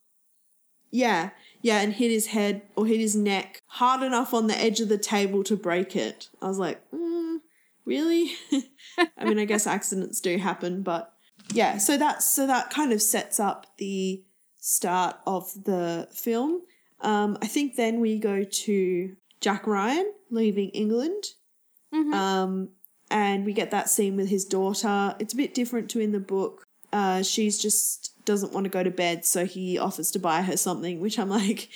Yeah, 0.90 1.30
yeah, 1.62 1.80
and 1.80 1.92
hit 1.92 2.10
his 2.10 2.26
head 2.28 2.62
or 2.76 2.86
hit 2.86 3.00
his 3.00 3.16
neck 3.16 3.60
hard 3.66 4.02
enough 4.02 4.34
on 4.34 4.48
the 4.48 4.58
edge 4.58 4.80
of 4.80 4.88
the 4.88 4.98
table 4.98 5.42
to 5.44 5.56
break 5.56 5.96
it. 5.96 6.28
I 6.42 6.48
was 6.48 6.58
like, 6.58 6.80
mm, 6.90 7.38
really? 7.84 8.32
I 9.16 9.24
mean, 9.24 9.38
I 9.38 9.44
guess 9.44 9.66
accidents 9.66 10.20
do 10.20 10.36
happen, 10.38 10.82
but 10.82 11.12
yeah. 11.52 11.78
So 11.78 11.96
that's 11.96 12.28
so 12.28 12.46
that 12.46 12.70
kind 12.70 12.92
of 12.92 13.00
sets 13.00 13.40
up 13.40 13.66
the 13.78 14.22
start 14.60 15.16
of 15.26 15.52
the 15.64 16.08
film. 16.12 16.60
Um, 17.00 17.38
I 17.40 17.46
think 17.46 17.76
then 17.76 18.00
we 18.00 18.18
go 18.18 18.44
to 18.44 19.16
Jack 19.40 19.66
Ryan 19.66 20.12
leaving 20.30 20.70
England. 20.70 21.24
Mm-hmm. 21.94 22.14
Um, 22.14 22.68
and 23.10 23.44
we 23.44 23.52
get 23.52 23.70
that 23.70 23.90
scene 23.90 24.16
with 24.16 24.28
his 24.28 24.44
daughter. 24.44 25.14
It's 25.18 25.34
a 25.34 25.36
bit 25.36 25.54
different 25.54 25.90
to 25.90 26.00
in 26.00 26.12
the 26.12 26.20
book. 26.20 26.64
Uh, 26.92 27.22
she's 27.22 27.60
just 27.60 28.24
doesn't 28.24 28.52
want 28.52 28.64
to 28.64 28.70
go 28.70 28.82
to 28.82 28.90
bed, 28.90 29.24
so 29.24 29.44
he 29.44 29.78
offers 29.78 30.10
to 30.12 30.18
buy 30.18 30.42
her 30.42 30.56
something, 30.56 31.00
which 31.00 31.18
I'm 31.18 31.28
like, 31.30 31.68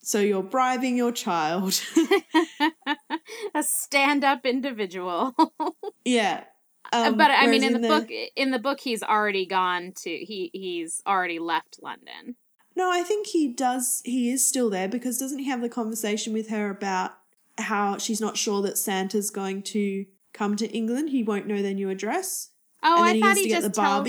so 0.00 0.20
you're 0.20 0.42
bribing 0.42 0.96
your 0.96 1.12
child. 1.12 1.80
a 3.54 3.62
stand-up 3.62 4.46
individual. 4.46 5.34
yeah. 6.04 6.44
Um, 6.92 7.16
but 7.16 7.30
I 7.30 7.46
mean, 7.46 7.64
in, 7.64 7.74
in 7.76 7.80
the, 7.82 7.88
the, 7.88 8.00
book, 8.00 8.10
in 8.36 8.50
the 8.50 8.58
book, 8.58 8.80
he's 8.80 9.02
already 9.02 9.46
gone 9.46 9.92
to 10.02 10.10
he 10.10 10.50
he's 10.52 11.02
already 11.06 11.38
left 11.38 11.78
London. 11.82 12.36
No, 12.76 12.90
I 12.90 13.02
think 13.02 13.28
he 13.28 13.48
does. 13.48 14.02
He 14.04 14.30
is 14.30 14.46
still 14.46 14.70
there 14.70 14.88
because 14.88 15.18
doesn't 15.18 15.38
he 15.38 15.48
have 15.48 15.62
the 15.62 15.68
conversation 15.68 16.32
with 16.32 16.50
her 16.50 16.70
about 16.70 17.12
how 17.58 17.98
she's 17.98 18.20
not 18.20 18.36
sure 18.36 18.62
that 18.62 18.78
Santa's 18.78 19.30
going 19.30 19.62
to 19.62 20.06
come 20.32 20.56
to 20.56 20.66
England, 20.68 21.10
he 21.10 21.22
won't 21.22 21.46
know 21.46 21.62
their 21.62 21.74
new 21.74 21.88
address. 21.88 22.50
Oh, 22.82 23.04
and 23.04 23.16
I 23.16 23.20
thought 23.20 23.36
he, 23.36 23.44
he 23.44 23.48
just 23.48 23.72
tells. 23.72 24.08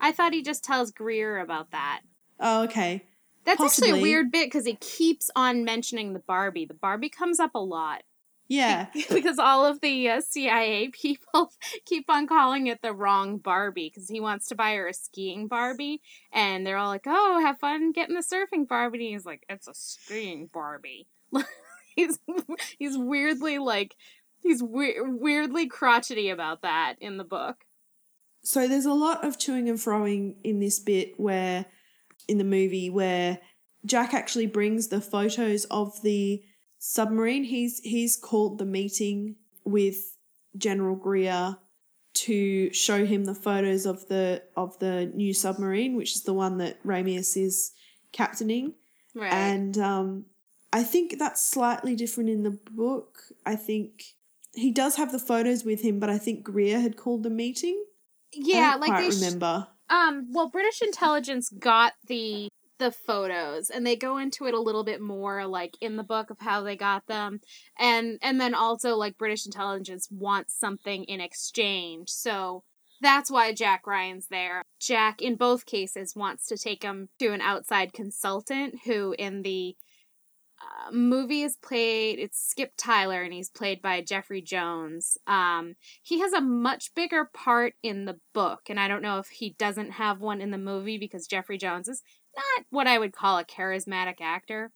I 0.00 0.12
thought 0.12 0.32
he 0.32 0.42
just 0.42 0.64
tells 0.64 0.90
Greer 0.90 1.38
about 1.38 1.70
that. 1.72 2.00
Oh, 2.38 2.64
okay. 2.64 3.04
That's 3.44 3.58
Possibly. 3.58 3.88
actually 3.90 4.00
a 4.00 4.02
weird 4.02 4.32
bit 4.32 4.46
because 4.46 4.66
he 4.66 4.74
keeps 4.76 5.30
on 5.34 5.64
mentioning 5.64 6.12
the 6.12 6.20
Barbie. 6.20 6.66
The 6.66 6.74
Barbie 6.74 7.08
comes 7.08 7.40
up 7.40 7.54
a 7.54 7.58
lot. 7.60 8.02
Yeah. 8.48 8.86
because 9.10 9.38
all 9.38 9.64
of 9.64 9.80
the 9.80 10.08
uh, 10.08 10.20
CIA 10.20 10.88
people 10.92 11.52
keep 11.86 12.06
on 12.08 12.26
calling 12.26 12.66
it 12.66 12.82
the 12.82 12.92
wrong 12.92 13.38
Barbie 13.38 13.90
because 13.92 14.08
he 14.08 14.20
wants 14.20 14.48
to 14.48 14.54
buy 14.54 14.74
her 14.74 14.88
a 14.88 14.94
skiing 14.94 15.46
Barbie. 15.46 16.02
And 16.32 16.66
they're 16.66 16.76
all 16.76 16.88
like, 16.88 17.04
oh, 17.06 17.40
have 17.40 17.58
fun 17.60 17.92
getting 17.92 18.16
the 18.16 18.22
surfing 18.22 18.66
Barbie. 18.68 19.06
And 19.06 19.14
he's 19.14 19.26
like, 19.26 19.44
it's 19.48 19.68
a 19.68 19.74
skiing 19.74 20.50
Barbie. 20.52 21.06
he's, 21.96 22.18
he's 22.78 22.98
weirdly 22.98 23.58
like 23.58 23.94
He's 24.42 24.62
we- 24.62 25.00
weirdly 25.00 25.66
crotchety 25.66 26.30
about 26.30 26.62
that 26.62 26.94
in 27.00 27.18
the 27.18 27.24
book. 27.24 27.64
So 28.42 28.66
there's 28.66 28.86
a 28.86 28.92
lot 28.92 29.24
of 29.24 29.38
chewing 29.38 29.68
and 29.68 29.78
froing 29.78 30.36
in 30.42 30.60
this 30.60 30.78
bit 30.78 31.18
where, 31.18 31.66
in 32.28 32.38
the 32.38 32.44
movie, 32.44 32.90
where 32.90 33.38
Jack 33.84 34.14
actually 34.14 34.46
brings 34.46 34.88
the 34.88 35.00
photos 35.00 35.64
of 35.66 36.00
the 36.02 36.42
submarine. 36.78 37.44
He's 37.44 37.80
he's 37.80 38.16
called 38.16 38.58
the 38.58 38.64
meeting 38.64 39.36
with 39.64 40.16
General 40.56 40.96
Greer 40.96 41.58
to 42.12 42.72
show 42.72 43.06
him 43.06 43.24
the 43.24 43.34
photos 43.34 43.86
of 43.86 44.08
the 44.08 44.42
of 44.56 44.78
the 44.78 45.10
new 45.14 45.32
submarine, 45.32 45.96
which 45.96 46.16
is 46.16 46.22
the 46.22 46.34
one 46.34 46.58
that 46.58 46.82
Ramius 46.84 47.36
is 47.36 47.72
captaining. 48.12 48.74
Right. 49.14 49.32
And 49.32 49.76
um, 49.78 50.26
I 50.72 50.82
think 50.82 51.18
that's 51.18 51.44
slightly 51.44 51.96
different 51.96 52.30
in 52.30 52.42
the 52.42 52.58
book. 52.70 53.18
I 53.44 53.56
think 53.56 54.02
he 54.54 54.70
does 54.70 54.96
have 54.96 55.12
the 55.12 55.18
photos 55.18 55.64
with 55.64 55.82
him, 55.82 55.98
but 55.98 56.10
I 56.10 56.18
think 56.18 56.44
Greer 56.44 56.80
had 56.80 56.96
called 56.96 57.22
the 57.22 57.30
meeting. 57.30 57.84
Yeah, 58.32 58.76
like 58.80 58.96
they 58.96 59.10
sh- 59.10 59.20
remember. 59.20 59.66
Um, 59.88 60.28
well, 60.32 60.48
British 60.48 60.82
intelligence 60.82 61.50
got 61.50 61.94
the 62.06 62.48
the 62.78 62.90
photos 62.90 63.68
and 63.68 63.86
they 63.86 63.94
go 63.94 64.16
into 64.16 64.46
it 64.46 64.54
a 64.54 64.60
little 64.60 64.84
bit 64.84 65.02
more 65.02 65.46
like 65.46 65.76
in 65.82 65.96
the 65.96 66.02
book 66.02 66.30
of 66.30 66.40
how 66.40 66.62
they 66.62 66.74
got 66.74 67.06
them 67.06 67.38
and 67.78 68.18
and 68.22 68.40
then 68.40 68.54
also 68.54 68.96
like 68.96 69.18
British 69.18 69.44
intelligence 69.44 70.08
wants 70.10 70.58
something 70.58 71.04
in 71.04 71.20
exchange. 71.20 72.08
So 72.08 72.64
that's 73.02 73.30
why 73.30 73.52
Jack 73.52 73.86
Ryan's 73.86 74.28
there. 74.28 74.62
Jack 74.80 75.22
in 75.22 75.36
both 75.36 75.66
cases 75.66 76.16
wants 76.16 76.46
to 76.46 76.56
take 76.56 76.82
him 76.82 77.10
to 77.18 77.32
an 77.32 77.40
outside 77.40 77.92
consultant 77.92 78.80
who 78.86 79.14
in 79.18 79.42
the 79.42 79.76
uh, 80.60 80.92
movie 80.92 81.42
is 81.42 81.56
played 81.56 82.18
it's 82.18 82.38
Skip 82.38 82.72
Tyler 82.76 83.22
and 83.22 83.32
he's 83.32 83.48
played 83.48 83.80
by 83.80 84.02
Jeffrey 84.02 84.42
Jones. 84.42 85.16
Um, 85.26 85.74
he 86.02 86.20
has 86.20 86.32
a 86.32 86.40
much 86.40 86.94
bigger 86.94 87.30
part 87.32 87.74
in 87.82 88.04
the 88.04 88.18
book, 88.34 88.62
and 88.68 88.78
I 88.78 88.88
don't 88.88 89.02
know 89.02 89.18
if 89.18 89.28
he 89.28 89.54
doesn't 89.58 89.92
have 89.92 90.20
one 90.20 90.40
in 90.40 90.50
the 90.50 90.58
movie 90.58 90.98
because 90.98 91.26
Jeffrey 91.26 91.58
Jones 91.58 91.88
is 91.88 92.02
not 92.36 92.66
what 92.70 92.86
I 92.86 92.98
would 92.98 93.12
call 93.12 93.38
a 93.38 93.44
charismatic 93.44 94.20
actor. 94.20 94.72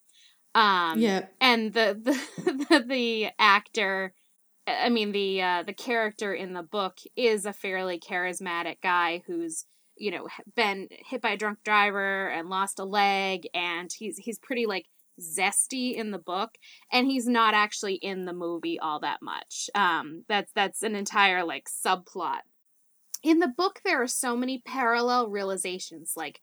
Um, 0.55 1.01
yeah. 1.01 1.27
and 1.41 1.73
the 1.73 1.99
the 2.01 2.67
the, 2.71 2.85
the 2.87 3.29
actor. 3.39 4.15
I 4.67 4.89
mean 4.89 5.13
the 5.13 5.43
uh, 5.43 5.63
the 5.65 5.75
character 5.75 6.33
in 6.33 6.55
the 6.55 6.63
book 6.63 6.99
is 7.17 7.45
a 7.45 7.53
fairly 7.53 7.99
charismatic 7.99 8.77
guy 8.83 9.23
who's 9.27 9.67
you 9.97 10.11
know 10.11 10.29
been 10.57 10.89
hit 10.91 11.21
by 11.21 11.33
a 11.33 11.37
drunk 11.37 11.59
driver 11.65 12.29
and 12.29 12.49
lost 12.49 12.79
a 12.79 12.85
leg 12.85 13.47
and 13.55 13.91
he's 13.93 14.17
he's 14.17 14.39
pretty 14.39 14.65
like 14.65 14.87
zesty 15.21 15.95
in 15.95 16.11
the 16.11 16.19
book 16.19 16.57
and 16.93 17.07
he's 17.07 17.27
not 17.27 17.55
actually 17.55 17.95
in 17.95 18.25
the 18.25 18.33
movie 18.33 18.79
all 18.79 19.01
that 19.01 19.23
much. 19.23 19.71
Um 19.75 20.25
that's 20.29 20.53
that's 20.55 20.83
an 20.83 20.95
entire 20.95 21.45
like 21.45 21.69
subplot. 21.69 22.41
In 23.23 23.39
the 23.39 23.49
book 23.49 23.81
there 23.85 24.03
are 24.03 24.09
so 24.09 24.37
many 24.37 24.63
parallel 24.65 25.29
realizations 25.29 26.13
like 26.17 26.41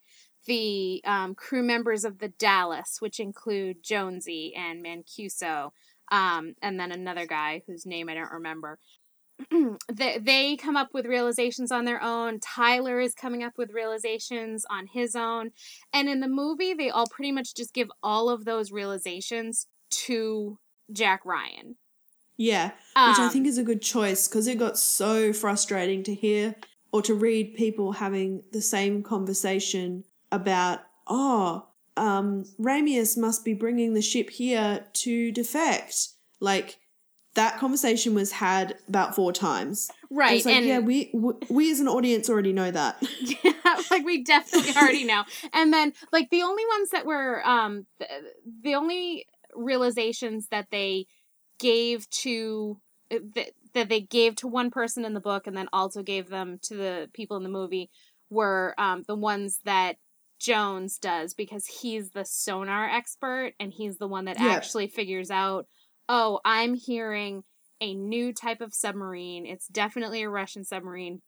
the 0.48 1.02
um, 1.06 1.36
crew 1.36 1.62
members 1.64 2.04
of 2.04 2.20
the 2.20 2.30
dallas 2.30 2.98
which 3.00 3.20
include 3.20 3.84
jonesy 3.84 4.54
and 4.56 4.84
mancuso 4.84 5.72
um, 6.12 6.56
and 6.62 6.80
then 6.80 6.92
another 6.92 7.26
guy 7.26 7.62
whose 7.68 7.86
name 7.86 8.10
i 8.10 8.14
don't 8.14 8.32
remember 8.32 8.80
they, 9.92 10.18
they 10.20 10.56
come 10.56 10.76
up 10.78 10.94
with 10.94 11.06
realizations 11.06 11.72
on 11.72 11.86
their 11.86 12.02
own. 12.02 12.40
Tyler 12.40 13.00
is 13.00 13.14
coming 13.14 13.44
up 13.44 13.54
with 13.58 13.72
realizations 13.72 14.66
on 14.70 14.88
his 14.88 15.16
own. 15.16 15.52
And 15.94 16.10
in 16.10 16.20
the 16.20 16.28
movie, 16.28 16.74
they 16.74 16.90
all 16.90 17.08
pretty 17.08 17.32
much 17.32 17.56
just 17.56 17.74
give 17.74 17.90
all 18.04 18.30
of 18.30 18.46
those 18.46 18.72
realizations 18.72 19.68
to 19.92 20.58
Jack 20.92 21.26
Ryan. 21.26 21.76
Yeah, 22.38 22.70
which 22.70 23.20
I 23.20 23.26
Um, 23.26 23.30
think 23.32 23.46
is 23.46 23.58
a 23.58 23.64
good 23.64 23.82
choice 23.82 24.28
because 24.28 24.48
it 24.48 24.58
got 24.58 24.78
so 24.78 25.32
frustrating 25.32 26.02
to 26.04 26.14
hear 26.16 26.56
or 26.92 27.02
to 27.04 27.14
read 27.14 27.54
people 27.56 27.94
having 27.94 28.44
the 28.52 28.62
same 28.62 29.04
conversation 29.04 30.04
about, 30.32 30.82
oh, 31.08 31.68
um, 31.98 32.46
Ramius 32.60 33.18
must 33.18 33.46
be 33.46 33.54
bringing 33.54 33.94
the 33.94 34.02
ship 34.02 34.30
here 34.32 34.88
to 34.94 35.32
defect. 35.32 36.10
Like, 36.40 36.80
that 37.36 37.58
conversation 37.58 38.14
was 38.14 38.32
had 38.32 38.78
about 38.88 39.16
four 39.16 39.32
times. 39.32 39.90
Right. 40.10 40.38
It's 40.38 40.46
like, 40.46 40.56
and 40.56 40.66
yeah, 40.66 40.80
we, 40.80 41.10
we 41.14 41.34
we 41.50 41.72
as 41.72 41.80
an 41.80 41.88
audience 41.88 42.30
already 42.30 42.52
know 42.54 42.70
that. 42.72 43.02
yeah, 43.22 43.54
like 43.92 44.06
we 44.06 44.24
definitely 44.24 44.76
already 44.78 45.06
know. 45.06 45.24
And 45.54 45.72
then 45.74 45.94
like 46.12 46.30
the 46.30 46.44
only 46.44 46.64
ones 46.66 46.90
that 46.90 47.06
were 47.06 47.46
um 47.48 47.86
the, 48.00 48.08
the 48.64 48.76
only 48.76 49.26
realizations 49.56 50.48
that 50.50 50.68
they 50.72 51.06
gave 51.60 52.10
to 52.10 52.80
uh, 53.12 53.20
that, 53.36 53.52
that 53.74 53.90
they 53.90 54.02
gave 54.02 54.36
to 54.38 54.48
one 54.48 54.70
person 54.72 55.06
in 55.06 55.14
the 55.14 55.20
book 55.20 55.48
and 55.48 55.56
then 55.56 55.70
also 55.72 56.04
gave 56.04 56.30
them 56.30 56.60
to 56.64 56.76
the 56.76 57.10
people 57.14 57.38
in 57.38 57.44
the 57.44 57.50
movie 57.50 57.90
were 58.30 58.76
um 58.78 59.04
the 59.08 59.16
ones 59.16 59.60
that 59.64 59.96
Jones 60.40 60.98
does 60.98 61.34
because 61.34 61.68
he's 61.68 62.12
the 62.12 62.26
sonar 62.26 62.90
expert 62.90 63.54
and 63.60 63.72
he's 63.72 63.98
the 63.98 64.08
one 64.08 64.26
that 64.26 64.40
Yeah. 64.40 64.50
actually 64.50 64.88
figures 64.88 65.30
out 65.32 65.68
oh 66.12 66.42
I'm 66.44 66.74
hearing 66.74 67.44
a 67.80 67.96
new 67.96 68.34
type 68.34 68.60
of 68.60 68.74
submarine. 68.74 69.46
It's 69.46 69.68
definitely 69.68 70.22
a 70.22 70.30
Russian 70.30 70.66
submarine. 70.66 71.22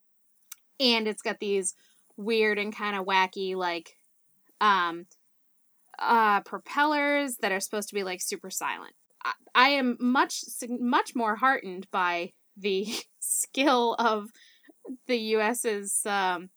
And 0.77 1.07
it's 1.07 1.21
got 1.21 1.39
these 1.39 1.73
weird 2.17 2.59
and 2.59 2.75
kind 2.75 2.95
of 2.95 3.05
wacky 3.05 3.55
like 3.55 3.97
um 4.61 5.07
uh 5.97 6.41
propellers 6.41 7.37
that 7.37 7.51
are 7.51 7.61
supposed 7.61 7.89
to 7.89 7.95
be 7.95 8.03
like 8.03 8.21
super 8.21 8.49
silent. 8.49 8.93
I, 9.23 9.31
I 9.55 9.69
am 9.69 9.97
much 9.99 10.43
much 10.67 11.15
more 11.15 11.37
heartened 11.37 11.87
by 11.89 12.33
the 12.57 12.85
skill 13.19 13.95
of 13.97 14.27
the 15.07 15.35
us's 15.37 16.05
um 16.05 16.49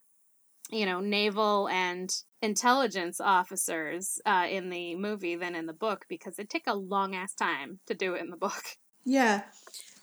you 0.71 0.85
know 0.85 0.99
naval 0.99 1.69
and 1.69 2.11
intelligence 2.43 3.21
officers 3.21 4.21
uh 4.27 4.47
in 4.49 4.69
the 4.69 4.95
movie 4.95 5.37
than 5.37 5.55
in 5.55 5.67
the 5.67 5.73
book 5.73 6.05
because 6.09 6.39
it 6.39 6.51
took 6.51 6.63
a 6.67 6.75
long 6.75 7.15
ass 7.15 7.35
time 7.35 7.81
to 7.87 7.95
do 7.95 8.15
it 8.15 8.21
in 8.21 8.31
the 8.31 8.37
book 8.37 8.63
Yeah. 9.07 9.45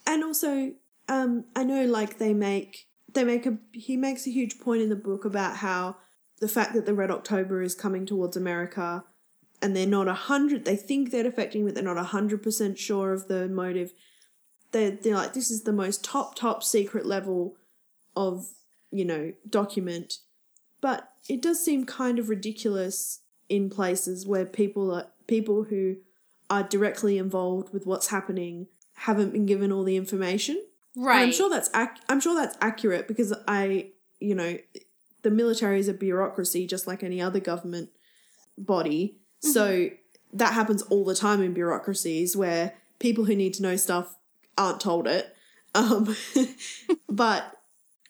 And 0.06 0.24
also, 0.24 0.72
um, 1.08 1.44
I 1.54 1.62
know 1.62 1.84
like 1.84 2.18
they 2.18 2.34
make 2.34 2.86
they 3.12 3.22
make 3.22 3.46
a 3.46 3.58
he 3.72 3.96
makes 3.96 4.26
a 4.26 4.30
huge 4.30 4.58
point 4.58 4.82
in 4.82 4.88
the 4.88 4.96
book 4.96 5.24
about 5.24 5.58
how 5.58 5.98
the 6.40 6.48
fact 6.48 6.72
that 6.72 6.86
the 6.86 6.94
Red 6.94 7.10
October 7.10 7.62
is 7.62 7.74
coming 7.74 8.06
towards 8.06 8.36
America 8.36 9.04
and 9.62 9.76
they're 9.76 9.86
not 9.86 10.08
a 10.08 10.14
hundred 10.14 10.64
they 10.64 10.74
think 10.74 11.10
they're 11.10 11.26
affecting 11.26 11.64
but 11.64 11.74
they're 11.74 11.84
not 11.84 11.98
a 11.98 12.02
hundred 12.02 12.42
percent 12.42 12.78
sure 12.78 13.12
of 13.12 13.28
the 13.28 13.46
motive. 13.48 13.92
They're 14.72 14.92
they're 14.92 15.14
like 15.14 15.34
this 15.34 15.50
is 15.50 15.62
the 15.62 15.72
most 15.72 16.02
top 16.02 16.34
top 16.34 16.64
secret 16.64 17.04
level 17.04 17.56
of, 18.16 18.46
you 18.90 19.04
know, 19.04 19.32
document. 19.48 20.14
But 20.84 21.08
it 21.30 21.40
does 21.40 21.64
seem 21.64 21.86
kind 21.86 22.18
of 22.18 22.28
ridiculous 22.28 23.20
in 23.48 23.70
places 23.70 24.26
where 24.26 24.44
people 24.44 24.94
are 24.94 25.06
people 25.26 25.64
who 25.64 25.96
are 26.50 26.62
directly 26.62 27.16
involved 27.16 27.72
with 27.72 27.86
what's 27.86 28.08
happening 28.08 28.66
haven't 28.92 29.32
been 29.32 29.46
given 29.46 29.72
all 29.72 29.82
the 29.82 29.96
information. 29.96 30.62
And 30.94 31.06
right 31.06 31.22
I'm 31.22 31.32
sure 31.32 31.48
that's 31.48 31.70
ac- 31.74 32.02
I'm 32.10 32.20
sure 32.20 32.34
that's 32.34 32.58
accurate 32.60 33.08
because 33.08 33.32
I, 33.48 33.92
you 34.20 34.34
know, 34.34 34.58
the 35.22 35.30
military 35.30 35.80
is 35.80 35.88
a 35.88 35.94
bureaucracy 35.94 36.66
just 36.66 36.86
like 36.86 37.02
any 37.02 37.18
other 37.18 37.40
government 37.40 37.88
body. 38.58 39.16
So 39.40 39.88
that 40.34 40.52
happens 40.52 40.82
all 40.82 41.06
the 41.06 41.14
time 41.14 41.42
in 41.42 41.54
bureaucracies 41.54 42.36
where 42.36 42.74
people 42.98 43.24
who 43.24 43.34
need 43.34 43.54
to 43.54 43.62
know 43.62 43.76
stuff 43.76 44.18
aren't 44.58 44.80
told 44.80 45.06
it. 45.06 45.34
Um, 45.74 46.14
but 47.08 47.56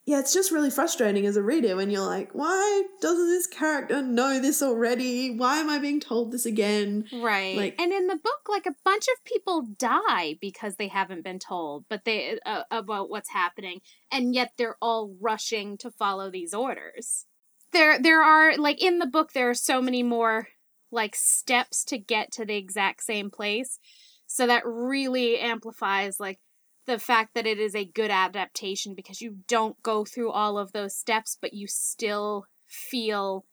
yeah, 0.06 0.18
it's 0.18 0.34
just 0.34 0.52
really 0.52 0.70
frustrating 0.70 1.24
as 1.24 1.36
a 1.38 1.42
reader 1.42 1.76
when 1.76 1.88
you're 1.90 2.04
like, 2.04 2.34
why 2.34 2.82
doesn't 3.00 3.26
this 3.26 3.46
character 3.46 4.02
know 4.02 4.38
this 4.38 4.62
already? 4.62 5.34
Why 5.34 5.56
am 5.58 5.70
I 5.70 5.78
being 5.78 5.98
told 5.98 6.30
this 6.30 6.44
again? 6.44 7.06
Right. 7.10 7.56
Like- 7.56 7.80
and 7.80 7.90
in 7.90 8.06
the 8.08 8.16
book, 8.16 8.48
like 8.48 8.66
a 8.66 8.74
bunch 8.84 9.06
of 9.08 9.24
people 9.24 9.66
die 9.78 10.36
because 10.42 10.76
they 10.76 10.88
haven't 10.88 11.24
been 11.24 11.38
told, 11.38 11.86
but 11.88 12.04
they 12.04 12.38
uh, 12.44 12.64
about 12.70 13.08
what's 13.08 13.30
happening, 13.30 13.80
and 14.12 14.34
yet 14.34 14.52
they're 14.58 14.76
all 14.82 15.16
rushing 15.20 15.78
to 15.78 15.90
follow 15.90 16.30
these 16.30 16.52
orders. 16.52 17.24
There, 17.72 17.98
there 17.98 18.22
are 18.22 18.58
like 18.58 18.82
in 18.82 18.98
the 18.98 19.06
book, 19.06 19.32
there 19.32 19.48
are 19.48 19.54
so 19.54 19.80
many 19.80 20.02
more 20.02 20.48
like 20.90 21.16
steps 21.16 21.82
to 21.86 21.98
get 21.98 22.30
to 22.32 22.44
the 22.44 22.56
exact 22.56 23.02
same 23.04 23.30
place, 23.30 23.78
so 24.26 24.46
that 24.46 24.66
really 24.66 25.38
amplifies 25.38 26.20
like 26.20 26.40
the 26.86 26.98
fact 26.98 27.34
that 27.34 27.46
it 27.46 27.58
is 27.58 27.74
a 27.74 27.84
good 27.84 28.10
adaptation 28.10 28.94
because 28.94 29.20
you 29.20 29.38
don't 29.48 29.82
go 29.82 30.04
through 30.04 30.30
all 30.30 30.58
of 30.58 30.72
those 30.72 30.94
steps, 30.96 31.36
but 31.40 31.54
you 31.54 31.66
still 31.66 32.46
feel 32.66 33.44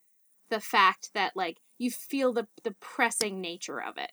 the 0.49 0.59
fact 0.59 1.11
that 1.13 1.33
like 1.35 1.57
you 1.77 1.91
feel 1.91 2.33
the 2.33 2.47
the 2.63 2.75
pressing 2.79 3.39
nature 3.41 3.81
of 3.81 3.97
it. 3.97 4.11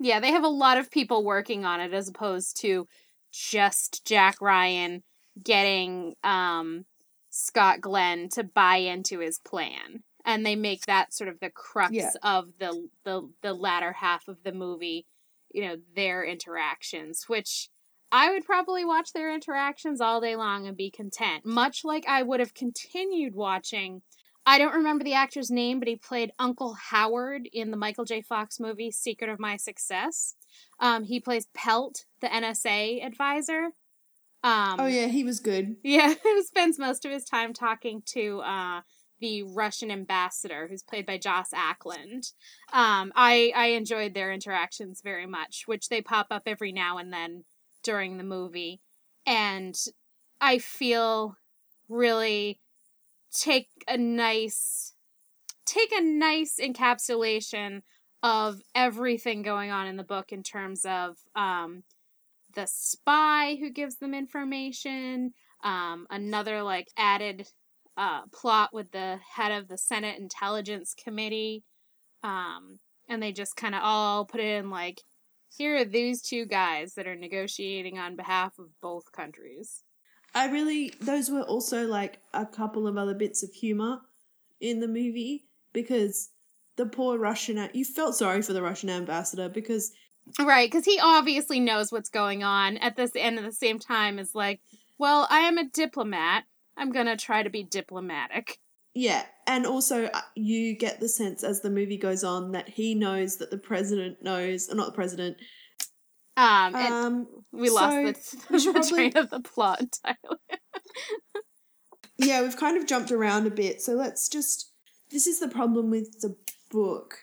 Yeah, 0.00 0.20
they 0.20 0.30
have 0.30 0.44
a 0.44 0.48
lot 0.48 0.78
of 0.78 0.90
people 0.90 1.24
working 1.24 1.64
on 1.64 1.80
it 1.80 1.92
as 1.92 2.08
opposed 2.08 2.60
to 2.60 2.86
just 3.30 4.06
Jack 4.06 4.40
Ryan 4.40 5.02
getting 5.42 6.14
um 6.24 6.84
Scott 7.30 7.80
Glenn 7.80 8.28
to 8.30 8.42
buy 8.44 8.76
into 8.76 9.18
his 9.20 9.38
plan. 9.38 10.02
And 10.24 10.44
they 10.44 10.56
make 10.56 10.86
that 10.86 11.14
sort 11.14 11.28
of 11.28 11.40
the 11.40 11.50
crux 11.50 11.92
Yeah. 11.92 12.10
of 12.22 12.58
the 12.58 12.88
the 13.04 13.28
the 13.42 13.52
latter 13.54 13.92
half 13.92 14.28
of 14.28 14.42
the 14.42 14.52
movie, 14.52 15.06
you 15.52 15.62
know, 15.62 15.76
their 15.94 16.24
interactions, 16.24 17.24
which 17.28 17.68
I 18.10 18.30
would 18.30 18.44
probably 18.44 18.84
watch 18.84 19.12
their 19.12 19.34
interactions 19.34 20.00
all 20.00 20.20
day 20.20 20.36
long 20.36 20.66
and 20.66 20.76
be 20.76 20.90
content. 20.90 21.44
Much 21.44 21.84
like 21.84 22.06
I 22.08 22.22
would 22.22 22.40
have 22.40 22.54
continued 22.54 23.34
watching 23.34 24.02
I 24.48 24.56
don't 24.56 24.76
remember 24.76 25.04
the 25.04 25.12
actor's 25.12 25.50
name, 25.50 25.78
but 25.78 25.88
he 25.88 25.96
played 25.96 26.32
Uncle 26.38 26.72
Howard 26.72 27.46
in 27.52 27.70
the 27.70 27.76
Michael 27.76 28.06
J. 28.06 28.22
Fox 28.22 28.58
movie 28.58 28.90
Secret 28.90 29.28
of 29.28 29.38
My 29.38 29.58
Success. 29.58 30.36
Um, 30.80 31.04
he 31.04 31.20
plays 31.20 31.48
Pelt, 31.52 32.06
the 32.22 32.28
NSA 32.28 33.04
advisor. 33.04 33.72
Um, 34.42 34.76
Oh 34.78 34.86
yeah, 34.86 35.08
he 35.08 35.22
was 35.22 35.40
good. 35.40 35.76
yeah, 35.84 36.14
who 36.22 36.42
spends 36.44 36.78
most 36.78 37.04
of 37.04 37.12
his 37.12 37.26
time 37.26 37.52
talking 37.52 38.02
to 38.14 38.40
uh, 38.40 38.80
the 39.20 39.42
Russian 39.42 39.90
ambassador, 39.90 40.66
who's 40.66 40.82
played 40.82 41.04
by 41.04 41.18
Joss 41.18 41.52
Ackland. 41.52 42.32
Um, 42.72 43.12
I 43.14 43.52
I 43.54 43.66
enjoyed 43.72 44.14
their 44.14 44.32
interactions 44.32 45.02
very 45.04 45.26
much, 45.26 45.64
which 45.66 45.90
they 45.90 46.00
pop 46.00 46.28
up 46.30 46.44
every 46.46 46.72
now 46.72 46.96
and 46.96 47.12
then 47.12 47.44
during 47.88 48.18
the 48.18 48.22
movie, 48.24 48.82
and 49.24 49.74
I 50.42 50.58
feel 50.58 51.38
really 51.88 52.60
take 53.32 53.68
a 53.88 53.96
nice 53.96 54.92
take 55.64 55.90
a 55.92 56.02
nice 56.02 56.60
encapsulation 56.62 57.80
of 58.22 58.60
everything 58.74 59.40
going 59.40 59.70
on 59.70 59.86
in 59.86 59.96
the 59.96 60.04
book 60.04 60.32
in 60.32 60.42
terms 60.42 60.84
of 60.84 61.16
um, 61.34 61.82
the 62.54 62.66
spy 62.66 63.56
who 63.58 63.70
gives 63.70 63.96
them 63.96 64.12
information, 64.12 65.32
um, 65.64 66.06
another 66.10 66.62
like 66.62 66.88
added 66.98 67.48
uh, 67.96 68.22
plot 68.34 68.74
with 68.74 68.90
the 68.92 69.18
head 69.34 69.50
of 69.50 69.68
the 69.68 69.78
Senate 69.78 70.18
Intelligence 70.18 70.94
Committee, 70.94 71.64
um, 72.22 72.80
and 73.08 73.22
they 73.22 73.32
just 73.32 73.56
kind 73.56 73.74
of 73.74 73.80
all 73.82 74.26
put 74.26 74.40
it 74.40 74.58
in 74.58 74.68
like, 74.68 75.00
here 75.58 75.76
are 75.76 75.84
these 75.84 76.22
two 76.22 76.46
guys 76.46 76.94
that 76.94 77.06
are 77.06 77.16
negotiating 77.16 77.98
on 77.98 78.16
behalf 78.16 78.58
of 78.58 78.66
both 78.80 79.12
countries. 79.12 79.82
I 80.34 80.48
really, 80.48 80.92
those 81.00 81.30
were 81.30 81.42
also 81.42 81.86
like 81.86 82.18
a 82.32 82.46
couple 82.46 82.86
of 82.86 82.96
other 82.96 83.14
bits 83.14 83.42
of 83.42 83.52
humor 83.52 84.00
in 84.60 84.80
the 84.80 84.88
movie 84.88 85.46
because 85.72 86.30
the 86.76 86.86
poor 86.86 87.18
Russian, 87.18 87.68
you 87.72 87.84
felt 87.84 88.14
sorry 88.14 88.40
for 88.42 88.52
the 88.52 88.62
Russian 88.62 88.88
ambassador 88.88 89.48
because. 89.48 89.92
Right, 90.38 90.70
because 90.70 90.84
he 90.84 91.00
obviously 91.02 91.58
knows 91.58 91.90
what's 91.90 92.10
going 92.10 92.44
on 92.44 92.76
at 92.76 92.96
this 92.96 93.12
end 93.16 93.38
at 93.38 93.44
the 93.44 93.52
same 93.52 93.78
time 93.78 94.18
is 94.18 94.34
like, 94.34 94.60
well, 94.98 95.26
I 95.30 95.40
am 95.40 95.58
a 95.58 95.68
diplomat. 95.68 96.44
I'm 96.76 96.92
gonna 96.92 97.16
try 97.16 97.42
to 97.42 97.50
be 97.50 97.64
diplomatic. 97.64 98.58
Yeah, 98.94 99.24
and 99.48 99.66
also 99.66 100.04
uh, 100.04 100.20
you 100.36 100.76
get 100.76 101.00
the 101.00 101.08
sense 101.08 101.42
as 101.42 101.62
the 101.62 101.70
movie 101.70 101.96
goes 101.96 102.22
on 102.22 102.52
that 102.52 102.68
he 102.68 102.94
knows 102.94 103.38
that 103.38 103.50
the 103.50 103.58
president 103.58 104.22
knows, 104.22 104.68
or 104.68 104.74
not 104.74 104.86
the 104.86 104.92
president, 104.92 105.38
um, 106.36 106.74
um 106.76 107.26
we 107.50 107.70
lost 107.70 108.48
the, 108.48 108.48
the 108.58 108.72
probably, 108.72 108.88
train 108.90 109.16
of 109.16 109.30
the 109.30 109.40
plot 109.40 109.80
entirely. 109.80 110.38
yeah, 112.18 112.42
we've 112.42 112.56
kind 112.56 112.76
of 112.76 112.86
jumped 112.86 113.10
around 113.10 113.46
a 113.46 113.50
bit, 113.50 113.80
so 113.80 113.94
let's 113.94 114.28
just. 114.28 114.72
This 115.10 115.26
is 115.26 115.40
the 115.40 115.48
problem 115.48 115.90
with 115.90 116.20
the 116.20 116.36
book. 116.70 117.16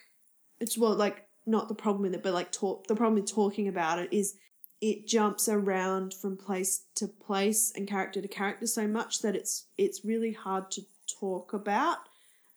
It's 0.60 0.76
well, 0.76 0.94
like 0.94 1.24
not 1.46 1.68
the 1.68 1.74
problem 1.74 2.02
with 2.02 2.14
it, 2.14 2.24
but 2.24 2.34
like 2.34 2.50
talk. 2.50 2.88
The 2.88 2.96
problem 2.96 3.14
with 3.14 3.32
talking 3.32 3.68
about 3.68 4.00
it 4.00 4.12
is 4.12 4.34
it 4.80 5.06
jumps 5.06 5.48
around 5.48 6.12
from 6.12 6.36
place 6.36 6.84
to 6.96 7.06
place 7.06 7.72
and 7.74 7.88
character 7.88 8.20
to 8.20 8.28
character 8.28 8.66
so 8.66 8.88
much 8.88 9.22
that 9.22 9.36
it's 9.36 9.68
it's 9.78 10.04
really 10.04 10.32
hard 10.32 10.72
to 10.72 10.82
talk 11.20 11.52
about. 11.52 11.98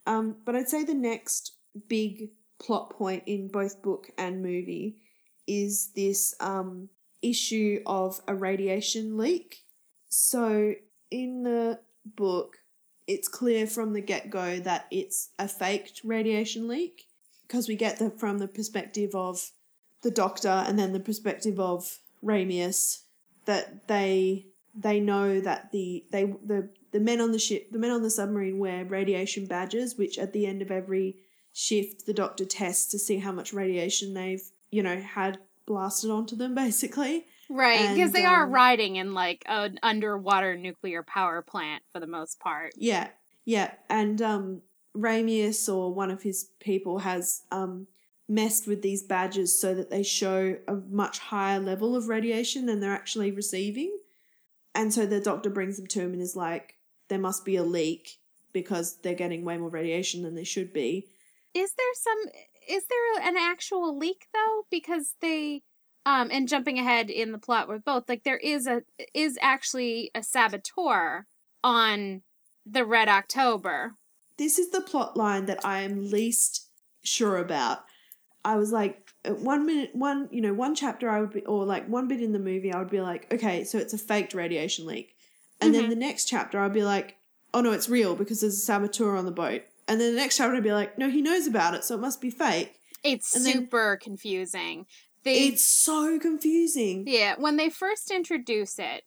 Um, 0.10 0.38
but 0.44 0.56
I'd 0.56 0.68
say 0.68 0.84
the 0.84 0.96
next 0.96 1.54
big 1.88 2.32
plot 2.60 2.90
point 2.90 3.24
in 3.28 3.48
both 3.48 3.84
book 3.84 4.10
and 4.18 4.42
movie 4.42 4.96
is 5.46 5.92
this 5.96 6.34
um, 6.40 6.90
issue 7.22 7.84
of 7.86 8.20
a 8.28 8.34
radiation 8.34 9.20
leak. 9.20 9.64
So 10.08 10.74
in 11.12 11.44
the 11.44 11.80
book, 12.04 12.58
it's 13.06 13.28
clear 13.28 13.68
from 13.68 13.94
the 13.94 14.02
get 14.02 14.32
go 14.32 14.60
that 14.60 14.88
it's 14.90 15.30
a 15.38 15.48
faked 15.48 16.02
radiation 16.04 16.68
leak 16.68 17.06
because 17.48 17.68
we 17.68 17.76
get 17.76 18.00
the 18.00 18.10
from 18.10 18.40
the 18.40 18.48
perspective 18.48 19.14
of 19.14 19.52
the 20.02 20.12
doctor 20.12 20.64
and 20.68 20.80
then 20.80 20.92
the 20.92 21.00
perspective 21.00 21.60
of 21.60 22.00
Ramius 22.24 23.04
that 23.46 23.88
they 23.88 24.48
they 24.76 25.00
know 25.00 25.40
that 25.40 25.72
the 25.72 26.04
they 26.12 26.26
the 26.26 26.70
the 26.92 27.00
men 27.00 27.22
on 27.22 27.32
the 27.32 27.40
ship 27.40 27.72
the 27.72 27.80
men 27.80 27.92
on 27.92 28.04
the 28.04 28.10
submarine 28.10 28.60
wear 28.60 28.86
radiation 28.86 29.46
badges 29.46 29.98
which 29.98 30.18
at 30.18 30.34
the 30.34 30.46
end 30.46 30.62
of 30.62 30.72
every 30.72 31.16
shift 31.54 32.06
the 32.06 32.14
doctor 32.14 32.46
tests 32.46 32.90
to 32.92 33.00
see 33.00 33.18
how 33.18 33.32
much 33.32 33.54
radiation 33.54 34.14
they've 34.14 34.50
you 34.72 34.84
know, 34.84 35.00
had 35.00 35.40
blasted 35.66 36.12
onto 36.12 36.36
them 36.36 36.56
basically. 36.56 37.26
Right, 37.50 37.96
because 37.96 38.12
they 38.12 38.26
um, 38.26 38.34
are 38.34 38.48
riding 38.48 38.98
in 38.98 39.14
like 39.14 39.44
an 39.48 39.80
underwater 39.82 40.56
nuclear 40.56 41.02
power 41.02 41.42
plant 41.42 41.84
for 41.92 42.00
the 42.00 42.08
most 42.08 42.40
part. 42.40 42.74
Yeah, 42.76 43.08
yeah, 43.44 43.72
and 43.90 44.22
um, 44.22 44.62
Ramius 44.96 45.68
or 45.74 45.92
one 45.92 46.12
of 46.12 46.22
his 46.22 46.52
people 46.60 47.00
has 47.00 47.42
um 47.52 47.88
messed 48.28 48.68
with 48.68 48.84
these 48.84 49.02
badges 49.02 49.60
so 49.60 49.74
that 49.74 49.90
they 49.90 50.04
show 50.04 50.56
a 50.68 50.76
much 50.76 51.18
higher 51.18 51.60
level 51.60 51.96
of 51.96 52.08
radiation 52.08 52.68
than 52.68 52.80
they're 52.80 52.94
actually 52.94 53.32
receiving. 53.32 53.98
And 54.76 54.94
so 54.94 55.08
the 55.08 55.20
doctor 55.20 55.50
brings 55.50 55.78
them 55.78 55.88
to 55.88 56.02
him 56.02 56.14
and 56.14 56.22
is 56.22 56.36
like, 56.36 56.76
there 57.10 57.20
must 57.20 57.46
be 57.46 57.56
a 57.56 57.64
leak 57.64 58.18
because 58.54 58.98
they're 59.02 59.14
getting 59.14 59.44
way 59.44 59.58
more 59.58 59.70
radiation 59.70 60.24
than 60.24 60.36
they 60.36 60.44
should 60.44 60.74
be. 60.74 61.08
Is 61.54 61.74
there 61.74 61.94
some 61.96 62.18
is 62.68 62.86
there 62.86 63.28
an 63.28 63.36
actual 63.38 63.98
leak 63.98 64.28
though? 64.34 64.66
Because 64.70 65.16
they 65.22 65.64
um 66.06 66.30
and 66.32 66.48
jumping 66.48 66.80
ahead 66.80 67.10
in 67.10 67.32
the 67.32 67.38
plot 67.38 67.68
with 67.68 67.84
both, 67.84 68.08
like 68.08 68.24
there 68.24 68.38
is 68.38 68.68
a 68.68 68.84
is 69.14 69.38
actually 69.42 70.12
a 70.16 70.24
saboteur 70.24 71.26
on 71.64 72.22
the 72.66 72.86
Red 72.86 73.10
October. 73.10 73.94
This 74.38 74.58
is 74.58 74.70
the 74.70 74.82
plot 74.82 75.18
line 75.18 75.48
that 75.48 75.66
I 75.66 75.82
am 75.82 76.10
least 76.10 76.70
sure 77.04 77.38
about. 77.38 77.84
I 78.46 78.56
was 78.56 78.72
like, 78.72 79.12
one 79.26 79.66
minute, 79.66 79.92
one, 79.94 80.30
you 80.32 80.40
know, 80.40 80.54
one 80.54 80.76
chapter 80.76 81.10
I 81.10 81.20
would 81.20 81.34
be, 81.34 81.46
or 81.46 81.66
like 81.66 81.90
one 81.90 82.08
bit 82.08 82.22
in 82.22 82.32
the 82.32 82.40
movie, 82.40 82.72
I 82.72 82.80
would 82.80 82.90
be 82.90 83.02
like, 83.02 83.32
okay, 83.34 83.66
so 83.66 83.78
it's 83.78 83.94
a 83.94 83.98
faked 83.98 84.34
radiation 84.34 84.86
leak. 84.86 85.16
And 85.62 85.74
mm-hmm. 85.74 85.82
then 85.82 85.90
the 85.90 85.96
next 85.96 86.26
chapter, 86.26 86.60
I'd 86.60 86.74
be 86.74 86.84
like, 86.84 87.18
oh 87.54 87.62
no, 87.62 87.72
it's 87.72 87.90
real 87.90 88.16
because 88.16 88.42
there's 88.42 88.56
a 88.56 88.58
saboteur 88.58 89.16
on 89.16 89.26
the 89.26 89.32
boat. 89.32 89.64
And 89.88 90.00
then 90.00 90.14
the 90.14 90.22
next 90.22 90.38
chapter, 90.38 90.56
I'd 90.56 90.64
be 90.64 90.72
like, 90.72 90.98
no, 90.98 91.10
he 91.10 91.22
knows 91.22 91.48
about 91.48 91.74
it, 91.74 91.84
so 91.84 91.96
it 91.96 92.02
must 92.02 92.22
be 92.22 92.30
fake. 92.30 92.80
It's 93.04 93.36
and 93.36 93.44
super 93.44 93.98
then, 94.00 94.04
confusing. 94.04 94.86
They, 95.24 95.48
it's 95.48 95.64
so 95.64 96.20
confusing. 96.20 97.06
Yeah, 97.08 97.36
when 97.38 97.58
they 97.58 97.70
first 97.70 98.12
introduce 98.12 98.80
it, 98.80 99.04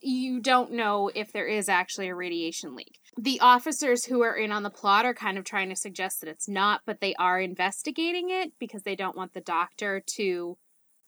you 0.00 0.40
don't 0.40 0.72
know 0.72 1.10
if 1.14 1.32
there 1.32 1.46
is 1.46 1.68
actually 1.68 2.08
a 2.08 2.14
radiation 2.14 2.74
leak. 2.74 2.98
The 3.18 3.40
officers 3.40 4.04
who 4.06 4.22
are 4.22 4.34
in 4.34 4.52
on 4.52 4.62
the 4.62 4.70
plot 4.70 5.04
are 5.04 5.12
kind 5.12 5.36
of 5.36 5.44
trying 5.44 5.68
to 5.68 5.76
suggest 5.76 6.20
that 6.20 6.30
it's 6.30 6.48
not, 6.48 6.82
but 6.86 7.00
they 7.00 7.14
are 7.16 7.40
investigating 7.40 8.30
it 8.30 8.52
because 8.58 8.82
they 8.82 8.96
don't 8.96 9.16
want 9.16 9.34
the 9.34 9.40
doctor 9.40 10.02
to 10.14 10.56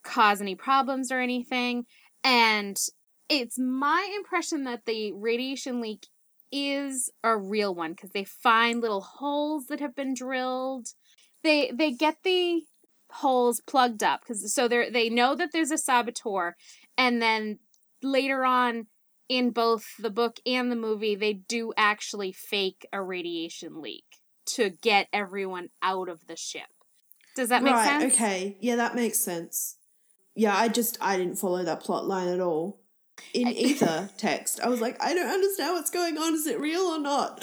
cause 0.02 0.40
any 0.42 0.54
problems 0.54 1.10
or 1.10 1.20
anything. 1.20 1.86
And 2.22 2.76
it's 3.28 3.58
my 3.58 4.10
impression 4.16 4.64
that 4.64 4.84
the 4.86 5.12
radiation 5.12 5.80
leak 5.80 6.06
is 6.52 7.10
a 7.24 7.36
real 7.36 7.74
one 7.74 7.92
because 7.92 8.10
they 8.10 8.24
find 8.24 8.80
little 8.80 9.00
holes 9.00 9.66
that 9.66 9.80
have 9.80 9.96
been 9.96 10.14
drilled. 10.14 10.88
They 11.42 11.72
they 11.74 11.92
get 11.92 12.18
the 12.22 12.62
holes 13.10 13.60
plugged 13.66 14.02
up 14.02 14.20
because 14.20 14.54
so 14.54 14.68
they 14.68 14.90
they 14.90 15.08
know 15.08 15.34
that 15.34 15.50
there's 15.52 15.70
a 15.70 15.78
saboteur, 15.78 16.54
and 16.96 17.22
then 17.22 17.58
later 18.02 18.44
on 18.44 18.86
in 19.28 19.50
both 19.50 19.84
the 19.98 20.10
book 20.10 20.38
and 20.44 20.70
the 20.70 20.76
movie, 20.76 21.14
they 21.14 21.32
do 21.32 21.72
actually 21.76 22.32
fake 22.32 22.86
a 22.92 23.02
radiation 23.02 23.80
leak 23.80 24.04
to 24.44 24.70
get 24.82 25.08
everyone 25.12 25.68
out 25.82 26.08
of 26.08 26.26
the 26.26 26.36
ship. 26.36 26.68
Does 27.34 27.48
that 27.48 27.62
make 27.62 27.72
right, 27.72 28.00
sense? 28.00 28.14
Okay, 28.14 28.58
yeah, 28.60 28.76
that 28.76 28.94
makes 28.94 29.18
sense. 29.18 29.78
Yeah, 30.34 30.54
I 30.54 30.68
just 30.68 30.98
I 31.00 31.16
didn't 31.16 31.36
follow 31.36 31.64
that 31.64 31.80
plot 31.80 32.06
line 32.06 32.28
at 32.28 32.40
all 32.40 32.81
in 33.34 33.48
either 33.48 34.10
text. 34.16 34.60
I 34.60 34.68
was 34.68 34.80
like, 34.80 35.02
I 35.02 35.14
don't 35.14 35.30
understand 35.30 35.74
what's 35.74 35.90
going 35.90 36.18
on. 36.18 36.34
Is 36.34 36.46
it 36.46 36.60
real 36.60 36.82
or 36.82 36.98
not? 36.98 37.42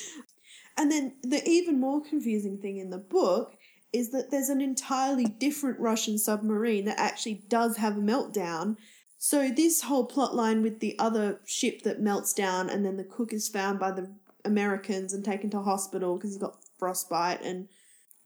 and 0.76 0.90
then 0.90 1.16
the 1.22 1.46
even 1.48 1.80
more 1.80 2.02
confusing 2.02 2.58
thing 2.58 2.78
in 2.78 2.90
the 2.90 2.98
book 2.98 3.56
is 3.92 4.10
that 4.10 4.30
there's 4.30 4.48
an 4.48 4.60
entirely 4.60 5.24
different 5.24 5.78
Russian 5.78 6.18
submarine 6.18 6.84
that 6.86 6.98
actually 6.98 7.44
does 7.48 7.76
have 7.76 7.96
a 7.96 8.00
meltdown. 8.00 8.76
So 9.18 9.50
this 9.50 9.82
whole 9.82 10.04
plot 10.04 10.34
line 10.34 10.62
with 10.62 10.80
the 10.80 10.98
other 10.98 11.40
ship 11.46 11.82
that 11.82 12.00
melts 12.00 12.32
down 12.32 12.68
and 12.68 12.84
then 12.84 12.96
the 12.96 13.04
cook 13.04 13.32
is 13.32 13.48
found 13.48 13.78
by 13.78 13.92
the 13.92 14.12
Americans 14.44 15.14
and 15.14 15.24
taken 15.24 15.48
to 15.50 15.62
hospital 15.62 16.16
because 16.16 16.30
he's 16.30 16.42
got 16.42 16.58
frostbite 16.78 17.40
and 17.42 17.68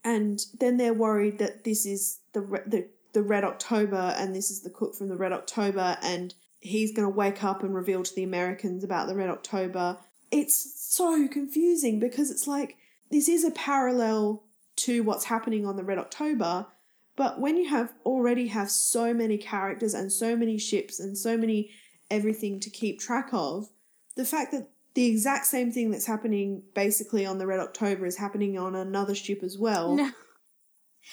and 0.03 0.39
then 0.59 0.77
they're 0.77 0.93
worried 0.93 1.39
that 1.39 1.63
this 1.63 1.85
is 1.85 2.19
the 2.33 2.41
the 2.65 2.89
the 3.13 3.21
Red 3.21 3.43
October 3.43 4.13
and 4.17 4.35
this 4.35 4.51
is 4.51 4.61
the 4.61 4.69
cook 4.69 4.95
from 4.95 5.09
the 5.09 5.15
Red 5.15 5.31
October 5.31 5.97
and 6.01 6.33
he's 6.59 6.91
going 6.91 7.07
to 7.07 7.15
wake 7.15 7.43
up 7.43 7.63
and 7.63 7.73
reveal 7.73 8.03
to 8.03 8.15
the 8.15 8.23
Americans 8.23 8.83
about 8.83 9.07
the 9.07 9.15
Red 9.15 9.29
October. 9.29 9.97
It's 10.31 10.75
so 10.77 11.27
confusing 11.27 11.99
because 11.99 12.29
it's 12.29 12.47
like 12.47 12.77
this 13.09 13.27
is 13.27 13.43
a 13.43 13.51
parallel 13.51 14.43
to 14.77 15.03
what's 15.03 15.25
happening 15.25 15.65
on 15.65 15.75
the 15.75 15.83
Red 15.83 15.97
October, 15.97 16.67
but 17.15 17.39
when 17.39 17.57
you 17.57 17.67
have 17.67 17.93
already 18.05 18.47
have 18.47 18.71
so 18.71 19.13
many 19.13 19.37
characters 19.37 19.93
and 19.93 20.11
so 20.11 20.35
many 20.37 20.57
ships 20.57 20.99
and 20.99 21.17
so 21.17 21.37
many 21.37 21.71
everything 22.09 22.59
to 22.61 22.69
keep 22.69 22.99
track 22.99 23.29
of, 23.33 23.67
the 24.15 24.25
fact 24.25 24.51
that 24.51 24.69
the 24.93 25.05
exact 25.05 25.45
same 25.45 25.71
thing 25.71 25.91
that's 25.91 26.05
happening 26.05 26.63
basically 26.73 27.25
on 27.25 27.37
the 27.37 27.45
Red 27.45 27.59
October 27.59 28.05
is 28.05 28.17
happening 28.17 28.57
on 28.57 28.75
another 28.75 29.15
ship 29.15 29.43
as 29.43 29.57
well. 29.57 29.95
No. 29.95 30.11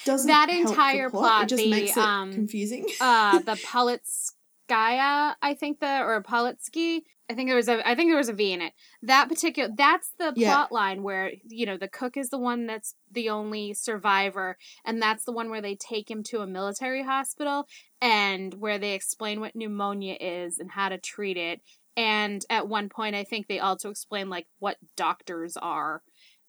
Doesn't 0.05 0.27
that 0.27 0.49
entire 0.49 1.09
plot, 1.09 1.23
plot, 1.23 1.43
it 1.43 1.49
just 1.49 1.63
the, 1.63 1.69
makes 1.71 1.91
it 1.91 2.03
um, 2.03 2.33
confusing. 2.33 2.85
uh, 3.01 3.39
the 3.45 3.59
Pulitz 3.65 4.33
Politskaya, 4.69 5.35
I 5.41 5.53
think 5.53 5.79
the 5.79 6.01
or 6.01 6.21
Politsky. 6.23 7.01
I 7.29 7.33
think 7.33 7.49
there 7.49 7.57
was 7.57 7.67
a 7.67 7.85
I 7.87 7.93
think 7.95 8.09
there 8.09 8.17
was 8.17 8.29
a 8.29 8.33
V 8.33 8.53
in 8.53 8.61
it. 8.61 8.73
That 9.01 9.27
particular 9.27 9.69
that's 9.75 10.11
the 10.17 10.33
Yeah. 10.35 10.55
plot 10.55 10.71
line 10.71 11.03
where 11.03 11.33
you 11.45 11.65
know 11.65 11.77
the 11.77 11.87
cook 11.89 12.15
is 12.17 12.29
the 12.29 12.37
one 12.39 12.67
that's 12.67 12.95
the 13.11 13.29
only 13.29 13.73
survivor, 13.73 14.57
and 14.85 15.01
that's 15.01 15.25
the 15.25 15.33
one 15.33 15.49
where 15.49 15.61
they 15.61 15.75
take 15.75 16.09
him 16.09 16.23
to 16.23 16.39
a 16.39 16.47
military 16.47 17.03
hospital 17.03 17.67
and 18.01 18.53
where 18.55 18.77
they 18.79 18.93
explain 18.93 19.39
what 19.41 19.55
pneumonia 19.55 20.15
is 20.19 20.59
and 20.59 20.71
how 20.71 20.89
to 20.89 20.97
treat 20.97 21.37
it. 21.37 21.61
And 21.97 22.45
at 22.49 22.67
one 22.69 22.89
point, 22.89 23.15
I 23.15 23.23
think 23.23 23.47
they 23.47 23.59
also 23.59 23.89
explain 23.89 24.29
like 24.29 24.47
what 24.59 24.77
doctors 24.95 25.57
are. 25.57 26.03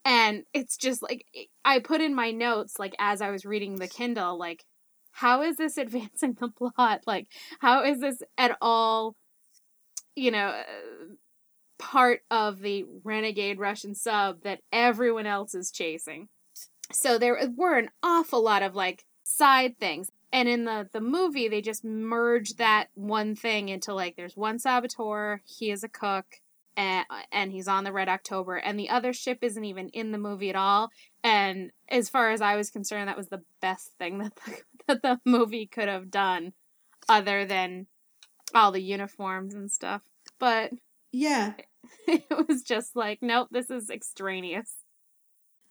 And 0.05 0.45
it's 0.55 0.77
just 0.77 1.03
like 1.03 1.27
I 1.64 1.81
put 1.81 2.01
in 2.01 2.14
my 2.14 2.31
notes 2.31 2.79
like 2.79 2.95
as 2.99 3.21
I 3.21 3.31
was 3.31 3.45
reading 3.45 3.77
the 3.77 3.89
Kindle 3.89 4.39
like 4.39 4.64
how 5.19 5.43
is 5.43 5.57
this 5.57 5.77
advancing 5.85 6.37
the 6.39 6.49
plot? 6.49 7.03
Like 7.07 7.27
how 7.61 7.85
is 7.85 8.01
this 8.01 8.23
at 8.37 8.57
all 8.61 9.16
you 10.14 10.31
know 10.31 10.49
uh, 10.49 10.64
part 11.79 12.23
of 12.31 12.61
the 12.61 12.85
renegade 13.05 13.59
Russian 13.59 13.95
sub 13.95 14.43
that 14.43 14.61
everyone 14.73 15.27
else 15.27 15.55
is 15.55 15.71
chasing? 15.71 16.29
So 16.93 17.19
there 17.19 17.39
were 17.57 17.79
an 17.79 17.91
awful 18.03 18.43
lot 18.43 18.62
of 18.62 18.75
like 18.75 19.05
side 19.25 19.79
things. 19.79 20.11
And 20.33 20.49
in 20.49 20.64
the 20.64 20.89
the 20.93 21.01
movie 21.01 21.49
they 21.49 21.62
just 21.62 21.85
merge 21.85 22.55
that 22.57 22.89
one 22.95 23.35
thing 23.35 23.69
into 23.69 23.95
like 23.95 24.16
there's 24.16 24.37
one 24.37 24.59
saboteur, 24.59 25.41
he 25.45 25.71
is 25.71 25.83
a 25.83 25.89
cook, 25.89 26.27
and, 26.79 27.05
and 27.33 27.51
he's 27.51 27.66
on 27.66 27.83
the 27.83 27.93
Red 27.93 28.09
October, 28.09 28.57
and 28.57 28.79
the 28.79 28.89
other 28.89 29.12
ship 29.12 29.39
isn't 29.43 29.64
even 29.64 29.89
in 29.89 30.12
the 30.12 30.19
movie 30.19 30.49
at 30.49 30.57
all. 30.57 30.91
And 31.25 31.73
as 31.89 32.09
far 32.09 32.31
as 32.31 32.41
I 32.41 32.55
was 32.55 32.71
concerned, 32.71 33.09
that 33.09 33.16
was 33.16 33.29
the 33.29 33.43
best 33.61 33.91
thing 33.99 34.19
that 34.19 34.37
the, 34.37 34.59
that 34.89 35.03
the 35.03 35.20
movie 35.24 35.66
could 35.66 35.89
have 35.89 36.11
done, 36.11 36.53
other 37.09 37.45
than 37.45 37.86
all 38.55 38.72
the 38.72 38.82
uniforms 38.82 39.55
and 39.55 39.70
stuff. 39.70 40.03
But 40.39 40.72
Yeah. 41.12 41.55
it 42.07 42.49
was 42.49 42.62
just 42.62 42.97
like, 42.97 43.20
nope, 43.22 43.49
this 43.51 43.70
is 43.70 43.91
extraneous. 43.91 44.74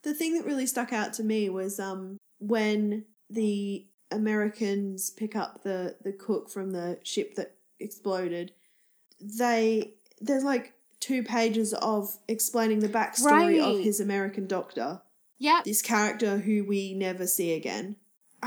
The 0.03 0.13
thing 0.13 0.35
that 0.37 0.45
really 0.45 0.65
stuck 0.65 0.93
out 0.93 1.13
to 1.13 1.23
me 1.23 1.49
was 1.49 1.79
um 1.79 2.17
when 2.39 3.05
the 3.29 3.85
Americans 4.11 5.09
pick 5.09 5.35
up 5.35 5.63
the 5.63 5.97
the 6.01 6.13
cook 6.13 6.49
from 6.49 6.71
the 6.71 6.99
ship 7.03 7.35
that 7.35 7.55
exploded. 7.79 8.53
They 9.19 9.93
there's 10.21 10.43
like 10.43 10.73
two 10.99 11.23
pages 11.23 11.73
of 11.73 12.17
explaining 12.27 12.79
the 12.79 12.89
backstory 12.89 13.61
of 13.61 13.83
his 13.83 13.99
American 13.99 14.47
doctor. 14.47 15.01
Yeah. 15.37 15.61
This 15.63 15.81
character 15.81 16.39
who 16.39 16.63
we 16.63 16.93
never 16.93 17.27
see 17.27 17.53
again. 17.53 17.97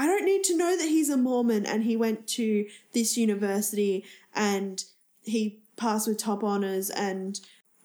I 0.00 0.06
don't 0.06 0.24
need 0.24 0.44
to 0.44 0.56
know 0.56 0.78
that 0.78 0.88
he's 0.88 1.10
a 1.10 1.16
Mormon 1.18 1.66
and 1.66 1.84
he 1.84 1.94
went 1.94 2.26
to 2.28 2.64
this 2.94 3.18
university 3.18 4.02
and 4.34 4.82
he 5.24 5.58
passed 5.76 6.08
with 6.08 6.16
top 6.16 6.42
honors 6.42 6.88
and 6.88 7.38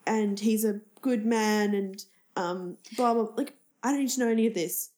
and 0.08 0.40
he's 0.40 0.64
a 0.64 0.80
good 1.02 1.26
man 1.26 1.74
and 1.76 2.06
um 2.38 2.78
blah 2.96 3.14
blah 3.14 3.28
like 3.36 3.56
I 3.84 3.92
don't 3.92 4.00
need 4.00 4.10
to 4.12 4.20
know 4.22 4.30
any 4.30 4.48
of 4.48 4.54
this. 4.54 4.92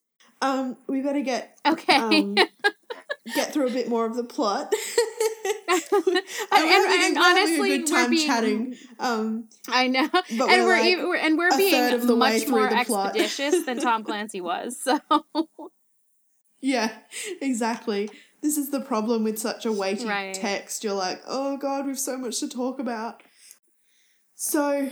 Um 0.43 0.77
we 0.85 1.01
better 1.01 1.21
get 1.21 1.57
Okay. 1.65 1.95
um 1.95 2.35
get 3.33 3.51
through 3.51 3.67
a 3.67 3.71
bit 3.71 3.89
more 3.89 4.05
of 4.05 4.15
the 4.15 4.23
plot. 4.23 4.71
and, 5.69 5.83
we're 5.91 6.67
having 6.67 7.01
a- 7.01 7.05
and 7.07 7.15
we're 7.15 7.21
a 7.21 7.25
honestly, 7.25 7.69
good 7.79 7.89
we're 7.89 7.97
time 7.97 8.09
being, 8.11 8.27
chatting. 8.27 8.75
Um 8.99 9.45
I 9.67 9.87
know, 9.87 10.07
but 10.13 10.23
and 10.29 10.39
we're, 10.39 10.65
we're, 10.67 10.77
like 10.77 10.85
even, 10.85 11.09
we're 11.09 11.15
and 11.15 11.35
we're 11.37 11.47
a 11.47 11.57
third 11.57 11.93
of 11.93 12.01
the 12.01 12.07
being 12.09 12.19
much 12.19 12.47
more 12.47 12.71
expeditious 12.71 13.65
than 13.65 13.79
Tom 13.79 14.03
Clancy 14.07 14.39
was. 14.39 14.79
So 14.79 14.99
Yeah, 16.61 16.91
exactly. 17.41 18.09
This 18.41 18.57
is 18.57 18.69
the 18.69 18.79
problem 18.81 19.23
with 19.23 19.39
such 19.39 19.65
a 19.65 19.71
weighty 19.71 20.05
Right. 20.05 20.33
text. 20.33 20.83
You're 20.83 20.93
like, 20.93 21.21
oh 21.27 21.57
god, 21.57 21.85
we've 21.85 21.99
so 21.99 22.17
much 22.17 22.39
to 22.39 22.47
talk 22.49 22.79
about. 22.79 23.23
So, 24.35 24.91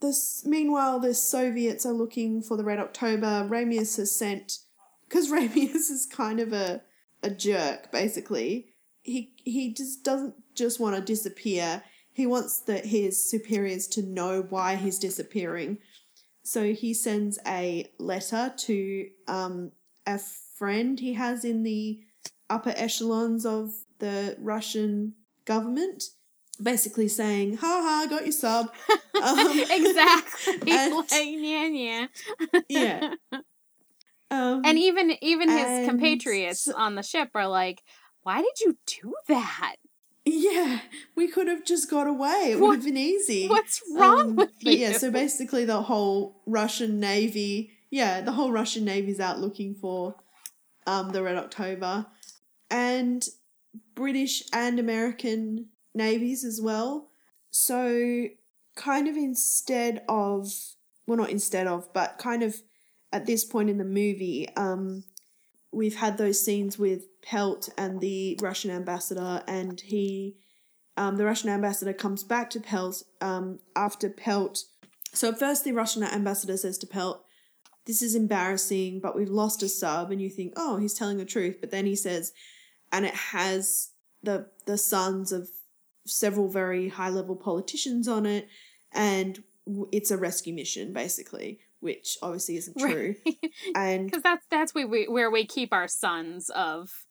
this 0.00 0.44
meanwhile, 0.44 1.00
the 1.00 1.14
Soviets 1.14 1.86
are 1.86 1.92
looking 1.92 2.42
for 2.42 2.56
the 2.56 2.64
Red 2.64 2.78
October. 2.78 3.48
Ramius 3.50 3.96
has 3.96 4.14
sent 4.14 4.58
because 5.08 5.30
Ramius 5.32 5.90
is 5.90 6.06
kind 6.10 6.40
of 6.40 6.52
a 6.52 6.82
a 7.22 7.30
jerk. 7.30 7.90
Basically, 7.90 8.66
he 9.02 9.32
he 9.36 9.72
just 9.72 10.04
doesn't 10.04 10.34
just 10.54 10.78
want 10.78 10.96
to 10.96 11.02
disappear. 11.02 11.82
He 12.12 12.26
wants 12.26 12.60
the 12.60 12.78
his 12.78 13.28
superiors 13.28 13.86
to 13.88 14.02
know 14.02 14.42
why 14.42 14.76
he's 14.76 14.98
disappearing. 14.98 15.78
So 16.42 16.74
he 16.74 16.92
sends 16.92 17.38
a 17.46 17.90
letter 17.98 18.52
to 18.54 19.08
um, 19.26 19.72
a 20.06 20.20
friend 20.54 20.98
he 21.00 21.14
has 21.14 21.44
in 21.44 21.62
the 21.62 22.00
upper 22.50 22.72
echelons 22.76 23.44
of 23.46 23.72
the 23.98 24.36
Russian 24.38 25.14
government, 25.44 26.04
basically 26.62 27.08
saying, 27.08 27.56
"Ha 27.58 27.66
ha, 27.66 28.06
got 28.08 28.22
your 28.24 28.32
sub." 28.32 28.72
Um, 29.22 29.48
exactly, 29.70 30.54
and- 30.72 30.94
like, 30.94 31.08
yeah, 31.10 31.66
yeah. 31.66 32.06
yeah. 32.68 33.10
Um, 34.30 34.62
And 34.64 34.78
even 34.78 35.12
even 35.22 35.48
his 35.50 35.88
compatriots 35.88 36.60
so- 36.64 36.74
on 36.76 36.94
the 36.96 37.02
ship 37.02 37.30
are 37.34 37.46
like, 37.48 37.82
"Why 38.22 38.42
did 38.42 38.60
you 38.60 38.76
do 38.86 39.14
that? 39.28 39.76
yeah, 40.26 40.80
we 41.14 41.28
could 41.28 41.48
have 41.48 41.64
just 41.64 41.88
got 41.90 42.06
away. 42.06 42.50
It 42.52 42.60
What- 42.60 42.68
would 42.68 42.76
have 42.76 42.84
been 42.84 42.96
easy. 42.96 43.46
What's 43.48 43.82
wrong 43.94 44.20
Um, 44.20 44.36
with 44.36 44.50
but 44.62 44.72
you?" 44.72 44.78
yeah, 44.80 44.98
so 44.98 45.10
basically 45.10 45.64
the 45.64 45.82
whole 45.82 46.42
Russian 46.46 46.98
navy, 46.98 47.70
yeah, 47.90 48.20
the 48.20 48.32
whole 48.32 48.50
Russian 48.50 48.84
navy's 48.84 49.20
out 49.20 49.38
looking 49.40 49.74
for 49.74 50.16
um, 50.86 51.10
the 51.10 51.22
Red 51.22 51.36
October, 51.36 52.06
and 52.70 53.26
British 53.94 54.42
and 54.52 54.78
American 54.78 55.68
navies 55.94 56.44
as 56.44 56.60
well. 56.60 57.08
So 57.50 58.26
kind 58.76 59.08
of 59.08 59.16
instead 59.16 60.02
of, 60.08 60.52
well, 61.06 61.18
not 61.18 61.30
instead 61.30 61.66
of, 61.66 61.92
but 61.92 62.18
kind 62.18 62.42
of 62.42 62.56
at 63.12 63.26
this 63.26 63.44
point 63.44 63.70
in 63.70 63.78
the 63.78 63.84
movie, 63.84 64.48
um, 64.56 65.04
we've 65.72 65.96
had 65.96 66.18
those 66.18 66.44
scenes 66.44 66.78
with 66.78 67.04
Pelt 67.22 67.68
and 67.78 68.00
the 68.00 68.38
Russian 68.42 68.70
ambassador, 68.70 69.42
and 69.46 69.80
he 69.80 70.36
um, 70.96 71.16
the 71.16 71.24
Russian 71.24 71.50
ambassador 71.50 71.92
comes 71.92 72.22
back 72.22 72.50
to 72.50 72.60
Pelt 72.60 73.02
um, 73.20 73.58
after 73.74 74.08
Pelt. 74.08 74.64
So 75.12 75.30
at 75.30 75.38
first, 75.38 75.64
the 75.64 75.72
Russian 75.72 76.04
ambassador 76.04 76.56
says 76.56 76.78
to 76.78 76.86
Pelt, 76.86 77.23
"This 77.86 78.02
is 78.02 78.14
embarrassing, 78.14 79.00
but 79.00 79.16
we've 79.16 79.30
lost 79.30 79.62
a 79.62 79.68
sub." 79.68 80.10
And 80.10 80.20
you 80.20 80.30
think, 80.30 80.52
"Oh, 80.56 80.76
he's 80.76 80.94
telling 80.94 81.18
the 81.18 81.24
truth." 81.24 81.58
But 81.60 81.70
then 81.70 81.86
he 81.86 81.96
says, 81.96 82.32
"And 82.92 83.04
it 83.04 83.14
has 83.14 83.90
the 84.22 84.48
the 84.66 84.78
sons 84.78 85.32
of 85.32 85.50
several 86.06 86.48
very 86.48 86.88
high 86.88 87.10
level 87.10 87.36
politicians 87.36 88.08
on 88.08 88.26
it, 88.26 88.48
and 88.92 89.42
it's 89.92 90.10
a 90.10 90.18
rescue 90.18 90.54
mission, 90.54 90.92
basically." 90.92 91.60
Which 91.80 92.16
obviously 92.22 92.56
isn't 92.56 92.78
true. 92.78 93.14
And 93.74 94.06
because 94.06 94.22
that's 94.22 94.46
that's 94.50 94.74
where 94.74 94.86
we 94.86 95.06
where 95.06 95.30
we 95.30 95.44
keep 95.46 95.72
our 95.72 95.86
sons 95.86 96.48
of 96.50 97.04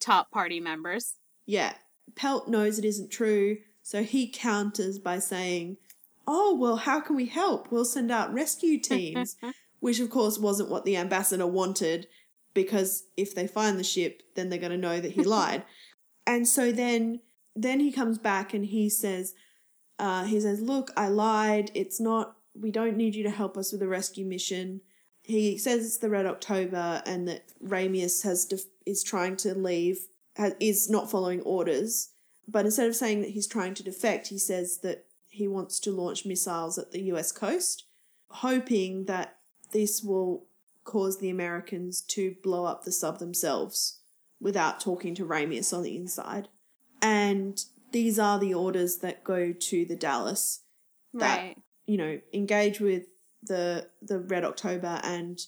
top 0.00 0.30
party 0.30 0.58
members. 0.60 1.14
Yeah, 1.46 1.74
Pelt 2.14 2.48
knows 2.48 2.78
it 2.78 2.84
isn't 2.84 3.10
true, 3.10 3.58
so 3.82 4.02
he 4.02 4.28
counters 4.28 4.98
by 4.98 5.18
saying, 5.18 5.76
Oh, 6.28 6.56
well, 6.56 6.76
how 6.76 7.00
can 7.00 7.14
we 7.14 7.26
help? 7.26 7.70
We'll 7.70 7.84
send 7.84 8.10
out 8.10 8.32
rescue 8.32 8.78
teams. 8.80 9.36
Which, 9.86 10.00
of 10.00 10.10
course, 10.10 10.36
wasn't 10.36 10.68
what 10.68 10.84
the 10.84 10.96
ambassador 10.96 11.46
wanted, 11.46 12.08
because 12.54 13.04
if 13.16 13.36
they 13.36 13.46
find 13.46 13.78
the 13.78 13.84
ship, 13.84 14.20
then 14.34 14.48
they're 14.48 14.58
going 14.58 14.72
to 14.72 14.76
know 14.76 14.98
that 14.98 15.12
he 15.12 15.22
lied. 15.36 15.62
and 16.26 16.48
so 16.48 16.72
then, 16.72 17.20
then 17.54 17.78
he 17.78 17.92
comes 17.92 18.18
back 18.18 18.52
and 18.52 18.66
he 18.66 18.90
says, 18.90 19.32
uh, 20.00 20.24
he 20.24 20.40
says, 20.40 20.60
Look, 20.60 20.90
I 20.96 21.06
lied. 21.06 21.70
It's 21.72 22.00
not, 22.00 22.34
we 22.52 22.72
don't 22.72 22.96
need 22.96 23.14
you 23.14 23.22
to 23.22 23.30
help 23.30 23.56
us 23.56 23.70
with 23.70 23.80
the 23.80 23.86
rescue 23.86 24.26
mission. 24.26 24.80
He 25.22 25.56
says 25.56 25.86
it's 25.86 25.98
the 25.98 26.10
Red 26.10 26.26
October 26.26 27.00
and 27.06 27.28
that 27.28 27.52
Ramius 27.64 28.24
has 28.24 28.44
def- 28.44 28.62
is 28.86 29.04
trying 29.04 29.36
to 29.36 29.54
leave, 29.54 30.08
ha- 30.36 30.50
is 30.58 30.90
not 30.90 31.12
following 31.12 31.42
orders. 31.42 32.08
But 32.48 32.64
instead 32.64 32.88
of 32.88 32.96
saying 32.96 33.20
that 33.20 33.30
he's 33.30 33.46
trying 33.46 33.74
to 33.74 33.84
defect, 33.84 34.30
he 34.30 34.38
says 34.38 34.80
that 34.82 35.04
he 35.28 35.46
wants 35.46 35.78
to 35.78 35.92
launch 35.92 36.26
missiles 36.26 36.76
at 36.76 36.90
the 36.90 37.02
US 37.02 37.30
coast, 37.30 37.84
hoping 38.28 39.04
that 39.04 39.35
this 39.72 40.02
will 40.02 40.46
cause 40.84 41.18
the 41.18 41.30
Americans 41.30 42.00
to 42.00 42.36
blow 42.42 42.64
up 42.64 42.84
the 42.84 42.92
sub 42.92 43.18
themselves 43.18 44.00
without 44.40 44.80
talking 44.80 45.14
to 45.14 45.26
Ramius 45.26 45.76
on 45.76 45.82
the 45.82 45.96
inside. 45.96 46.48
And 47.02 47.62
these 47.92 48.18
are 48.18 48.38
the 48.38 48.54
orders 48.54 48.98
that 48.98 49.24
go 49.24 49.52
to 49.52 49.84
the 49.84 49.96
Dallas 49.96 50.62
that 51.14 51.38
right. 51.38 51.56
you 51.86 51.96
know 51.96 52.20
engage 52.32 52.80
with 52.80 53.04
the 53.42 53.88
the 54.02 54.18
Red 54.18 54.44
October 54.44 55.00
and 55.02 55.38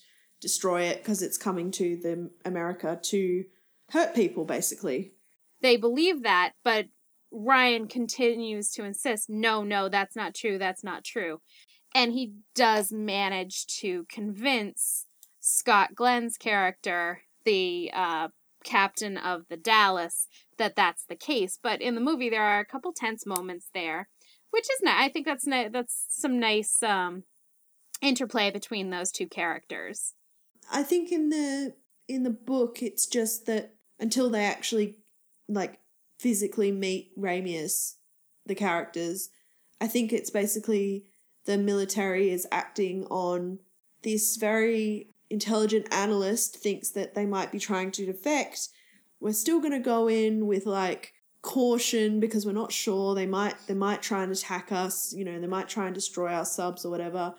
destroy 0.40 0.82
it 0.82 0.98
because 0.98 1.22
it's 1.22 1.36
coming 1.36 1.70
to 1.72 1.96
the 1.96 2.30
America 2.44 2.98
to 3.02 3.44
hurt 3.90 4.14
people 4.14 4.44
basically. 4.44 5.12
They 5.60 5.76
believe 5.76 6.22
that, 6.22 6.52
but 6.64 6.86
Ryan 7.30 7.88
continues 7.88 8.70
to 8.72 8.84
insist, 8.84 9.28
no, 9.28 9.64
no, 9.64 9.88
that's 9.88 10.16
not 10.16 10.34
true, 10.34 10.58
that's 10.58 10.84
not 10.84 11.04
true. 11.04 11.40
And 11.94 12.12
he 12.12 12.34
does 12.54 12.92
manage 12.92 13.66
to 13.78 14.06
convince 14.08 15.06
Scott 15.40 15.94
Glenn's 15.94 16.36
character, 16.36 17.22
the 17.44 17.90
uh, 17.94 18.28
captain 18.64 19.16
of 19.16 19.46
the 19.48 19.56
Dallas 19.56 20.28
that 20.58 20.76
that's 20.76 21.04
the 21.04 21.16
case. 21.16 21.58
But 21.60 21.80
in 21.80 21.94
the 21.94 22.00
movie, 22.00 22.28
there 22.28 22.44
are 22.44 22.60
a 22.60 22.66
couple 22.66 22.92
tense 22.92 23.24
moments 23.24 23.68
there, 23.72 24.08
which 24.50 24.64
is 24.70 24.82
nice. 24.82 25.06
I 25.06 25.08
think 25.08 25.26
that's 25.26 25.46
ni- 25.46 25.68
that's 25.68 26.04
some 26.08 26.38
nice 26.38 26.82
um, 26.82 27.24
interplay 28.02 28.50
between 28.50 28.90
those 28.90 29.10
two 29.10 29.26
characters. 29.26 30.14
I 30.70 30.82
think 30.82 31.10
in 31.10 31.30
the 31.30 31.74
in 32.08 32.22
the 32.22 32.30
book, 32.30 32.82
it's 32.82 33.06
just 33.06 33.46
that 33.46 33.74
until 33.98 34.30
they 34.30 34.44
actually 34.44 34.98
like 35.48 35.78
physically 36.18 36.72
meet 36.72 37.18
Ramius, 37.18 37.94
the 38.46 38.54
characters, 38.54 39.30
I 39.80 39.86
think 39.86 40.12
it's 40.12 40.30
basically 40.30 41.06
the 41.48 41.56
military 41.56 42.30
is 42.30 42.46
acting 42.52 43.06
on 43.06 43.58
this 44.02 44.36
very 44.36 45.08
intelligent 45.30 45.86
analyst 45.90 46.54
thinks 46.54 46.90
that 46.90 47.14
they 47.14 47.24
might 47.24 47.50
be 47.50 47.58
trying 47.58 47.90
to 47.90 48.04
defect. 48.04 48.68
We're 49.18 49.32
still 49.32 49.58
going 49.58 49.72
to 49.72 49.78
go 49.78 50.10
in 50.10 50.46
with 50.46 50.66
like 50.66 51.14
caution 51.40 52.20
because 52.20 52.44
we're 52.44 52.52
not 52.52 52.70
sure 52.70 53.14
they 53.14 53.24
might 53.24 53.54
they 53.66 53.72
might 53.72 54.02
try 54.02 54.22
and 54.22 54.30
attack 54.30 54.70
us, 54.72 55.14
you 55.16 55.24
know, 55.24 55.40
they 55.40 55.46
might 55.46 55.70
try 55.70 55.86
and 55.86 55.94
destroy 55.94 56.30
our 56.34 56.44
subs 56.44 56.84
or 56.84 56.90
whatever. 56.90 57.34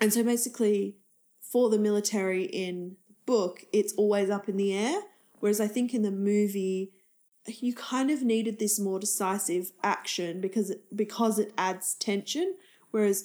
And 0.00 0.12
so 0.12 0.24
basically 0.24 0.96
for 1.40 1.70
the 1.70 1.78
military 1.78 2.42
in 2.42 2.96
book, 3.24 3.60
it's 3.72 3.94
always 3.96 4.30
up 4.30 4.48
in 4.48 4.56
the 4.56 4.74
air, 4.74 5.00
whereas 5.38 5.60
I 5.60 5.68
think 5.68 5.94
in 5.94 6.02
the 6.02 6.10
movie 6.10 6.90
you 7.46 7.72
kind 7.72 8.10
of 8.10 8.22
needed 8.22 8.58
this 8.58 8.80
more 8.80 8.98
decisive 8.98 9.70
action 9.84 10.40
because 10.40 10.74
because 10.92 11.38
it 11.38 11.52
adds 11.56 11.94
tension 11.94 12.56
whereas 12.90 13.24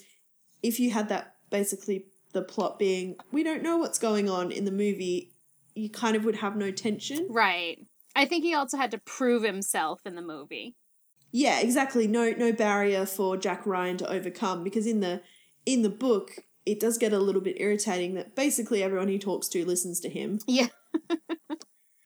if 0.61 0.79
you 0.79 0.91
had 0.91 1.09
that 1.09 1.35
basically 1.49 2.05
the 2.33 2.41
plot 2.41 2.79
being 2.79 3.15
we 3.31 3.43
don't 3.43 3.61
know 3.63 3.77
what's 3.77 3.99
going 3.99 4.29
on 4.29 4.51
in 4.51 4.65
the 4.65 4.71
movie 4.71 5.31
you 5.75 5.89
kind 5.89 6.15
of 6.15 6.23
would 6.25 6.35
have 6.35 6.55
no 6.55 6.71
tension 6.71 7.27
Right. 7.29 7.79
I 8.15 8.25
think 8.25 8.43
he 8.43 8.53
also 8.53 8.77
had 8.77 8.91
to 8.91 8.97
prove 8.99 9.43
himself 9.43 10.01
in 10.05 10.15
the 10.15 10.21
movie. 10.21 10.75
yeah 11.31 11.59
exactly 11.59 12.07
no 12.07 12.31
no 12.37 12.51
barrier 12.51 13.05
for 13.05 13.37
jack 13.37 13.65
ryan 13.65 13.97
to 13.97 14.09
overcome 14.09 14.63
because 14.63 14.85
in 14.87 14.99
the 14.99 15.21
in 15.65 15.81
the 15.81 15.89
book 15.89 16.31
it 16.65 16.79
does 16.79 16.97
get 16.97 17.11
a 17.13 17.19
little 17.19 17.41
bit 17.41 17.59
irritating 17.59 18.13
that 18.15 18.35
basically 18.35 18.81
everyone 18.83 19.07
he 19.09 19.19
talks 19.19 19.47
to 19.49 19.65
listens 19.65 19.99
to 19.99 20.09
him 20.09 20.39
Yeah. 20.47 20.67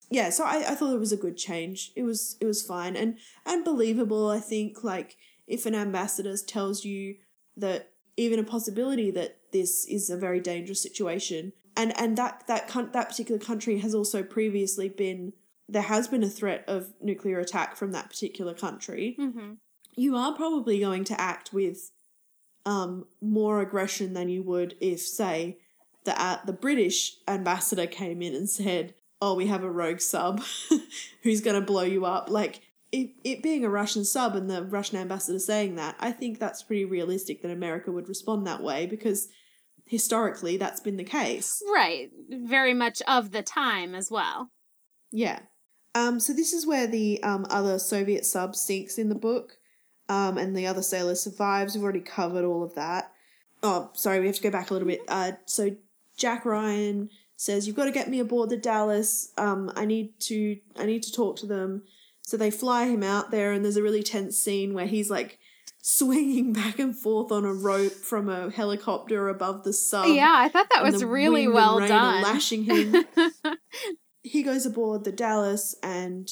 yeah 0.09 0.29
so 0.29 0.43
I, 0.45 0.71
I 0.71 0.75
thought 0.75 0.93
it 0.93 0.99
was 0.99 1.11
a 1.11 1.17
good 1.17 1.37
change 1.37 1.91
it 1.95 2.03
was 2.03 2.37
it 2.39 2.45
was 2.45 2.61
fine 2.61 2.95
and 2.95 3.17
and 3.45 3.63
believable 3.65 4.29
i 4.29 4.39
think 4.39 4.83
like 4.83 5.17
if 5.47 5.65
an 5.65 5.75
ambassador 5.75 6.35
tells 6.45 6.83
you 6.85 7.15
that 7.57 7.89
even 8.15 8.39
a 8.39 8.43
possibility 8.43 9.11
that 9.11 9.37
this 9.51 9.85
is 9.85 10.09
a 10.09 10.17
very 10.17 10.39
dangerous 10.39 10.81
situation 10.81 11.53
and 11.75 11.97
and 11.99 12.17
that 12.17 12.43
that 12.47 12.67
that 12.93 13.09
particular 13.09 13.39
country 13.39 13.79
has 13.79 13.93
also 13.93 14.23
previously 14.23 14.89
been 14.89 15.33
there 15.69 15.81
has 15.83 16.07
been 16.07 16.23
a 16.23 16.29
threat 16.29 16.63
of 16.67 16.93
nuclear 17.01 17.39
attack 17.39 17.75
from 17.75 17.91
that 17.91 18.09
particular 18.09 18.53
country 18.53 19.15
Mm-hmm. 19.19 19.53
you 19.95 20.15
are 20.15 20.33
probably 20.33 20.79
going 20.79 21.03
to 21.05 21.19
act 21.19 21.53
with 21.53 21.91
um, 22.67 23.05
more 23.21 23.61
aggression 23.61 24.13
than 24.13 24.27
you 24.27 24.43
would 24.43 24.75
if, 24.81 24.99
say, 24.99 25.57
the 26.03 26.21
uh, 26.21 26.39
the 26.45 26.53
British 26.53 27.15
ambassador 27.27 27.87
came 27.87 28.21
in 28.21 28.35
and 28.35 28.49
said, 28.49 28.93
"Oh, 29.21 29.35
we 29.35 29.47
have 29.47 29.63
a 29.63 29.71
rogue 29.71 30.01
sub 30.01 30.43
who's 31.23 31.41
going 31.41 31.59
to 31.59 31.65
blow 31.65 31.83
you 31.83 32.05
up." 32.05 32.29
Like 32.29 32.61
it, 32.91 33.11
it 33.23 33.43
being 33.43 33.65
a 33.65 33.69
Russian 33.69 34.05
sub 34.05 34.35
and 34.35 34.49
the 34.49 34.63
Russian 34.63 34.97
ambassador 34.97 35.39
saying 35.39 35.75
that, 35.75 35.95
I 35.99 36.11
think 36.11 36.39
that's 36.39 36.63
pretty 36.63 36.85
realistic 36.85 37.41
that 37.41 37.51
America 37.51 37.91
would 37.91 38.07
respond 38.07 38.47
that 38.47 38.63
way 38.63 38.85
because 38.85 39.27
historically 39.85 40.57
that's 40.57 40.79
been 40.79 40.97
the 40.97 41.03
case. 41.03 41.61
Right. 41.73 42.09
Very 42.29 42.73
much 42.73 43.01
of 43.07 43.31
the 43.31 43.43
time 43.43 43.93
as 43.93 44.09
well. 44.09 44.51
Yeah. 45.11 45.39
Um, 45.95 46.19
so 46.19 46.33
this 46.33 46.53
is 46.53 46.67
where 46.67 46.87
the 46.87 47.21
um, 47.23 47.45
other 47.49 47.79
Soviet 47.79 48.25
sub 48.25 48.55
sinks 48.55 48.97
in 48.97 49.09
the 49.09 49.15
book, 49.15 49.57
um, 50.09 50.37
and 50.37 50.55
the 50.55 50.67
other 50.67 50.83
sailor 50.83 51.15
survives. 51.15 51.73
We've 51.73 51.83
already 51.83 52.01
covered 52.01 52.45
all 52.45 52.63
of 52.63 52.75
that. 52.75 53.11
Oh, 53.63 53.89
sorry, 53.93 54.19
we 54.19 54.27
have 54.27 54.35
to 54.35 54.43
go 54.43 54.51
back 54.51 54.69
a 54.69 54.73
little 54.73 54.87
bit. 54.87 55.01
Uh, 55.07 55.31
so 55.45 55.75
Jack 56.15 56.45
Ryan 56.45 57.09
says, 57.35 57.65
"You've 57.65 57.75
got 57.75 57.85
to 57.85 57.91
get 57.91 58.09
me 58.09 58.19
aboard 58.19 58.49
the 58.49 58.57
Dallas. 58.57 59.31
Um, 59.37 59.71
I 59.75 59.85
need 59.85 60.19
to, 60.21 60.57
I 60.77 60.85
need 60.85 61.03
to 61.03 61.11
talk 61.11 61.37
to 61.37 61.47
them." 61.47 61.83
So 62.27 62.35
they 62.35 62.51
fly 62.51 62.87
him 62.87 63.03
out 63.03 63.31
there, 63.31 63.53
and 63.53 63.63
there's 63.63 63.77
a 63.77 63.81
really 63.81 64.03
tense 64.03 64.37
scene 64.37 64.73
where 64.73 64.85
he's 64.85 65.09
like 65.09 65.39
swinging 65.81 66.51
back 66.61 66.77
and 66.77 66.93
forth 66.93 67.31
on 67.31 67.45
a 67.45 67.53
rope 67.53 67.93
from 67.93 68.27
a 68.27 68.49
helicopter 68.51 69.29
above 69.29 69.63
the 69.63 69.71
sub. 69.71 70.07
yeah, 70.09 70.33
I 70.35 70.49
thought 70.49 70.67
that 70.73 70.83
was 70.83 71.05
really 71.05 71.47
well 71.47 71.79
done. 71.79 72.21
lashing 72.23 72.63
him. 72.65 73.05
he 74.23 74.43
goes 74.43 74.65
aboard 74.65 75.05
the 75.05 75.13
Dallas 75.13 75.73
and 75.81 76.29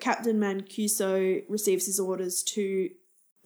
Captain 0.00 0.40
Mancuso 0.40 1.42
receives 1.50 1.84
his 1.84 2.00
orders 2.00 2.42
to 2.54 2.88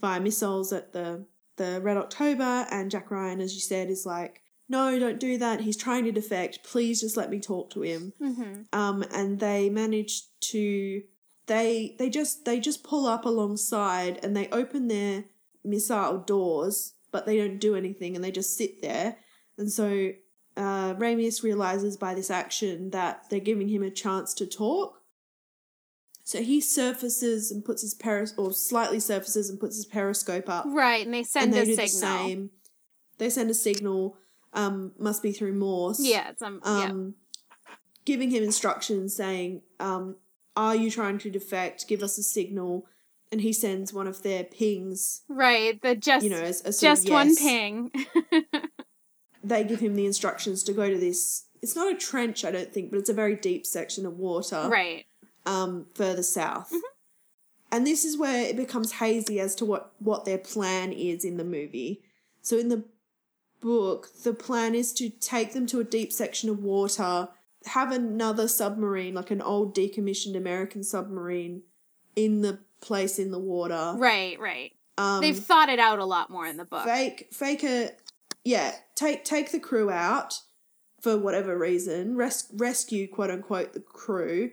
fire 0.01 0.21
missiles 0.21 0.73
at 0.73 0.93
the 0.93 1.27
the 1.57 1.81
Red 1.83 1.97
October 1.97 2.69
and 2.71 2.89
Jack 2.89 3.11
Ryan, 3.11 3.41
as 3.41 3.53
you 3.55 3.61
said, 3.61 3.91
is 3.91 4.07
like, 4.07 4.43
no, 4.69 4.97
don't 5.01 5.19
do 5.19 5.39
that. 5.39 5.63
He's 5.63 5.77
trying 5.77 6.05
to 6.05 6.13
defect. 6.13 6.63
Please 6.63 7.01
just 7.01 7.17
let 7.17 7.31
me 7.31 7.41
talk 7.41 7.71
to 7.71 7.83
him. 7.83 8.13
hmm 8.21 8.63
Um, 8.73 9.03
and 9.13 9.41
they 9.41 9.69
manage 9.69 10.23
to 10.53 11.03
they 11.49 11.97
they 11.99 12.09
just 12.09 12.45
they 12.45 12.61
just 12.61 12.85
pull 12.85 13.07
up 13.07 13.25
alongside 13.25 14.21
and 14.23 14.37
they 14.37 14.49
open 14.51 14.87
their 14.89 15.25
missile 15.65 16.19
doors, 16.19 16.95
but 17.11 17.27
they 17.27 17.37
don't 17.37 17.59
do 17.59 17.75
anything 17.75 18.15
and 18.15 18.25
they 18.25 18.31
just 18.31 18.57
sit 18.57 18.81
there. 18.81 19.17
And 19.59 19.71
so 19.73 20.13
uh, 20.57 20.95
Ramius 20.95 21.43
realizes 21.43 21.97
by 21.97 22.15
this 22.15 22.31
action 22.31 22.91
that 22.91 23.29
they're 23.31 23.41
giving 23.41 23.69
him 23.69 23.83
a 23.83 23.91
chance 23.91 24.33
to 24.35 24.47
talk. 24.47 24.95
So 26.25 26.43
he 26.43 26.61
surfaces 26.61 27.51
and 27.51 27.65
puts 27.65 27.81
his 27.83 27.95
peris 27.95 28.35
or 28.37 28.53
slightly 28.53 29.01
surfaces 29.01 29.49
and 29.49 29.59
puts 29.59 29.77
his 29.77 29.87
periscope 29.87 30.49
up 30.49 30.65
Right, 30.69 31.05
and 31.05 31.15
they 31.15 31.23
send 31.25 31.45
and 31.47 31.55
they 31.55 31.63
a 31.63 31.65
do 31.65 31.87
signal. 31.87 31.89
the 31.89 32.29
same. 32.29 32.51
They 33.19 33.31
send 33.31 33.51
a 33.51 33.55
signal. 33.55 34.17
Um, 34.53 34.93
must 34.99 35.23
be 35.23 35.33
through 35.33 35.55
Morse. 35.55 36.01
Yeah, 36.01 36.31
it's 36.31 36.43
um, 36.43 36.61
yeah. 36.65 36.71
Um, 36.85 37.15
giving 38.05 38.31
him 38.31 38.43
instructions 38.43 39.15
saying, 39.15 39.63
um, 39.79 40.17
"Are 40.59 40.77
you 40.77 40.91
trying 40.91 41.19
to 41.19 41.31
defect? 41.31 41.89
Give 41.89 42.03
us 42.03 42.19
a 42.19 42.23
signal." 42.23 42.87
And 43.31 43.43
he 43.43 43.53
sends 43.53 43.93
one 43.93 44.07
of 44.07 44.23
their 44.23 44.43
pings. 44.43 45.21
Right, 45.29 45.81
the 45.83 45.95
just 45.95 46.25
You 46.25 46.31
know, 46.31 46.41
as, 46.41 46.63
as 46.63 46.79
sort 46.79 46.93
of 46.93 46.99
just 46.99 47.11
one 47.11 47.37
ping. 47.37 47.93
They 49.43 49.65
give 49.65 49.81
him 49.81 49.95
the 49.95 50.07
instructions 50.07 50.63
to 50.65 50.73
go 50.73 50.91
to 50.91 50.99
this. 50.99 51.47
It's 51.63 51.77
not 51.77 51.93
a 51.93 51.97
trench, 51.97 52.45
I 52.45 52.51
don't 52.51 52.73
think, 52.73 52.91
but 52.91 52.99
it's 52.99 53.09
a 53.09 53.15
very 53.15 53.35
deep 53.35 53.67
section 53.67 54.07
of 54.07 54.19
water. 54.19 54.69
right. 54.69 55.07
um, 55.47 55.87
further 55.95 56.23
south. 56.23 56.69
Mm-hmm. 56.69 56.79
And 57.71 57.87
this 57.87 58.05
is 58.05 58.17
where 58.17 58.45
it 58.45 58.57
becomes 58.57 58.93
hazy 58.93 59.41
as 59.41 59.55
to 59.57 59.65
what, 59.65 59.93
what 59.99 60.25
their 60.25 60.39
plan 60.39 60.93
is 60.93 61.25
in 61.25 61.37
the 61.37 61.45
movie. 61.45 62.03
So 62.41 62.57
in 62.57 62.69
the 62.69 62.85
book, 63.61 64.09
the 64.23 64.33
plan 64.33 64.75
is 64.75 64.93
to 64.95 65.11
take 65.11 65.53
them 65.53 65.67
to 65.67 65.81
a 65.81 65.85
deep 65.85 66.13
section 66.13 66.49
of 66.49 66.63
water, 66.63 67.29
have 67.69 67.93
another 67.93 68.49
submarine, 68.49 69.15
like 69.15 69.31
an 69.31 69.41
old 69.43 69.75
decommissioned 69.75 70.37
American 70.37 70.83
submarine, 70.83 71.63
in 72.17 72.43
the 72.43 72.59
place 72.81 73.19
in 73.19 73.31
the 73.31 73.39
water. 73.39 73.95
Right, 73.97 74.39
right. 74.41 74.73
Um, 74.97 75.21
They've 75.21 75.39
thought 75.39 75.69
it 75.69 75.79
out 75.79 76.01
a 76.01 76.05
lot 76.05 76.31
more 76.31 76.47
in 76.47 76.57
the 76.57 76.65
book. 76.65 76.85
fake 76.85 77.29
fake 77.33 77.63
a 77.63 77.91
yeah 78.45 78.75
take 78.97 79.25
take 79.25 79.53
the 79.53 79.61
crew 79.61 79.91
out 79.91 80.41
for 81.01 81.17
whatever 81.17 81.57
reason 81.57 82.17
res- 82.17 82.49
rescue 82.53 83.07
quote 83.07 83.31
unquote 83.31 83.75
the 83.75 83.81
crew 83.81 84.51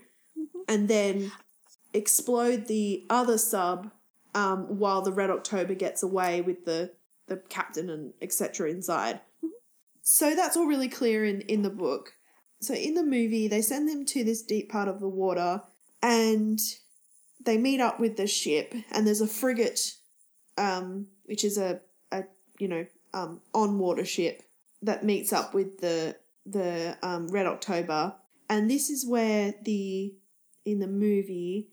and 0.67 0.87
then 0.87 1.31
explode 1.93 2.67
the 2.67 3.05
other 3.09 3.39
sub 3.39 3.89
um, 4.35 4.77
while 4.77 5.01
the 5.01 5.11
red 5.11 5.31
october 5.31 5.73
gets 5.73 6.03
away 6.03 6.41
with 6.41 6.65
the 6.65 6.91
the 7.27 7.37
captain 7.49 7.89
and 7.89 8.13
etc 8.21 8.69
inside 8.69 9.21
so 10.03 10.35
that's 10.35 10.55
all 10.55 10.67
really 10.67 10.89
clear 10.89 11.25
in 11.25 11.41
in 11.41 11.63
the 11.63 11.69
book 11.71 12.13
so 12.65 12.73
in 12.73 12.93
the 12.93 13.03
movie 13.03 13.47
they 13.47 13.61
send 13.61 13.87
them 13.87 14.05
to 14.05 14.23
this 14.23 14.41
deep 14.41 14.69
part 14.69 14.87
of 14.87 14.99
the 14.99 15.09
water 15.09 15.61
and 16.01 16.59
they 17.45 17.57
meet 17.57 17.79
up 17.79 17.99
with 17.99 18.17
the 18.17 18.27
ship 18.27 18.73
and 18.91 19.05
there's 19.05 19.21
a 19.21 19.27
frigate 19.27 19.95
um, 20.57 21.07
which 21.25 21.43
is 21.43 21.57
a, 21.57 21.81
a 22.11 22.23
you 22.59 22.67
know 22.67 22.85
um, 23.13 23.41
on 23.53 23.79
water 23.79 24.05
ship 24.05 24.43
that 24.81 25.03
meets 25.03 25.33
up 25.33 25.53
with 25.53 25.79
the 25.79 26.15
the 26.45 26.95
um, 27.01 27.27
Red 27.29 27.47
October, 27.47 28.13
and 28.49 28.69
this 28.69 28.89
is 28.89 29.05
where 29.05 29.53
the 29.63 30.13
in 30.65 30.79
the 30.79 30.87
movie 30.87 31.69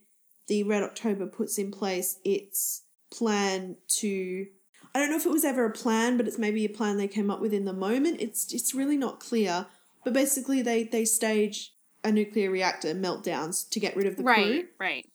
the 0.49 0.63
Red 0.65 0.83
October 0.83 1.27
puts 1.27 1.59
in 1.59 1.71
place 1.71 2.19
its 2.25 2.85
plan 3.13 3.77
to. 3.99 4.47
I 4.95 4.99
don't 4.99 5.11
know 5.11 5.17
if 5.17 5.25
it 5.25 5.33
was 5.33 5.45
ever 5.45 5.65
a 5.65 5.73
plan, 5.73 6.17
but 6.17 6.29
it's 6.29 6.39
maybe 6.39 6.65
a 6.65 6.69
plan 6.69 6.97
they 6.97 7.09
came 7.09 7.31
up 7.31 7.41
with 7.41 7.55
in 7.55 7.65
the 7.65 7.73
moment. 7.73 8.21
It's 8.21 8.53
it's 8.53 8.75
really 8.75 8.97
not 8.97 9.21
clear, 9.21 9.67
but 10.05 10.13
basically 10.13 10.63
they 10.63 10.85
they 10.85 11.05
stage 11.05 11.73
a 12.05 12.11
nuclear 12.11 12.51
reactor 12.51 12.95
meltdowns 12.95 13.69
to 13.71 13.81
get 13.81 13.97
rid 13.97 14.07
of 14.07 14.17
the 14.17 14.23
crew. 14.23 14.33
right, 14.33 14.65
right. 14.79 15.07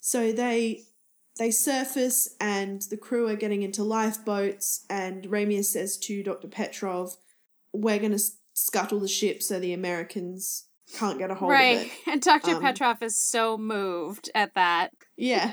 So 0.00 0.32
they 0.32 0.84
they 1.38 1.50
surface 1.50 2.34
and 2.40 2.82
the 2.90 2.96
crew 2.96 3.28
are 3.28 3.36
getting 3.36 3.62
into 3.62 3.82
lifeboats 3.82 4.84
and 4.90 5.24
Ramius 5.24 5.66
says 5.66 5.96
to 5.98 6.22
Dr. 6.22 6.48
Petrov, 6.48 7.16
"We're 7.72 7.98
going 7.98 8.12
to 8.12 8.22
scuttle 8.54 9.00
the 9.00 9.08
ship 9.08 9.42
so 9.42 9.58
the 9.58 9.72
Americans 9.72 10.66
can't 10.92 11.18
get 11.18 11.30
a 11.30 11.34
hold 11.34 11.52
right. 11.52 11.76
of 11.76 11.82
it. 11.82 11.84
Right, 11.86 11.92
and 12.12 12.22
Dr. 12.22 12.56
Um, 12.56 12.62
Petrov 12.62 13.02
is 13.02 13.18
so 13.18 13.56
moved 13.56 14.30
at 14.34 14.54
that. 14.54 14.92
Yeah. 15.16 15.52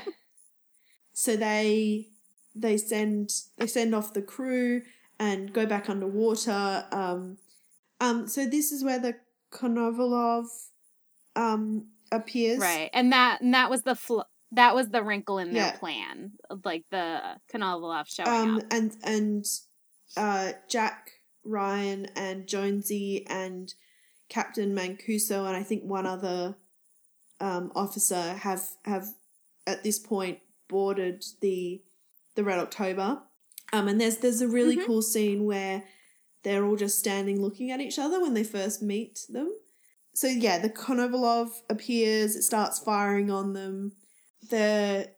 so 1.12 1.36
they 1.36 2.08
they 2.54 2.76
send 2.76 3.30
they 3.56 3.66
send 3.66 3.94
off 3.94 4.14
the 4.14 4.22
crew 4.22 4.82
and 5.18 5.52
go 5.52 5.66
back 5.66 5.88
underwater. 5.88 6.84
Um, 6.92 7.38
um, 8.00 8.26
so 8.28 8.46
this 8.46 8.72
is 8.72 8.82
where 8.84 8.98
the 8.98 9.14
Konovalov 9.52 10.46
um 11.36 11.88
appears. 12.12 12.58
Right. 12.58 12.90
And 12.92 13.12
that 13.12 13.40
and 13.40 13.54
that 13.54 13.70
was 13.70 13.82
the 13.82 13.94
fl- 13.94 14.20
that 14.52 14.74
was 14.74 14.88
the 14.88 15.02
wrinkle 15.02 15.38
in 15.38 15.52
their 15.52 15.66
Yeah. 15.66 15.76
plan. 15.78 16.32
Like 16.64 16.84
the 16.90 17.20
Konovalov 17.52 18.06
showing 18.08 18.28
Um, 18.28 18.56
up. 18.58 18.64
and 18.72 18.96
and 19.04 19.44
uh, 20.16 20.52
Jack 20.68 21.12
Ryan 21.44 22.06
and 22.16 22.46
Jonesy 22.46 23.26
and 23.28 23.72
Captain 24.28 24.74
Mancuso 24.74 25.46
and 25.46 25.56
I 25.56 25.62
think 25.62 25.84
one 25.84 26.06
other 26.06 26.56
um, 27.40 27.70
officer 27.74 28.34
have 28.34 28.62
have 28.84 29.06
at 29.66 29.82
this 29.82 29.98
point 29.98 30.38
boarded 30.68 31.24
the 31.40 31.82
the 32.34 32.44
Red 32.44 32.58
October. 32.58 33.22
Um, 33.72 33.86
and 33.88 34.00
there's 34.00 34.18
there's 34.18 34.40
a 34.40 34.48
really 34.48 34.76
Mhm. 34.76 34.86
cool 34.86 35.02
scene 35.02 35.44
where 35.44 35.84
they're 36.42 36.64
all 36.64 36.76
just 36.76 36.98
standing 36.98 37.40
looking 37.42 37.70
at 37.70 37.80
each 37.80 37.98
other 37.98 38.20
when 38.20 38.34
they 38.34 38.44
first 38.44 38.82
meet 38.82 39.20
them. 39.28 39.52
So 40.14 40.26
yeah, 40.26 40.58
the 40.58 40.70
Konovalov 40.70 41.50
appears. 41.68 42.34
It 42.36 42.42
starts 42.42 42.78
firing 42.78 43.30
on 43.30 43.52
them. 43.52 43.92
They're 44.50 45.08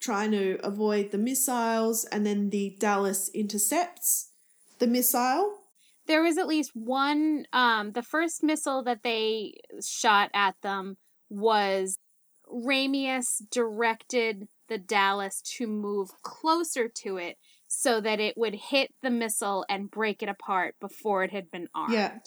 trying 0.00 0.30
to 0.32 0.58
avoid 0.64 1.10
the 1.10 1.18
missiles, 1.18 2.04
and 2.06 2.26
then 2.26 2.50
the 2.50 2.76
Dallas 2.78 3.28
intercepts 3.34 4.30
the 4.78 4.86
missile. 4.86 5.58
there 6.06 6.22
was 6.22 6.38
at 6.38 6.48
least 6.48 6.70
one 6.74 7.44
um 7.52 7.92
the 7.92 8.02
first 8.02 8.42
missile 8.42 8.82
that 8.82 9.02
they 9.02 9.54
shot 9.86 10.30
at 10.34 10.54
them 10.62 10.96
was 11.28 11.98
Ramius 12.52 13.42
directed 13.52 14.48
the 14.68 14.78
Dallas 14.78 15.40
to 15.56 15.66
move 15.66 16.10
closer 16.22 16.88
to 16.88 17.16
it 17.18 17.36
so 17.72 18.00
that 18.00 18.18
it 18.18 18.36
would 18.36 18.54
hit 18.54 18.92
the 19.00 19.10
missile 19.10 19.64
and 19.68 19.92
break 19.92 20.24
it 20.24 20.28
apart 20.28 20.74
before 20.80 21.22
it 21.22 21.30
had 21.30 21.48
been 21.52 21.68
armed. 21.72 21.94
Yeah. 21.94 22.18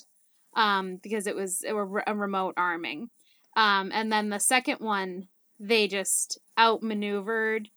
Um 0.55 0.99
because 1.03 1.27
it 1.27 1.35
was 1.35 1.63
a, 1.67 1.75
a 1.75 2.15
remote 2.15 2.53
arming. 2.55 3.09
Um 3.57 3.91
and 3.93 4.09
then 4.09 4.29
the 4.29 4.39
second 4.39 4.77
one 4.79 5.27
they 5.59 5.89
just 5.89 6.39
outmaneuvered 6.57 7.67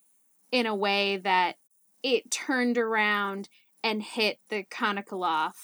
in 0.53 0.67
a 0.67 0.77
way 0.77 1.17
that 1.17 1.57
it 2.05 2.31
turned 2.31 2.79
around 2.79 3.49
and 3.83 4.01
hit 4.01 4.39
the 4.49 4.63
Konovalov 4.63 5.55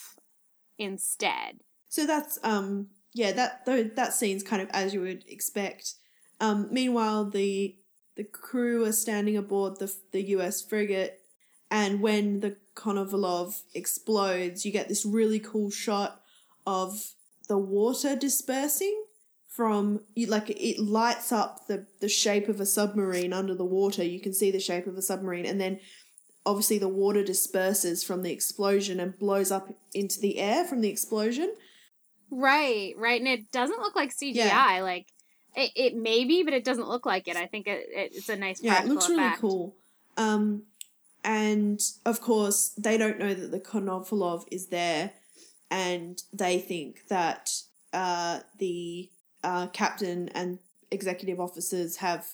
instead. 0.78 1.60
So 1.88 2.04
that's 2.04 2.36
um 2.42 2.88
yeah 3.14 3.30
that 3.30 3.64
that 3.64 4.12
scene's 4.12 4.42
kind 4.42 4.60
of 4.60 4.68
as 4.72 4.92
you 4.92 5.02
would 5.02 5.24
expect. 5.28 5.94
Um, 6.40 6.66
meanwhile, 6.72 7.30
the 7.30 7.76
the 8.16 8.24
crew 8.24 8.84
are 8.84 8.92
standing 8.92 9.36
aboard 9.36 9.78
the 9.78 9.94
the 10.10 10.22
U.S. 10.30 10.62
frigate, 10.62 11.21
and 11.72 12.02
when 12.02 12.40
the 12.40 12.56
Konovalov 12.76 13.62
explodes, 13.74 14.66
you 14.66 14.70
get 14.70 14.88
this 14.88 15.06
really 15.06 15.40
cool 15.40 15.70
shot 15.70 16.20
of 16.66 17.14
the 17.48 17.56
water 17.56 18.14
dispersing 18.14 19.04
from 19.48 20.00
you 20.14 20.26
like 20.26 20.48
it 20.50 20.78
lights 20.78 21.32
up 21.32 21.66
the 21.68 21.86
the 22.00 22.08
shape 22.08 22.48
of 22.48 22.60
a 22.60 22.66
submarine 22.66 23.32
under 23.32 23.54
the 23.54 23.64
water. 23.64 24.04
You 24.04 24.20
can 24.20 24.34
see 24.34 24.50
the 24.50 24.60
shape 24.60 24.86
of 24.86 24.98
a 24.98 25.02
submarine, 25.02 25.46
and 25.46 25.58
then 25.58 25.80
obviously 26.44 26.76
the 26.76 26.88
water 26.88 27.24
disperses 27.24 28.04
from 28.04 28.22
the 28.22 28.32
explosion 28.32 29.00
and 29.00 29.18
blows 29.18 29.50
up 29.50 29.72
into 29.94 30.20
the 30.20 30.38
air 30.38 30.66
from 30.66 30.82
the 30.82 30.90
explosion. 30.90 31.54
Right, 32.30 32.94
right, 32.98 33.18
and 33.18 33.28
it 33.28 33.50
doesn't 33.50 33.80
look 33.80 33.96
like 33.96 34.10
CGI. 34.10 34.34
Yeah. 34.34 34.80
Like 34.82 35.06
it, 35.56 35.70
it 35.74 35.96
may 35.96 36.24
be, 36.24 36.42
but 36.42 36.52
it 36.52 36.64
doesn't 36.64 36.88
look 36.88 37.06
like 37.06 37.28
it. 37.28 37.36
I 37.36 37.46
think 37.46 37.66
it, 37.66 37.86
it 37.90 38.12
it's 38.14 38.28
a 38.28 38.36
nice. 38.36 38.62
Yeah, 38.62 38.82
it 38.82 38.88
looks 38.88 39.08
really 39.08 39.36
cool. 39.38 39.74
Um, 40.18 40.64
and 41.24 41.80
of 42.04 42.20
course, 42.20 42.70
they 42.78 42.96
don't 42.98 43.18
know 43.18 43.34
that 43.34 43.50
the 43.50 43.60
Konovalov 43.60 44.44
is 44.50 44.68
there, 44.68 45.12
and 45.70 46.22
they 46.32 46.58
think 46.58 47.08
that 47.08 47.50
uh, 47.92 48.40
the 48.58 49.10
uh, 49.44 49.66
captain 49.68 50.28
and 50.30 50.58
executive 50.90 51.40
officers 51.40 51.96
have 51.96 52.26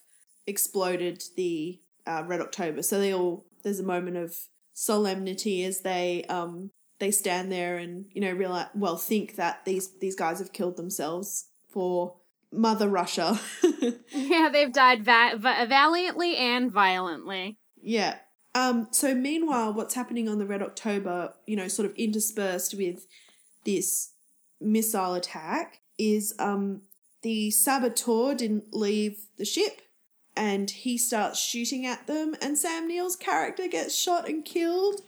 exploded 0.47 1.23
the 1.37 1.79
uh, 2.07 2.25
Red 2.27 2.41
October. 2.41 2.83
So 2.83 2.99
they 2.99 3.15
all 3.15 3.45
there's 3.63 3.81
a 3.81 3.85
moment 3.85 4.17
of 4.17 4.37
solemnity 4.73 5.65
as 5.65 5.81
they 5.81 6.25
um 6.29 6.71
they 7.01 7.11
stand 7.11 7.51
there 7.51 7.79
and 7.79 8.07
you 8.13 8.21
know 8.21 8.31
realize 8.31 8.69
well 8.75 8.97
think 8.97 9.35
that 9.35 9.65
these 9.65 9.99
these 9.99 10.15
guys 10.15 10.39
have 10.39 10.53
killed 10.53 10.77
themselves 10.77 11.47
for 11.69 12.15
Mother 12.53 12.89
Russia. 12.89 13.39
Yeah, 14.11 14.49
they've 14.51 14.73
died 14.73 15.05
va- 15.05 15.37
va- 15.37 15.67
valiantly 15.69 16.37
and 16.37 16.73
violently. 16.73 17.59
Yeah. 17.81 18.17
Um, 18.59 18.89
so 18.91 19.15
meanwhile, 19.15 19.73
what's 19.73 19.95
happening 19.95 20.29
on 20.29 20.39
the 20.39 20.47
Red 20.47 20.63
October, 20.63 21.35
you 21.47 21.57
know, 21.57 21.69
sort 21.69 21.87
of 21.89 21.95
interspersed 21.97 22.75
with 22.77 23.07
this 23.65 24.13
missile 24.61 25.15
attack 25.15 25.81
is 25.99 26.35
um 26.39 26.83
the 27.23 27.51
saboteur 27.51 28.35
didn't 28.35 28.73
leave 28.75 29.27
the 29.37 29.45
ship 29.45 29.83
and 30.37 30.71
he 30.71 30.97
starts 30.99 31.39
shooting 31.41 31.85
at 31.87 32.07
them 32.07 32.35
and 32.43 32.57
Sam 32.59 32.89
Neill's 32.89 33.17
character 33.17 33.67
gets 33.69 33.97
shot 33.97 34.29
and 34.29 34.45
killed, 34.45 35.01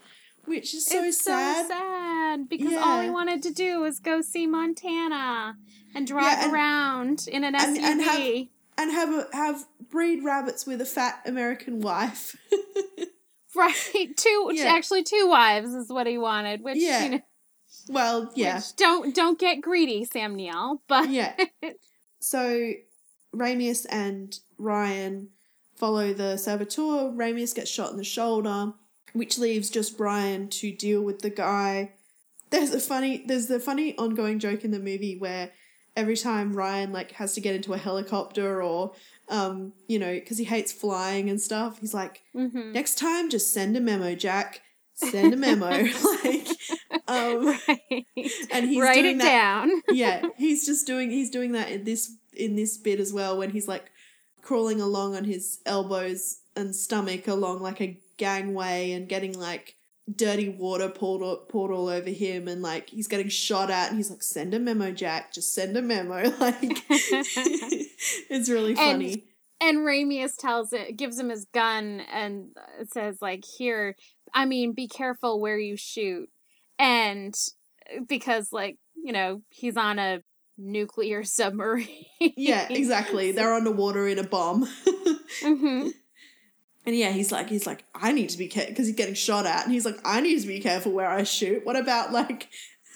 which 0.45 0.75
is 0.75 0.87
so 0.87 1.03
it's 1.05 1.21
sad. 1.21 1.67
so 1.67 1.69
sad 1.75 2.49
because 2.49 2.75
all 2.75 3.01
he 3.01 3.11
wanted 3.11 3.43
to 3.45 3.51
do 3.53 3.81
was 3.81 3.99
go 4.01 4.21
see 4.21 4.47
Montana 4.47 5.57
and 5.95 6.07
drive 6.07 6.25
Yeah, 6.39 6.45
and- 6.45 6.53
around 6.53 7.27
in 7.31 7.43
an 7.45 7.55
and- 7.55 7.77
SUV. 7.77 7.83
and 7.85 8.01
have- 8.03 8.49
And 8.79 8.91
have 8.93 9.11
a, 9.15 9.37
have 9.37 9.67
breed 9.91 10.23
rabbits 10.25 10.65
with 10.67 10.81
a 10.81 10.87
fat 10.87 11.21
American 11.27 11.81
wife. 11.81 12.37
right, 13.57 14.17
two 14.17 14.51
Yeah. 14.53 14.65
actually 14.75 15.03
two 15.03 15.29
wives 15.29 15.75
is 15.75 15.89
what 15.89 16.07
he 16.07 16.19
wanted. 16.19 16.63
Which 16.63 16.79
Yeah. 16.79 17.05
you 17.05 17.11
know, 17.11 17.21
well, 17.89 18.31
yeah. 18.35 18.57
which 18.57 18.77
don't 18.77 19.15
don't 19.15 19.39
get 19.39 19.61
greedy, 19.61 20.05
Sam 20.05 20.35
Neill. 20.37 20.83
But 20.89 21.11
yeah. 21.11 21.35
So 22.23 22.73
Ramius 23.35 23.87
and 23.91 24.39
Ryan 24.59 25.31
follow 25.77 26.13
the 26.13 26.37
saboteur. 26.37 27.11
Ramius 27.13 27.55
gets 27.55 27.71
shot 27.71 27.91
in 27.93 27.97
the 27.97 28.05
shoulder, 28.05 28.75
which 29.15 29.39
leaves 29.39 29.71
just 29.71 29.99
Ryan 29.99 30.49
to 30.51 30.71
deal 30.71 31.01
with 31.01 31.21
the 31.21 31.31
guy. 31.31 31.93
There's 32.51 32.75
a 32.75 32.81
funny 32.81 33.25
there's 33.27 33.47
the 33.47 33.59
funny 33.59 33.97
ongoing 33.97 34.39
joke 34.39 34.65
in 34.65 34.71
the 34.71 34.79
movie 34.79 35.17
where 35.19 35.53
every 35.97 36.17
time 36.17 36.53
Ryan 36.53 36.93
like 36.93 37.13
has 37.13 37.33
to 37.35 37.41
get 37.41 37.55
into 37.55 37.73
a 37.73 37.79
helicopter 37.79 38.63
or 38.63 38.93
um, 39.31 39.73
you 39.89 39.99
know, 39.99 40.13
because 40.13 40.39
he 40.39 40.45
hates 40.45 40.73
flying 40.73 41.31
and 41.31 41.41
stuff, 41.41 41.79
he's 41.81 41.95
like, 41.95 42.23
Mhm. 42.35 42.73
next 42.73 42.99
time 42.99 43.31
just 43.31 43.53
send 43.53 43.77
a 43.77 43.81
memo, 43.81 44.15
Jack. 44.15 44.61
Send 44.95 45.33
a 45.33 45.37
memo. 45.37 45.71
like 46.25 46.49
um 47.09 47.47
right, 47.47 48.05
and 48.51 48.69
he's 48.69 48.83
write 48.83 49.03
doing 49.03 49.17
it 49.17 49.19
that 49.21 49.25
down. 49.65 49.83
yeah, 49.91 50.23
he's 50.37 50.67
just 50.67 50.87
doing 50.87 51.11
he's 51.11 51.31
doing 51.31 51.53
that 51.53 51.71
in 51.71 51.85
this 51.85 52.13
in 52.35 52.55
this 52.57 52.77
bit 52.77 53.01
as 53.01 53.13
well 53.13 53.39
when 53.39 53.51
he's 53.51 53.67
like 53.69 53.91
crawling 54.43 54.81
along 54.81 55.17
on 55.17 55.25
his 55.25 55.61
elbows 55.65 56.39
and 56.57 56.75
stomach 56.77 57.27
along 57.29 57.61
like 57.61 57.81
a 57.81 57.99
gangway 58.19 58.91
and 58.93 59.09
getting 59.09 59.33
like 59.39 59.77
dirty 60.17 60.49
water 60.49 60.89
poured 60.89 61.23
all, 61.23 61.37
poured 61.37 61.71
all 61.71 61.89
over 61.89 62.11
him 62.11 62.49
and 62.49 62.63
like 62.63 62.89
he's 62.91 63.07
getting 63.07 63.29
shot 63.29 63.71
at 63.71 63.89
and 63.89 63.97
he's 63.97 64.11
like 64.11 64.23
send 64.23 64.55
a 64.55 64.59
memo 64.59 64.91
Jack. 64.91 65.33
Just 65.33 65.55
send 65.55 65.77
a 65.77 65.83
memo. 65.83 66.31
Like 66.41 66.63
it's 68.31 68.49
really 68.49 68.75
funny. 68.75 69.25
And 69.61 69.79
Ramius 69.79 70.37
tells 70.39 70.73
it, 70.73 70.97
gives 70.97 71.19
him 71.19 71.29
his 71.29 71.45
gun, 71.53 72.01
and 72.11 72.49
it 72.81 72.91
says 72.91 73.19
like, 73.21 73.45
"Here, 73.45 73.95
I 74.33 74.47
mean, 74.47 74.73
be 74.73 74.89
careful 74.89 75.39
where 75.39 75.59
you 75.59 75.77
shoot." 75.77 76.31
And 76.79 77.35
because, 78.09 78.55
like, 78.55 78.79
you 78.95 79.13
know, 79.13 79.43
he's 79.51 79.77
on 79.77 79.99
a 79.99 80.23
nuclear 80.57 81.25
submarine. 81.25 81.89
yeah 82.21 82.69
exactly. 82.71 83.33
They're 83.33 83.53
underwater 83.53 84.09
in 84.09 84.19
a 84.19 84.25
bomb. 84.25 84.67
Hmm 85.43 85.89
And 86.91 86.99
yeah, 86.99 87.11
he's 87.11 87.31
like, 87.31 87.49
he's 87.49 87.69
like, 87.69 87.85
I 87.95 88.11
need 88.11 88.31
to 88.31 88.39
be 88.39 88.49
careful 88.49 88.73
because 88.73 88.89
he's 88.89 88.97
getting 88.97 89.15
shot 89.15 89.47
at, 89.47 89.63
and 89.63 89.73
he's 89.73 89.85
like, 89.85 90.01
I 90.05 90.21
need 90.21 90.41
to 90.41 90.47
be 90.49 90.59
careful 90.59 90.91
where 90.91 91.09
I 91.09 91.23
shoot. 91.23 91.65
What 91.65 91.77
about 91.77 92.11
like, 92.13 92.49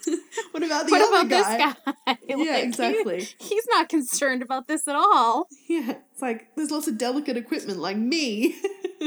what 0.50 0.64
about 0.64 0.86
the 0.86 0.90
What 0.90 1.00
other 1.02 1.28
about 1.28 1.28
guy? 1.28 1.56
this 1.58 1.76
guy? 1.86 2.18
Yeah, 2.26 2.36
Like, 2.36 2.48
he- 2.56 2.62
exactly. 2.62 3.28
he's 3.38 3.64
not 3.70 3.88
concerned 3.88 4.42
about 4.42 4.66
this 4.66 4.88
at 4.88 4.96
all. 4.96 5.46
Yeah, 5.68 5.94
it's 6.12 6.20
like 6.20 6.48
there's 6.56 6.72
lots 6.72 6.88
of 6.88 6.98
delicate 6.98 7.36
equipment 7.36 7.78
like 7.78 7.96
me. 7.96 8.56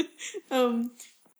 um, 0.50 0.92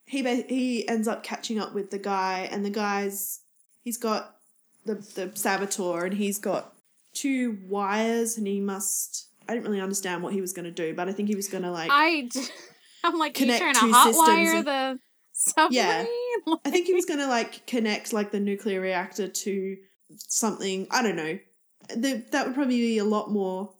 he 0.04 0.22
he 0.42 0.86
ends 0.86 1.08
up 1.08 1.22
catching 1.22 1.58
up 1.58 1.74
with 1.74 1.90
the 1.90 1.98
guy, 1.98 2.48
and 2.52 2.66
the 2.66 2.70
guy's 2.70 3.40
he's 3.82 3.96
got 3.96 4.36
the 4.84 4.96
the 4.96 5.32
saboteur, 5.34 6.04
and 6.04 6.14
he's 6.18 6.38
got 6.38 6.74
two 7.14 7.58
wires, 7.66 8.36
and 8.36 8.46
he 8.46 8.60
must. 8.60 9.28
I 9.48 9.54
didn't 9.54 9.66
really 9.66 9.80
understand 9.80 10.22
what 10.22 10.34
he 10.34 10.42
was 10.42 10.52
going 10.52 10.66
to 10.66 10.70
do, 10.70 10.92
but 10.94 11.08
I 11.08 11.12
think 11.12 11.30
he 11.30 11.34
was 11.34 11.48
going 11.48 11.62
to 11.64 11.70
like. 11.70 11.88
I, 11.90 12.28
I'm 13.04 13.18
like, 13.18 13.36
are 13.40 13.44
you 13.44 13.52
Connect 13.58 13.60
trying 13.62 13.74
to 13.74 13.96
hotwire 13.96 14.64
the 14.64 14.98
submarine? 15.32 15.74
Yeah. 15.74 16.04
Like- 16.46 16.60
I 16.64 16.70
think 16.70 16.86
he 16.86 16.94
was 16.94 17.04
going 17.04 17.18
to 17.20 17.26
like 17.26 17.66
connect 17.66 18.12
like 18.12 18.30
the 18.30 18.38
nuclear 18.40 18.80
reactor 18.80 19.26
to 19.28 19.76
something. 20.28 20.86
I 20.90 21.02
don't 21.02 21.16
know. 21.16 21.38
the, 21.96 22.24
that 22.30 22.46
would 22.46 22.54
probably 22.54 22.76
be 22.78 22.98
a 22.98 23.04
lot 23.04 23.30
more 23.30 23.72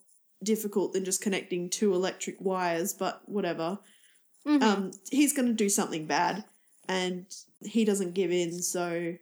difficult 0.43 0.93
than 0.93 1.05
just 1.05 1.21
connecting 1.23 1.71
two 1.71 1.95
electric 1.95 2.41
wires, 2.41 2.93
but 2.95 3.23
whatever. 3.27 3.79
Mhm. 4.47 4.63
Um, 4.63 4.91
he's 5.11 5.33
going 5.33 5.47
to 5.49 5.55
do 5.55 5.69
something 5.69 6.07
bad, 6.07 6.45
and 6.89 7.27
he 7.63 7.85
doesn't 7.85 8.15
give 8.15 8.33
in, 8.33 8.61
so 8.61 9.15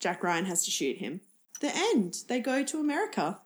Jack 0.00 0.22
Ryan 0.24 0.46
has 0.46 0.64
to 0.64 0.70
shoot 0.70 0.96
him. 0.98 1.20
The 1.60 1.70
end. 1.94 2.16
They 2.28 2.40
go 2.40 2.64
to 2.64 2.80
America. 2.80 3.40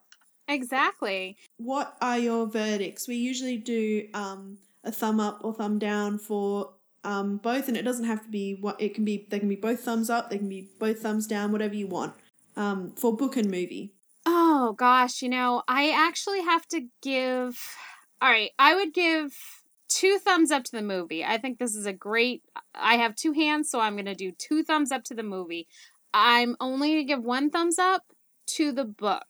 exactly. 0.49 1.37
What 1.59 1.97
are 2.01 2.19
your 2.19 2.47
verdicts? 2.47 3.09
We 3.09 3.17
usually 3.17 3.57
do 3.59 4.09
um, 4.15 4.59
a 4.85 4.93
thumb 4.93 5.21
up 5.21 5.41
or 5.43 5.55
thumb 5.55 5.79
down 5.79 6.19
for 6.19 6.75
um, 7.05 7.39
both, 7.39 7.69
and 7.69 7.77
it 7.77 7.83
doesn't 7.83 8.07
have 8.07 8.23
to 8.23 8.31
be 8.31 8.57
what 8.61 8.81
it 8.81 8.95
can 8.95 9.05
be. 9.05 9.27
They 9.29 9.39
can 9.39 9.49
be 9.49 9.57
both 9.57 9.81
thumbs 9.81 10.11
up. 10.11 10.31
They 10.31 10.39
can 10.39 10.49
be 10.49 10.71
both 10.79 11.01
thumbs 11.01 11.27
down. 11.27 11.53
Whatever 11.53 11.75
you 11.75 11.87
want. 11.87 12.15
Um, 12.57 12.93
for 12.97 13.17
book 13.17 13.37
and 13.37 13.51
movie. 13.51 13.95
Oh 14.27 14.75
gosh, 14.79 15.23
you 15.23 15.29
know, 15.29 15.63
I 15.69 15.91
actually 15.91 16.43
have 16.43 16.67
to 16.69 16.87
give. 17.03 17.59
All 18.23 18.31
right, 18.31 18.51
I 18.59 18.75
would 18.75 18.95
give 18.95 19.35
two 19.89 20.19
thumbs 20.19 20.51
up 20.51 20.65
to 20.65 20.73
the 20.73 20.83
movie. 20.83 21.25
I 21.25 21.39
think 21.39 21.59
this 21.59 21.75
is 21.75 21.87
a 21.87 21.93
great. 21.93 22.43
I 22.75 22.97
have 22.97 23.15
two 23.15 23.33
hands, 23.33 23.71
so 23.71 23.81
I'm 23.81 23.95
going 23.95 24.07
to 24.07 24.15
do 24.15 24.33
two 24.33 24.63
thumbs 24.63 24.93
up 24.93 25.05
to 25.05 25.15
the 25.15 25.23
movie. 25.23 25.69
I'm 26.13 26.57
only 26.61 26.91
going 26.91 27.01
to 27.01 27.05
give 27.05 27.25
one 27.25 27.51
thumbs 27.51 27.79
up 27.79 28.03
to 28.47 28.73
the 28.73 28.85
book 28.85 29.27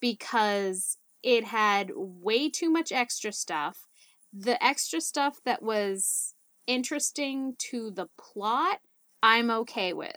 because 0.00 0.96
it 1.22 1.44
had 1.44 1.90
way 1.94 2.48
too 2.50 2.70
much 2.70 2.92
extra 2.92 3.32
stuff. 3.32 3.88
The 4.32 4.62
extra 4.62 5.00
stuff 5.00 5.38
that 5.44 5.62
was 5.62 6.34
interesting 6.66 7.54
to 7.70 7.90
the 7.90 8.06
plot, 8.18 8.78
I'm 9.22 9.50
okay 9.50 9.92
with. 9.92 10.16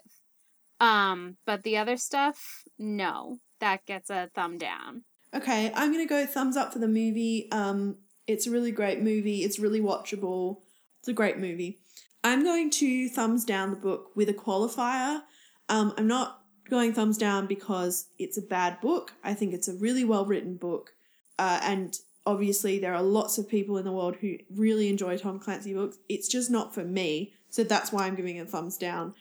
Um, 0.79 1.37
but 1.45 1.63
the 1.63 1.77
other 1.77 1.97
stuff, 1.97 2.63
no. 2.77 3.37
That 3.59 3.85
gets 3.85 4.09
a 4.09 4.29
thumb 4.35 4.57
down. 4.57 5.03
Okay, 5.33 5.71
I'm 5.73 5.91
gonna 5.91 6.05
go 6.05 6.25
thumbs 6.25 6.57
up 6.57 6.73
for 6.73 6.79
the 6.79 6.87
movie. 6.87 7.47
Um, 7.51 7.97
it's 8.27 8.45
a 8.45 8.51
really 8.51 8.71
great 8.71 9.01
movie. 9.01 9.43
It's 9.43 9.59
really 9.59 9.81
watchable. 9.81 10.61
It's 10.99 11.07
a 11.07 11.13
great 11.13 11.37
movie. 11.37 11.79
I'm 12.23 12.43
going 12.43 12.69
to 12.71 13.09
thumbs 13.09 13.43
down 13.43 13.71
the 13.71 13.77
book 13.77 14.11
with 14.15 14.29
a 14.29 14.33
qualifier. 14.33 15.21
Um, 15.69 15.93
I'm 15.97 16.07
not 16.07 16.41
going 16.69 16.93
thumbs 16.93 17.17
down 17.17 17.47
because 17.47 18.07
it's 18.17 18.37
a 18.37 18.41
bad 18.41 18.79
book. 18.79 19.13
I 19.23 19.33
think 19.33 19.53
it's 19.53 19.67
a 19.67 19.75
really 19.75 20.03
well 20.03 20.25
written 20.25 20.55
book, 20.55 20.91
uh, 21.39 21.59
and 21.63 21.97
obviously 22.25 22.79
there 22.79 22.93
are 22.93 23.03
lots 23.03 23.37
of 23.37 23.47
people 23.49 23.77
in 23.77 23.85
the 23.85 23.91
world 23.91 24.15
who 24.17 24.37
really 24.53 24.89
enjoy 24.89 25.17
Tom 25.17 25.39
Clancy 25.39 25.73
books. 25.73 25.97
It's 26.09 26.27
just 26.27 26.49
not 26.51 26.73
for 26.73 26.83
me, 26.83 27.33
so 27.49 27.63
that's 27.63 27.91
why 27.91 28.05
I'm 28.05 28.15
giving 28.15 28.37
it 28.37 28.41
a 28.41 28.45
thumbs 28.45 28.77
down. 28.77 29.13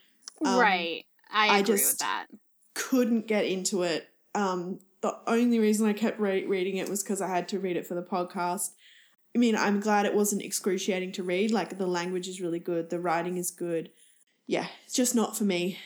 Um, 0.44 0.59
right. 0.59 1.05
I 1.30 1.48
I 1.48 1.59
agree 1.59 1.76
just- 1.76 1.92
with 1.94 1.98
that. 2.00 2.26
couldn't 2.74 3.26
get 3.26 3.44
into 3.46 3.82
it. 3.82 4.09
Um, 4.34 4.78
the 5.03 5.16
only 5.26 5.59
reason 5.59 5.86
I 5.86 5.92
kept 5.92 6.18
re- 6.20 6.46
reading 6.46 6.76
it 6.76 6.88
was 6.88 7.03
because 7.03 7.20
I 7.20 7.28
had 7.28 7.48
to 7.48 7.59
read 7.59 7.76
it 7.76 7.86
for 7.86 7.94
the 7.94 8.03
podcast. 8.03 8.70
I 9.34 9.38
mean, 9.38 9.57
I'm 9.57 9.80
glad 9.80 10.07
it 10.07 10.14
wasn't 10.14 10.42
excruciating 10.42 11.12
to 11.12 11.22
read. 11.22 11.50
Like, 11.50 11.78
the 11.78 11.86
language 11.86 12.28
is 12.28 12.40
really 12.40 12.59
good, 12.61 12.90
the 12.90 13.00
writing 13.00 13.36
is 13.36 13.50
good. 13.50 13.90
Yeah, 14.46 14.66
it's 14.84 14.94
just 14.94 15.14
not 15.14 15.36
for 15.36 15.44
me. 15.44 15.78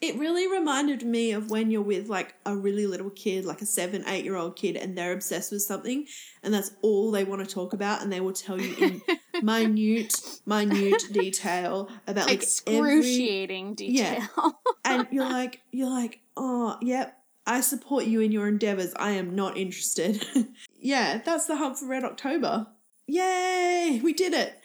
It 0.00 0.16
really 0.16 0.46
reminded 0.50 1.02
me 1.02 1.32
of 1.32 1.50
when 1.50 1.70
you're 1.70 1.82
with 1.82 2.08
like 2.08 2.34
a 2.44 2.56
really 2.56 2.86
little 2.86 3.10
kid, 3.10 3.44
like 3.44 3.62
a 3.62 3.66
seven, 3.66 4.04
eight 4.06 4.24
year 4.24 4.36
old 4.36 4.56
kid, 4.56 4.76
and 4.76 4.96
they're 4.96 5.12
obsessed 5.12 5.52
with 5.52 5.62
something, 5.62 6.06
and 6.42 6.52
that's 6.52 6.72
all 6.82 7.10
they 7.10 7.24
want 7.24 7.46
to 7.46 7.54
talk 7.54 7.72
about, 7.72 8.02
and 8.02 8.12
they 8.12 8.20
will 8.20 8.32
tell 8.32 8.60
you 8.60 8.74
in 8.76 9.02
minute, 9.42 10.20
minute 10.46 11.02
detail 11.12 11.88
about 12.06 12.28
like 12.28 12.44
every 12.66 12.98
Excruciating 12.98 13.76
Yeah. 13.78 14.20
detail. 14.20 14.60
and 14.84 15.06
you're 15.10 15.28
like 15.28 15.60
you're 15.72 15.90
like 15.90 16.20
oh 16.36 16.76
yep 16.82 17.18
i 17.46 17.60
support 17.60 18.04
you 18.04 18.20
in 18.20 18.32
your 18.32 18.46
endeavors 18.48 18.92
i 18.96 19.10
am 19.12 19.34
not 19.34 19.56
interested 19.56 20.24
yeah 20.78 21.20
that's 21.24 21.46
the 21.46 21.56
hunt 21.56 21.78
for 21.78 21.86
red 21.86 22.04
october 22.04 22.66
yay 23.06 24.00
we 24.02 24.12
did 24.12 24.32
it 24.34 24.60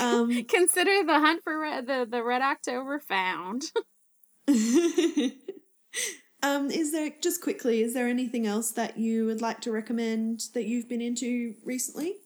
um 0.00 0.44
Consider 0.44 1.04
the 1.04 1.18
hunt 1.20 1.42
for 1.44 1.58
red, 1.58 1.86
the 1.86 2.06
the 2.10 2.22
Red 2.22 2.42
October 2.42 2.98
found. 2.98 3.64
um 6.42 6.70
is 6.70 6.92
there 6.92 7.10
just 7.22 7.40
quickly 7.40 7.82
is 7.82 7.94
there 7.94 8.08
anything 8.08 8.46
else 8.46 8.72
that 8.72 8.98
you 8.98 9.24
would 9.26 9.40
like 9.40 9.60
to 9.60 9.70
recommend 9.70 10.42
that 10.54 10.66
you've 10.66 10.88
been 10.88 11.00
into 11.00 11.54
recently 11.64 12.16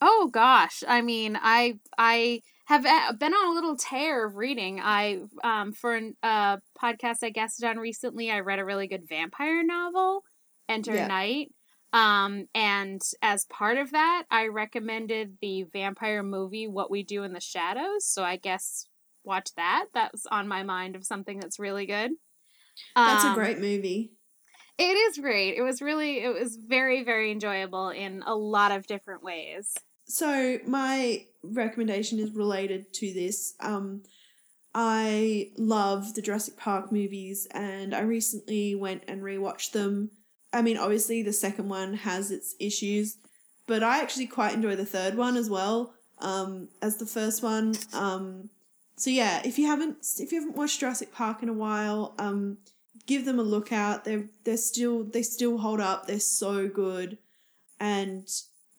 Oh 0.00 0.28
gosh, 0.30 0.84
I 0.86 1.00
mean, 1.00 1.38
I 1.40 1.78
I 1.96 2.42
have 2.66 2.84
uh, 2.84 3.12
been 3.18 3.32
on 3.32 3.50
a 3.50 3.54
little 3.54 3.76
tear 3.76 4.26
of 4.26 4.36
reading. 4.36 4.80
I 4.80 5.20
um 5.42 5.72
for 5.72 5.96
a 5.96 6.12
uh, 6.22 6.56
podcast 6.80 7.18
I 7.22 7.30
guested 7.30 7.64
on 7.64 7.78
recently, 7.78 8.30
I 8.30 8.40
read 8.40 8.58
a 8.58 8.64
really 8.64 8.88
good 8.88 9.08
vampire 9.08 9.64
novel, 9.64 10.22
Enter 10.68 10.94
Yeah. 10.94 11.06
Night. 11.06 11.48
Um, 11.92 12.46
and 12.54 13.00
as 13.22 13.46
part 13.46 13.78
of 13.78 13.92
that, 13.92 14.24
I 14.30 14.48
recommended 14.48 15.38
the 15.40 15.62
vampire 15.72 16.22
movie 16.22 16.68
What 16.68 16.90
We 16.90 17.02
Do 17.02 17.22
in 17.22 17.32
the 17.32 17.40
Shadows. 17.40 18.04
So 18.04 18.22
I 18.22 18.36
guess 18.36 18.86
watch 19.26 19.50
that. 19.56 19.86
That's 19.92 20.24
on 20.26 20.48
my 20.48 20.62
mind 20.62 20.96
of 20.96 21.04
something 21.04 21.38
that's 21.38 21.58
really 21.58 21.86
good. 21.86 22.12
that's 22.94 23.24
a 23.24 23.28
Um, 23.28 23.34
great 23.34 23.58
movie 23.58 24.12
It 24.78 24.82
is 24.94 25.16
great. 25.18 25.56
It 25.56 25.62
was 25.62 25.80
really, 25.80 26.22
it 26.22 26.28
was 26.28 26.56
very, 26.56 27.02
very 27.02 27.30
enjoyable 27.32 27.88
in 27.88 28.22
a 28.26 28.34
lot 28.34 28.72
of 28.72 28.86
different 28.86 29.22
ways. 29.22 29.74
So 30.06 30.58
my 30.66 31.24
recommendation 31.42 32.18
is 32.18 32.30
related 32.32 32.92
to 32.94 33.12
this. 33.12 33.54
Um, 33.60 34.02
I 34.74 35.52
love 35.56 36.12
the 36.14 36.20
Jurassic 36.20 36.58
Park 36.58 36.92
movies, 36.92 37.48
and 37.52 37.94
I 37.94 38.00
recently 38.00 38.74
went 38.74 39.04
and 39.08 39.22
rewatched 39.22 39.72
them. 39.72 40.10
I 40.52 40.60
mean, 40.60 40.76
obviously 40.76 41.22
the 41.22 41.32
second 41.32 41.70
one 41.70 41.94
has 41.94 42.30
its 42.30 42.54
issues, 42.60 43.16
but 43.66 43.82
I 43.82 44.02
actually 44.02 44.26
quite 44.26 44.52
enjoy 44.54 44.76
the 44.76 44.84
third 44.84 45.16
one 45.16 45.36
as 45.36 45.48
well 45.48 45.94
um, 46.18 46.68
as 46.82 46.98
the 46.98 47.06
first 47.06 47.42
one. 47.42 47.74
Um, 47.94 48.50
so 48.96 49.10
yeah, 49.10 49.42
if 49.44 49.58
you 49.58 49.66
haven't 49.66 49.98
if 50.18 50.32
you 50.32 50.40
haven't 50.40 50.56
watched 50.56 50.80
Jurassic 50.80 51.12
Park 51.12 51.42
in 51.42 51.48
a 51.48 51.54
while, 51.54 52.14
um, 52.18 52.58
give 53.06 53.24
them 53.24 53.38
a 53.38 53.42
look 53.42 53.72
out. 53.72 54.04
They're 54.04 54.24
they're 54.44 54.56
still 54.56 55.04
they 55.04 55.22
still 55.22 55.58
hold 55.58 55.80
up. 55.80 56.06
They're 56.06 56.18
so 56.18 56.68
good, 56.68 57.18
and 57.78 58.28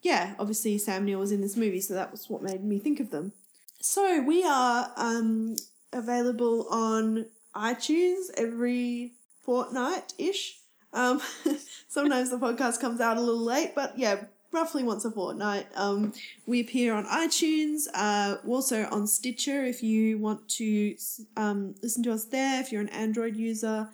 yeah, 0.02 0.36
obviously 0.40 0.78
Sam 0.78 1.06
Neill 1.06 1.20
was 1.20 1.32
in 1.32 1.42
this 1.42 1.56
movie, 1.56 1.82
so 1.82 1.94
that 1.94 2.12
was 2.12 2.30
what 2.30 2.42
made 2.42 2.64
me 2.64 2.80
think 2.80 3.00
of 3.00 3.12
them. 3.12 3.34
So 3.80 4.22
we 4.22 4.44
are 4.44 4.92
um, 4.96 5.56
available 5.94 6.68
on 6.70 7.28
iTunes 7.56 8.30
every 8.36 9.14
fortnight 9.42 10.14
ish. 10.18 10.60
Um, 10.94 11.22
sometimes 11.88 12.32
the 12.32 12.38
podcast 12.38 12.82
comes 12.82 13.02
out 13.02 13.18
a 13.18 13.22
little 13.22 13.44
late, 13.44 13.74
but 13.76 13.98
yeah, 14.00 14.24
roughly 14.52 14.84
once 14.84 15.06
a 15.06 15.12
fortnight. 15.12 15.68
Um, 15.76 16.14
we 16.46 16.62
appear 16.62 16.94
on 16.94 17.06
iTunes, 17.06 17.88
uh, 17.94 18.38
also 18.48 18.88
on 18.92 19.08
Stitcher 19.08 19.64
if 19.66 19.84
you 19.84 20.18
want 20.18 20.48
to 20.50 20.96
um, 21.36 21.76
listen 21.82 22.04
to 22.04 22.12
us 22.12 22.26
there, 22.26 22.60
if 22.62 22.72
you're 22.72 22.82
an 22.82 22.90
Android 22.90 23.36
user. 23.36 23.90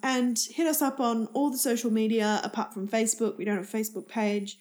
And 0.00 0.38
hit 0.38 0.68
us 0.68 0.80
up 0.80 1.00
on 1.00 1.26
all 1.34 1.50
the 1.50 1.58
social 1.58 1.90
media 1.90 2.40
apart 2.44 2.72
from 2.72 2.86
Facebook. 2.86 3.36
We 3.36 3.44
don't 3.44 3.56
have 3.56 3.74
a 3.74 3.76
Facebook 3.76 4.08
page. 4.08 4.56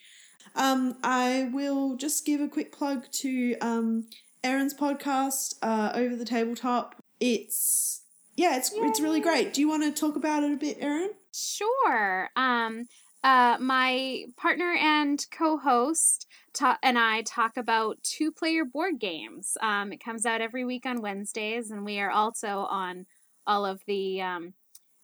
Um, 0.55 0.97
I 1.03 1.51
will 1.53 1.95
just 1.95 2.25
give 2.25 2.41
a 2.41 2.47
quick 2.47 2.71
plug 2.71 3.05
to 3.11 3.55
um, 3.61 4.07
Erin's 4.43 4.73
podcast, 4.73 5.55
uh, 5.61 5.91
Over 5.93 6.15
the 6.15 6.25
Tabletop. 6.25 6.95
It's 7.19 8.01
yeah, 8.35 8.57
it's 8.57 8.71
it's 8.73 8.99
really 8.99 9.19
great. 9.19 9.53
Do 9.53 9.61
you 9.61 9.67
want 9.67 9.83
to 9.83 9.91
talk 9.91 10.15
about 10.15 10.43
it 10.43 10.51
a 10.51 10.57
bit, 10.57 10.77
Erin? 10.79 11.11
Sure. 11.33 12.29
Um, 12.35 12.87
uh, 13.27 13.57
my 13.59 14.23
partner 14.37 14.73
and 14.79 15.25
co-host 15.31 16.27
ta- 16.53 16.79
and 16.81 16.97
I 16.97 17.23
talk 17.23 17.57
about 17.57 18.01
two-player 18.01 18.63
board 18.63 19.01
games. 19.01 19.57
Um, 19.61 19.91
it 19.91 20.01
comes 20.01 20.25
out 20.25 20.39
every 20.39 20.63
week 20.63 20.85
on 20.85 21.01
Wednesdays, 21.01 21.69
and 21.69 21.83
we 21.83 21.99
are 21.99 22.09
also 22.09 22.59
on 22.69 23.05
all 23.45 23.65
of 23.65 23.81
the 23.85 24.21
um, 24.21 24.53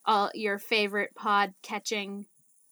all 0.06 0.32
your 0.34 0.58
favorite 0.58 1.14
pod 1.16 1.54
catching 1.64 2.28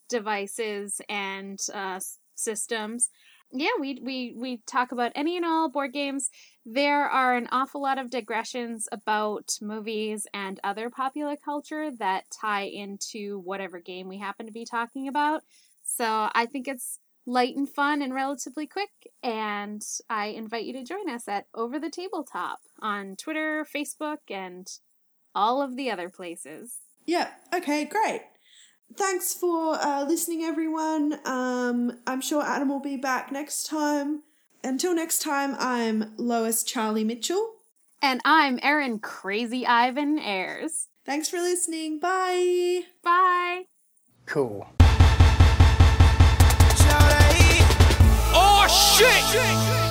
devices 0.08 1.02
and 1.10 1.60
uh, 1.74 1.99
systems. 2.36 3.10
Yeah, 3.52 3.72
we 3.78 3.99
we 4.02 4.34
we 4.38 4.62
talk 4.66 4.93
about 4.93 5.12
any 5.16 5.36
and 5.36 5.45
all 5.45 5.70
board 5.70 5.91
games. 5.91 6.30
There 6.66 7.05
are 7.05 7.36
an 7.36 7.47
awful 7.51 7.82
lot 7.82 7.97
of 7.97 8.12
digressions 8.12 8.88
about 8.91 9.57
movies 9.62 10.28
and 10.34 10.59
other 10.64 10.89
popular 10.89 11.36
culture 11.36 11.89
that 11.97 12.26
tie 12.30 12.64
into 12.64 13.39
whatever 13.39 13.80
game 13.80 14.07
we 14.07 14.20
happen 14.20 14.45
to 14.45 14.51
be 14.51 14.66
talking 14.66 15.07
about. 15.07 15.41
So 15.84 16.30
I 16.34 16.45
think 16.45 16.68
it's 16.68 16.99
light 17.26 17.55
and 17.55 17.68
fun 17.68 18.01
and 18.01 18.14
relatively 18.14 18.68
quick. 18.68 18.91
And 19.24 19.82
I 20.09 20.28
invite 20.28 20.66
you 20.66 20.74
to 20.74 20.84
join 20.84 21.09
us 21.09 21.28
at 21.28 21.47
Over 21.55 21.80
the 21.80 21.89
Tabletop 21.89 22.59
on 22.80 23.16
Twitter, 23.16 23.66
Facebook, 23.66 24.20
and 24.30 24.68
all 25.34 25.62
of 25.62 25.76
the 25.76 25.89
other 25.89 26.09
places. 26.09 26.78
Yeah. 27.05 27.30
Okay. 27.53 27.86
Great. 27.86 28.22
Thanks 28.97 29.34
for 29.34 29.76
uh, 29.82 30.03
listening, 30.03 30.43
everyone. 30.43 31.20
Um, 31.26 31.99
I'm 32.05 32.22
sure 32.22 32.43
Adam 32.43 32.70
will 32.70 32.82
be 32.82 32.97
back 32.97 33.32
next 33.32 33.64
time. 33.64 34.24
Until 34.64 34.93
next 34.93 35.24
time, 35.24 35.55
I'm 35.57 36.14
Lois 36.18 36.62
Charlie 36.62 37.03
Mitchell. 37.03 37.53
And 37.99 38.22
I'm 38.24 38.59
Erin 38.62 38.99
Crazy 38.99 39.66
Ivan 39.66 40.20
Ayers. 40.20 40.88
Thanks 41.03 41.30
for 41.30 41.38
listening. 41.38 41.99
Bye. 41.99 42.84
Bye. 43.03 43.64
Cool. 44.28 44.68
Oh 48.34 48.68
shit! 48.70 49.26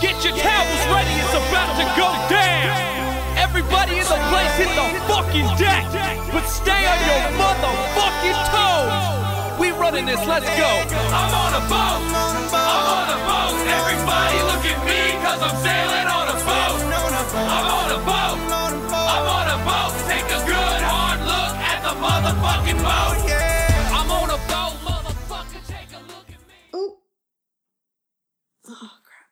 Get 0.01 0.25
your 0.25 0.37
towels 0.39 0.87
ready, 0.87 1.11
it's 1.19 1.35
about 1.35 1.75
to 1.77 1.85
go 1.99 2.09
down! 2.31 3.37
Everybody 3.37 3.99
in 3.99 4.05
the 4.05 4.21
place 4.31 4.55
hit 4.57 4.69
the 4.69 4.87
fucking 5.13 5.47
deck! 5.59 5.85
But 6.33 6.47
stay 6.47 6.87
on 6.87 6.99
your 7.05 7.23
motherfucking 7.37 8.41
toes! 8.55 9.61
We 9.61 9.73
running 9.73 10.07
this, 10.07 10.25
let's 10.27 10.47
go! 10.57 10.97
I'm 11.13 11.35
on 11.35 11.55
a 11.55 11.69
boat! 11.69 12.40
Everybody 14.01 14.39
look 14.49 14.65
at 14.65 14.81
me, 14.89 15.13
cause 15.21 15.43
I'm 15.45 15.57
sailing 15.61 16.09
on 16.09 16.29
a 16.29 16.37
boat. 16.41 16.81
I'm 17.37 17.69
on 17.69 17.91
a 17.93 17.99
boat, 18.01 18.41
I'm 18.49 19.27
on 19.29 19.47
a 19.53 19.59
boat. 19.69 19.93
Take 20.09 20.25
a 20.25 20.41
good 20.47 20.81
hard 20.89 21.21
look 21.21 21.55
at 21.61 21.83
the 21.85 21.93
motherfucking 22.01 22.81
boat. 22.81 23.17
I'm 23.93 24.11
on 24.11 24.31
a 24.31 24.39
boat, 24.49 24.77
motherfucker, 24.89 25.67
take 25.69 25.93
a 25.93 26.01
look 26.09 26.29
at 26.29 26.41
me. 26.49 26.55
Oh. 26.73 26.97
Oh 28.69 28.91
crap. 29.05 29.29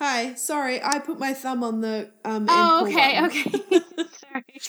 Hi, 0.00 0.34
sorry, 0.34 0.82
I 0.82 0.98
put 0.98 1.20
my 1.20 1.32
thumb 1.32 1.62
on 1.62 1.80
the 1.80 2.10
um. 2.24 2.46
Oh, 2.50 2.86
okay, 2.88 3.20
button. 3.20 3.38
okay. 3.38 3.80
Sorry. 4.32 4.60